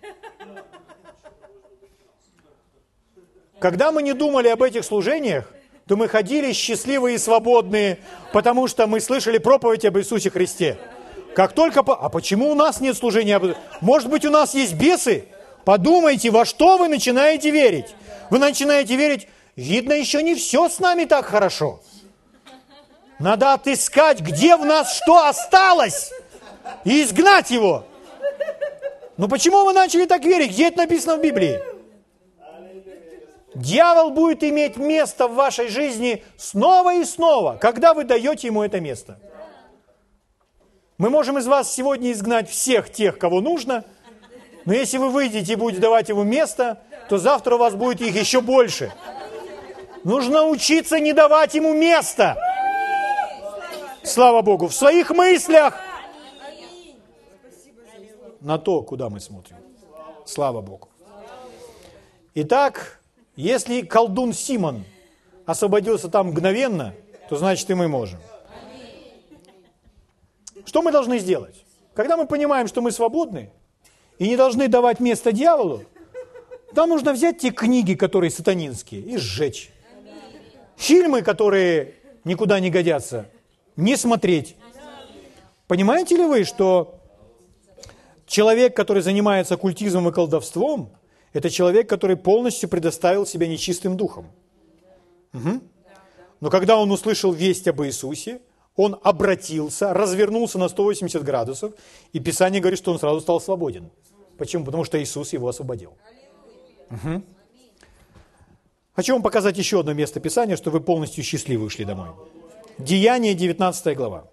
Когда 3.59 3.91
мы 3.91 4.01
не 4.01 4.13
думали 4.13 4.47
об 4.47 4.63
этих 4.63 4.85
служениях, 4.85 5.51
то 5.85 5.97
мы 5.97 6.07
ходили 6.07 6.53
счастливые 6.53 7.15
и 7.15 7.17
свободные, 7.17 7.99
потому 8.31 8.67
что 8.67 8.87
мы 8.87 9.01
слышали 9.01 9.37
проповедь 9.37 9.83
об 9.83 9.97
Иисусе 9.97 10.29
Христе. 10.29 10.77
Как 11.35 11.51
только... 11.53 11.81
А 11.81 12.09
почему 12.09 12.51
у 12.51 12.55
нас 12.55 12.79
нет 12.79 12.95
служения? 12.95 13.55
Может 13.81 14.09
быть, 14.09 14.23
у 14.23 14.31
нас 14.31 14.53
есть 14.53 14.73
бесы? 14.75 15.25
Подумайте, 15.65 16.31
во 16.31 16.45
что 16.45 16.77
вы 16.77 16.87
начинаете 16.87 17.51
верить. 17.51 17.95
Вы 18.29 18.39
начинаете 18.39 18.95
верить, 18.95 19.27
видно, 19.57 19.91
еще 19.91 20.23
не 20.23 20.35
все 20.35 20.69
с 20.69 20.79
нами 20.79 21.03
так 21.03 21.25
хорошо. 21.25 21.81
Надо 23.19 23.53
отыскать, 23.53 24.21
где 24.21 24.55
в 24.55 24.63
нас 24.63 24.95
что 24.95 25.25
осталось, 25.25 26.11
и 26.83 27.03
изгнать 27.03 27.51
его. 27.51 27.85
Но 29.17 29.27
почему 29.27 29.65
вы 29.65 29.73
начали 29.73 30.05
так 30.05 30.23
верить? 30.23 30.51
Где 30.51 30.67
это 30.67 30.77
написано 30.77 31.17
в 31.17 31.21
Библии? 31.21 31.59
Дьявол 33.55 34.11
будет 34.11 34.43
иметь 34.43 34.77
место 34.77 35.27
в 35.27 35.33
вашей 35.33 35.67
жизни 35.67 36.23
снова 36.37 36.93
и 36.95 37.03
снова, 37.03 37.57
когда 37.59 37.95
вы 37.95 38.03
даете 38.03 38.47
ему 38.47 38.61
это 38.61 38.79
место. 38.79 39.19
Мы 40.99 41.09
можем 41.09 41.39
из 41.39 41.47
вас 41.47 41.73
сегодня 41.73 42.11
изгнать 42.11 42.49
всех 42.49 42.91
тех, 42.91 43.17
кого 43.17 43.41
нужно, 43.41 43.83
но 44.65 44.73
если 44.73 44.97
вы 44.97 45.09
выйдете 45.09 45.53
и 45.53 45.55
будете 45.55 45.81
давать 45.81 46.09
ему 46.09 46.23
место, 46.23 46.79
то 47.09 47.17
завтра 47.17 47.55
у 47.55 47.57
вас 47.57 47.73
будет 47.73 48.01
их 48.01 48.15
еще 48.15 48.41
больше. 48.41 48.93
Нужно 50.03 50.43
учиться 50.45 50.99
не 50.99 51.13
давать 51.13 51.55
ему 51.55 51.73
места. 51.73 52.37
Слава 54.03 54.41
Богу, 54.41 54.67
в 54.67 54.73
своих 54.73 55.09
мыслях 55.09 55.81
на 58.41 58.57
то, 58.57 58.81
куда 58.81 59.09
мы 59.09 59.19
смотрим. 59.19 59.57
Слава 60.25 60.61
Богу. 60.61 60.89
Итак, 62.35 62.99
если 63.35 63.81
колдун 63.81 64.33
Симон 64.33 64.83
освободился 65.45 66.09
там 66.09 66.27
мгновенно, 66.27 66.93
то 67.29 67.37
значит 67.37 67.69
и 67.69 67.73
мы 67.73 67.87
можем. 67.87 68.19
Что 70.65 70.81
мы 70.81 70.91
должны 70.91 71.19
сделать? 71.19 71.63
Когда 71.93 72.17
мы 72.17 72.27
понимаем, 72.27 72.67
что 72.67 72.81
мы 72.81 72.91
свободны 72.91 73.49
и 74.19 74.27
не 74.27 74.35
должны 74.35 74.67
давать 74.67 74.99
место 74.99 75.31
дьяволу, 75.31 75.83
там 76.75 76.89
нужно 76.89 77.13
взять 77.13 77.39
те 77.39 77.51
книги, 77.51 77.95
которые 77.95 78.29
сатанинские, 78.29 79.01
и 79.01 79.17
сжечь. 79.17 79.71
Фильмы, 80.75 81.21
которые 81.21 81.95
никуда 82.23 82.59
не 82.59 82.69
годятся, 82.69 83.29
не 83.75 83.95
смотреть. 83.95 84.55
Понимаете 85.67 86.17
ли 86.17 86.25
вы, 86.25 86.43
что 86.43 86.96
человек, 88.27 88.75
который 88.75 89.01
занимается 89.01 89.55
оккультизмом 89.55 90.09
и 90.09 90.11
колдовством, 90.11 90.91
это 91.33 91.49
человек, 91.49 91.89
который 91.89 92.15
полностью 92.15 92.69
предоставил 92.69 93.25
себя 93.25 93.47
нечистым 93.47 93.97
духом. 93.97 94.27
Угу. 95.33 95.61
Но 96.41 96.49
когда 96.49 96.77
он 96.77 96.91
услышал 96.91 97.31
весть 97.31 97.67
об 97.67 97.81
Иисусе, 97.81 98.41
он 98.75 98.99
обратился, 99.01 99.93
развернулся 99.93 100.59
на 100.59 100.69
180 100.69 101.23
градусов, 101.23 101.73
и 102.13 102.19
Писание 102.19 102.61
говорит, 102.61 102.77
что 102.77 102.91
он 102.91 102.99
сразу 102.99 103.21
стал 103.21 103.41
свободен. 103.41 103.89
Почему? 104.37 104.65
Потому 104.65 104.83
что 104.83 105.01
Иисус 105.01 105.33
его 105.33 105.47
освободил. 105.47 105.93
Угу. 106.91 107.23
Хочу 108.95 109.13
вам 109.13 109.23
показать 109.23 109.57
еще 109.57 109.79
одно 109.79 109.93
место 109.93 110.19
Писания, 110.19 110.55
что 110.55 110.69
вы 110.69 110.79
полностью 110.79 111.23
счастливы 111.23 111.65
ушли 111.65 111.85
домой. 111.85 112.09
Деяние, 112.77 113.33
19 113.33 113.97
глава. 113.97 114.27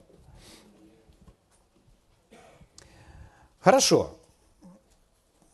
Хорошо. 3.65 4.11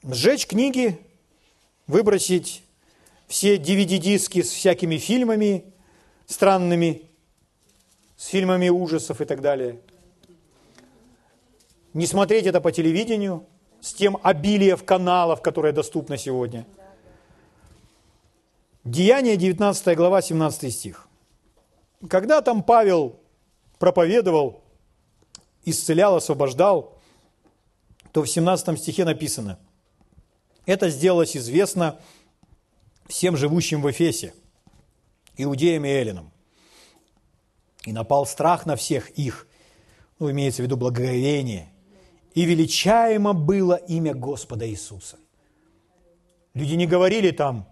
Сжечь 0.02 0.48
книги 0.48 0.98
выбросить 1.86 2.64
все 3.28 3.56
DVD-диски 3.56 4.42
с 4.42 4.50
всякими 4.50 4.96
фильмами 4.96 5.64
странными, 6.26 7.02
с 8.16 8.26
фильмами 8.26 8.68
ужасов 8.68 9.20
и 9.20 9.24
так 9.24 9.40
далее. 9.40 9.78
Не 11.94 12.04
смотреть 12.04 12.46
это 12.46 12.60
по 12.60 12.72
телевидению, 12.72 13.46
с 13.80 13.94
тем 13.94 14.18
обилием 14.24 14.78
каналов, 14.78 15.40
которое 15.40 15.72
доступно 15.72 16.16
сегодня. 16.16 16.66
Деяние, 18.82 19.36
19 19.36 19.96
глава, 19.96 20.20
17 20.20 20.74
стих. 20.74 21.06
Когда 22.08 22.42
там 22.42 22.64
Павел 22.64 23.20
проповедовал, 23.78 24.64
исцелял, 25.64 26.16
освобождал, 26.16 26.99
то 28.12 28.22
в 28.22 28.28
17 28.28 28.78
стихе 28.78 29.04
написано– 29.04 29.58
это 30.66 30.88
сделалось 30.88 31.36
известно 31.36 31.98
всем 33.08 33.36
живущим 33.36 33.82
в 33.82 33.90
Эфесе, 33.90 34.34
иудеям 35.36 35.84
и 35.84 35.88
эллинам. 35.88 36.30
И 37.84 37.92
напал 37.92 38.26
страх 38.26 38.66
на 38.66 38.76
всех 38.76 39.10
их, 39.10 39.48
ну, 40.18 40.30
имеется 40.30 40.62
в 40.62 40.66
виду 40.66 40.76
благоговение, 40.76 41.72
и 42.34 42.44
величаемо 42.44 43.32
было 43.32 43.74
имя 43.74 44.14
Господа 44.14 44.68
Иисуса. 44.68 45.16
Люди 46.54 46.74
не 46.74 46.86
говорили 46.86 47.30
там 47.30 47.66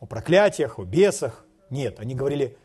о 0.00 0.06
проклятиях, 0.06 0.78
о 0.78 0.84
бесах, 0.84 1.46
нет, 1.70 2.00
они 2.00 2.14
говорили, 2.14 2.58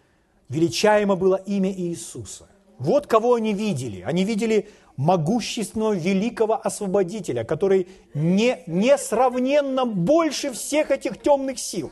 величаемо 0.50 1.16
было 1.16 1.36
имя 1.36 1.72
Иисуса. 1.72 2.50
Вот 2.80 3.08
кого 3.08 3.36
они 3.36 3.54
видели. 3.54 4.02
Они 4.02 4.26
видели 4.26 4.68
могущественного 4.98 5.94
великого 5.94 6.60
освободителя, 6.62 7.44
который 7.44 7.88
не, 8.14 8.60
несравненно 8.68 9.86
больше 9.86 10.52
всех 10.52 10.92
этих 10.92 11.22
темных 11.22 11.60
сил. 11.60 11.92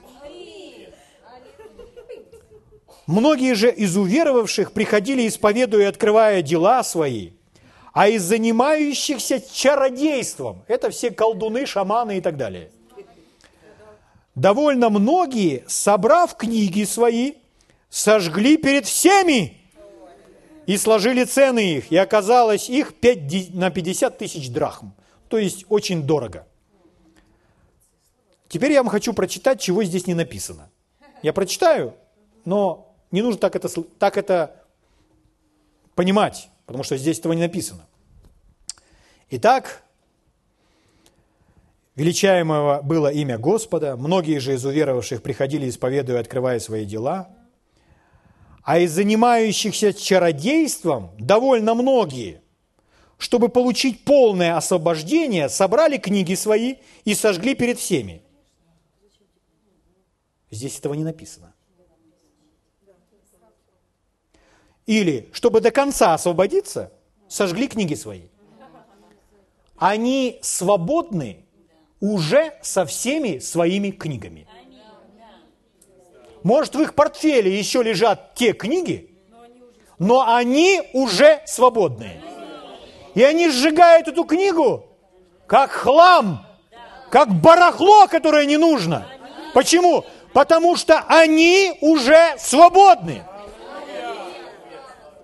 Многие 3.07 3.55
же 3.55 3.71
из 3.71 3.97
уверовавших 3.97 4.71
приходили, 4.71 5.27
исповедуя 5.27 5.83
и 5.83 5.87
открывая 5.87 6.41
дела 6.41 6.83
свои, 6.83 7.31
а 7.93 8.07
из 8.07 8.23
занимающихся 8.23 9.41
чародейством, 9.41 10.63
это 10.67 10.91
все 10.91 11.11
колдуны, 11.11 11.65
шаманы 11.65 12.19
и 12.19 12.21
так 12.21 12.37
далее, 12.37 12.69
довольно 14.35 14.89
многие, 14.89 15.63
собрав 15.67 16.37
книги 16.37 16.83
свои, 16.83 17.33
сожгли 17.89 18.57
перед 18.57 18.85
всеми 18.85 19.60
и 20.65 20.77
сложили 20.77 21.23
цены 21.23 21.75
их, 21.75 21.91
и 21.91 21.97
оказалось 21.97 22.69
их 22.69 22.93
5, 22.95 23.53
на 23.53 23.71
50 23.71 24.17
тысяч 24.17 24.49
драхм, 24.49 24.91
то 25.27 25.37
есть 25.37 25.65
очень 25.69 26.03
дорого. 26.03 26.45
Теперь 28.47 28.73
я 28.73 28.83
вам 28.83 28.89
хочу 28.89 29.13
прочитать, 29.13 29.61
чего 29.61 29.83
здесь 29.83 30.07
не 30.07 30.13
написано. 30.13 30.69
Я 31.23 31.33
прочитаю, 31.33 31.93
но 32.45 32.93
не 33.11 33.21
нужно 33.21 33.39
так 33.39 33.55
это, 33.55 33.69
так 33.97 34.17
это 34.17 34.63
понимать, 35.95 36.49
потому 36.65 36.83
что 36.83 36.97
здесь 36.97 37.19
этого 37.19 37.33
не 37.33 37.41
написано. 37.41 37.85
Итак, 39.29 39.83
величаемого 41.95 42.81
было 42.81 43.11
имя 43.11 43.37
Господа, 43.37 43.95
многие 43.95 44.39
же 44.39 44.53
из 44.53 44.65
уверовавших 44.65 45.21
приходили, 45.21 45.69
исповедуя, 45.69 46.19
открывая 46.19 46.59
свои 46.59 46.85
дела, 46.85 47.29
а 48.63 48.79
из 48.79 48.91
занимающихся 48.91 49.93
чародейством 49.93 51.11
довольно 51.17 51.73
многие, 51.73 52.41
чтобы 53.17 53.49
получить 53.49 54.03
полное 54.03 54.55
освобождение, 54.57 55.49
собрали 55.49 55.97
книги 55.97 56.35
свои 56.35 56.75
и 57.05 57.15
сожгли 57.15 57.55
перед 57.55 57.79
всеми. 57.79 58.21
Здесь 60.51 60.77
этого 60.77 60.93
не 60.93 61.03
написано. 61.03 61.53
Или, 64.85 65.29
чтобы 65.31 65.61
до 65.61 65.71
конца 65.71 66.13
освободиться, 66.13 66.91
сожгли 67.27 67.67
книги 67.67 67.95
свои. 67.95 68.23
Они 69.77 70.39
свободны 70.41 71.45
уже 71.99 72.53
со 72.61 72.85
всеми 72.85 73.39
своими 73.39 73.91
книгами. 73.91 74.47
Может, 76.43 76.75
в 76.75 76.81
их 76.81 76.95
портфеле 76.95 77.55
еще 77.57 77.83
лежат 77.83 78.33
те 78.33 78.53
книги, 78.53 79.15
но 79.99 80.27
они 80.27 80.81
уже 80.93 81.41
свободны. 81.45 82.21
И 83.13 83.23
они 83.23 83.49
сжигают 83.49 84.07
эту 84.07 84.23
книгу 84.23 84.85
как 85.45 85.71
хлам, 85.71 86.45
как 87.09 87.29
барахло, 87.29 88.07
которое 88.07 88.45
не 88.45 88.57
нужно. 88.57 89.05
Почему? 89.53 90.05
Потому 90.33 90.77
что 90.77 91.03
они 91.07 91.77
уже 91.81 92.35
свободны. 92.37 93.23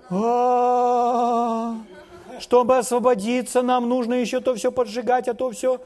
А, 0.09 1.75
чтобы 2.39 2.77
освободиться, 2.77 3.61
нам 3.61 3.89
нужно 3.89 4.15
еще 4.15 4.41
то 4.41 4.53
все 4.55 4.71
поджигать, 4.71 5.27
а 5.27 5.33
то 5.33 5.49
все. 5.51 5.81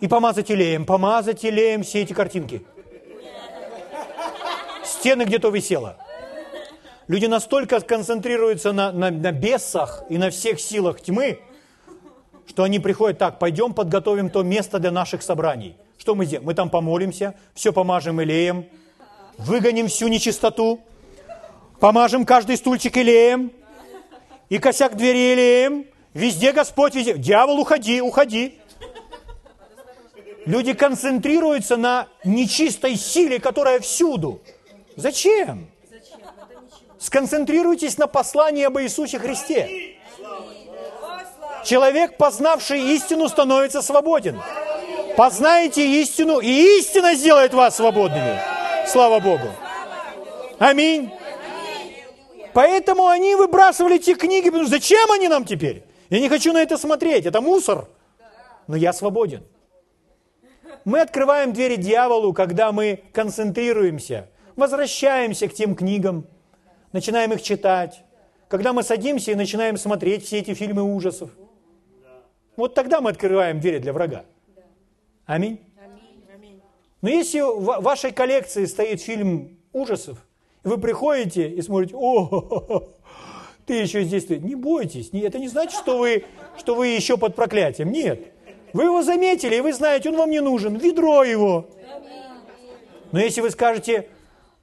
И 0.00 0.08
помазать 0.08 0.50
илеем, 0.50 0.84
помазать 0.84 1.44
илеем 1.44 1.82
все 1.82 2.02
эти 2.02 2.12
картинки. 2.12 2.66
Стены 4.84 5.22
где-то 5.24 5.50
висело. 5.50 5.96
Люди 7.08 7.26
настолько 7.26 7.80
концентрируются 7.80 8.72
на, 8.72 8.92
на, 8.92 9.10
на 9.10 9.32
бесах 9.32 10.04
и 10.08 10.18
на 10.18 10.30
всех 10.30 10.60
силах 10.60 11.00
тьмы, 11.00 11.40
что 12.46 12.62
они 12.62 12.78
приходят, 12.78 13.18
так, 13.18 13.38
пойдем 13.38 13.74
подготовим 13.74 14.30
то 14.30 14.42
место 14.42 14.78
для 14.78 14.90
наших 14.90 15.22
собраний. 15.22 15.76
Что 15.98 16.14
мы 16.14 16.26
сделаем? 16.26 16.46
Мы 16.46 16.54
там 16.54 16.70
помолимся, 16.70 17.34
все 17.54 17.72
помажем 17.72 18.22
илеем, 18.22 18.66
выгоним 19.38 19.88
всю 19.88 20.08
нечистоту, 20.08 20.80
помажем 21.80 22.24
каждый 22.24 22.56
стульчик 22.56 22.96
илеем, 22.96 23.52
и 24.48 24.58
косяк 24.58 24.96
двери 24.96 25.34
илеем, 25.34 25.86
везде 26.14 26.52
Господь, 26.52 26.94
везде. 26.94 27.14
Дьявол, 27.14 27.60
уходи, 27.60 28.00
уходи. 28.00 28.58
Люди 30.44 30.72
концентрируются 30.72 31.76
на 31.76 32.08
нечистой 32.24 32.96
силе, 32.96 33.38
которая 33.38 33.80
всюду. 33.80 34.42
Зачем? 34.96 35.68
Сконцентрируйтесь 36.98 37.98
на 37.98 38.06
послании 38.06 38.64
об 38.64 38.78
Иисусе 38.78 39.18
Христе. 39.18 39.96
Человек, 41.64 42.16
познавший 42.16 42.80
истину, 42.94 43.28
становится 43.28 43.82
свободен. 43.82 44.40
Познаете 45.16 45.86
истину, 46.00 46.40
и 46.40 46.78
истина 46.78 47.14
сделает 47.14 47.54
вас 47.54 47.76
свободными. 47.76 48.40
Слава 48.86 49.20
Богу. 49.20 49.48
Аминь. 50.58 51.12
Поэтому 52.52 53.06
они 53.06 53.34
выбрасывали 53.34 53.96
эти 53.96 54.14
книги, 54.14 54.46
потому 54.46 54.64
что 54.64 54.76
зачем 54.76 55.10
они 55.10 55.28
нам 55.28 55.44
теперь? 55.44 55.84
Я 56.10 56.20
не 56.20 56.28
хочу 56.28 56.52
на 56.52 56.58
это 56.58 56.76
смотреть, 56.76 57.26
это 57.26 57.40
мусор. 57.40 57.88
Но 58.66 58.76
я 58.76 58.92
свободен. 58.92 59.42
Мы 60.84 61.00
открываем 61.00 61.52
двери 61.52 61.76
дьяволу, 61.76 62.32
когда 62.32 62.72
мы 62.72 63.02
концентрируемся, 63.12 64.28
возвращаемся 64.56 65.48
к 65.48 65.54
тем 65.54 65.74
книгам, 65.74 66.26
начинаем 66.92 67.32
их 67.32 67.42
читать. 67.42 68.04
Когда 68.48 68.72
мы 68.72 68.82
садимся 68.82 69.32
и 69.32 69.34
начинаем 69.34 69.76
смотреть 69.76 70.24
все 70.24 70.38
эти 70.38 70.54
фильмы 70.54 70.82
ужасов. 70.82 71.30
Вот 72.56 72.74
тогда 72.74 73.00
мы 73.00 73.10
открываем 73.10 73.60
двери 73.60 73.78
для 73.78 73.92
врага. 73.92 74.24
Аминь. 75.24 75.60
Но 77.00 77.08
если 77.08 77.40
в 77.40 77.82
вашей 77.82 78.12
коллекции 78.12 78.64
стоит 78.64 79.00
фильм 79.00 79.58
ужасов, 79.72 80.18
и 80.64 80.68
вы 80.68 80.78
приходите 80.78 81.48
и 81.48 81.60
смотрите, 81.60 81.96
о, 81.96 82.90
ты 83.66 83.74
еще 83.74 84.04
здесь, 84.04 84.28
не 84.28 84.54
бойтесь, 84.54 85.10
это 85.12 85.38
не 85.38 85.48
значит, 85.48 85.78
что 85.78 85.98
вы, 85.98 86.24
что 86.56 86.76
вы 86.76 86.88
еще 86.88 87.16
под 87.16 87.34
проклятием, 87.34 87.90
нет. 87.90 88.32
Вы 88.72 88.84
его 88.84 89.02
заметили, 89.02 89.56
и 89.56 89.60
вы 89.60 89.72
знаете, 89.72 90.10
он 90.10 90.16
вам 90.16 90.30
не 90.30 90.40
нужен, 90.40 90.76
ведро 90.76 91.24
его. 91.24 91.68
Но 93.10 93.18
если 93.18 93.40
вы 93.40 93.50
скажете, 93.50 94.08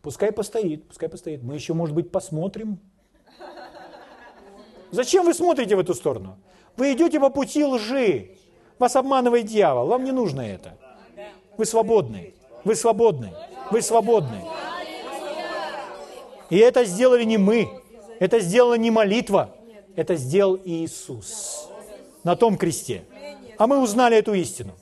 пускай 0.02 0.32
постоит, 0.32 0.88
пускай 0.88 1.10
постоит, 1.10 1.44
мы 1.44 1.56
еще, 1.56 1.74
может 1.74 1.96
быть, 1.96 2.12
посмотрим. 2.12 2.80
Зачем 4.92 5.26
вы 5.26 5.34
смотрите 5.34 5.76
в 5.76 5.80
эту 5.80 5.94
сторону? 5.94 6.38
Вы 6.76 6.94
идете 6.94 7.20
по 7.20 7.30
пути 7.30 7.64
лжи. 7.64 8.32
Вас 8.80 8.96
обманывает 8.96 9.46
дьявол. 9.46 9.88
Вам 9.88 10.04
не 10.04 10.12
нужно 10.12 10.42
это. 10.42 10.78
Вы 11.58 11.66
свободны. 11.66 12.34
Вы 12.64 12.76
свободны. 12.76 13.34
Вы 13.72 13.82
свободны. 13.82 14.44
И 16.50 16.58
это 16.58 16.86
сделали 16.86 17.24
не 17.24 17.38
мы. 17.38 17.70
Это 18.20 18.40
сделала 18.40 18.76
не 18.76 18.90
молитва. 18.90 19.56
Это 19.96 20.16
сделал 20.16 20.58
Иисус 20.64 21.70
на 22.24 22.36
том 22.36 22.58
кресте. 22.58 23.04
А 23.58 23.68
мы 23.68 23.82
узнали 23.82 24.18
эту 24.18 24.34
истину. 24.34 24.74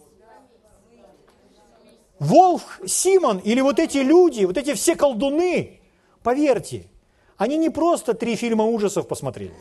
Волк 2.19 2.63
Симон 2.85 3.37
или 3.39 3.61
вот 3.61 3.79
эти 3.79 3.99
люди, 3.99 4.45
вот 4.45 4.57
эти 4.57 4.73
все 4.73 4.95
колдуны, 4.95 5.79
поверьте, 6.23 6.87
они 7.37 7.57
не 7.57 7.69
просто 7.69 8.13
три 8.13 8.35
фильма 8.35 8.65
ужасов 8.65 9.07
посмотрели. 9.07 9.53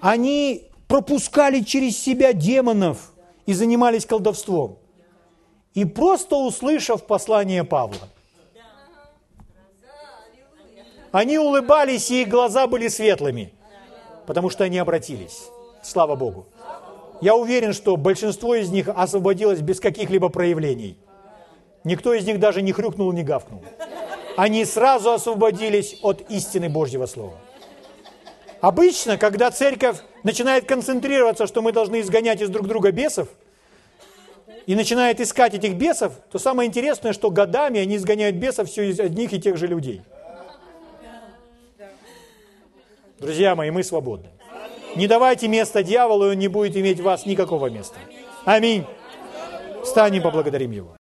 Они 0.00 0.68
пропускали 0.86 1.60
через 1.60 1.98
себя 1.98 2.32
демонов 2.32 3.12
и 3.46 3.54
занимались 3.54 4.06
колдовством. 4.06 4.78
И 5.74 5.84
просто 5.84 6.36
услышав 6.36 7.06
послание 7.06 7.64
Павла, 7.64 8.08
они 11.10 11.38
улыбались, 11.38 12.10
и 12.10 12.22
их 12.22 12.28
глаза 12.28 12.66
были 12.66 12.88
светлыми, 12.88 13.52
потому 14.26 14.50
что 14.50 14.64
они 14.64 14.78
обратились. 14.78 15.48
Слава 15.82 16.16
Богу. 16.16 16.46
Я 17.20 17.34
уверен, 17.34 17.72
что 17.72 17.96
большинство 17.96 18.54
из 18.54 18.70
них 18.70 18.88
освободилось 18.88 19.60
без 19.60 19.80
каких-либо 19.80 20.28
проявлений. 20.28 20.96
Никто 21.84 22.14
из 22.14 22.24
них 22.24 22.38
даже 22.38 22.62
не 22.62 22.72
хрюкнул, 22.72 23.12
не 23.12 23.22
гавкнул. 23.22 23.62
Они 24.36 24.64
сразу 24.64 25.12
освободились 25.12 25.98
от 26.02 26.30
истины 26.30 26.68
Божьего 26.68 27.06
Слова. 27.06 27.34
Обычно, 28.60 29.18
когда 29.18 29.50
церковь 29.50 29.98
начинает 30.22 30.66
концентрироваться, 30.66 31.46
что 31.46 31.62
мы 31.62 31.72
должны 31.72 32.00
изгонять 32.00 32.40
из 32.40 32.48
друг 32.48 32.66
друга 32.66 32.92
бесов, 32.92 33.28
и 34.66 34.74
начинает 34.74 35.18
искать 35.18 35.54
этих 35.54 35.76
бесов, 35.76 36.12
то 36.30 36.38
самое 36.38 36.68
интересное, 36.68 37.14
что 37.14 37.30
годами 37.30 37.80
они 37.80 37.96
изгоняют 37.96 38.36
бесов 38.36 38.68
все 38.68 38.90
из 38.90 39.00
одних 39.00 39.32
и 39.32 39.40
тех 39.40 39.56
же 39.56 39.66
людей. 39.66 40.02
Друзья 43.18 43.56
мои, 43.56 43.70
мы 43.70 43.82
свободны. 43.82 44.28
Не 44.96 45.06
давайте 45.06 45.48
место 45.48 45.82
дьяволу, 45.82 46.26
и 46.26 46.30
он 46.30 46.38
не 46.38 46.48
будет 46.48 46.76
иметь 46.76 47.00
в 47.00 47.04
вас 47.04 47.26
никакого 47.26 47.68
места. 47.70 47.96
Аминь. 48.44 48.84
Встанем, 49.82 50.22
поблагодарим 50.22 50.70
его. 50.70 50.97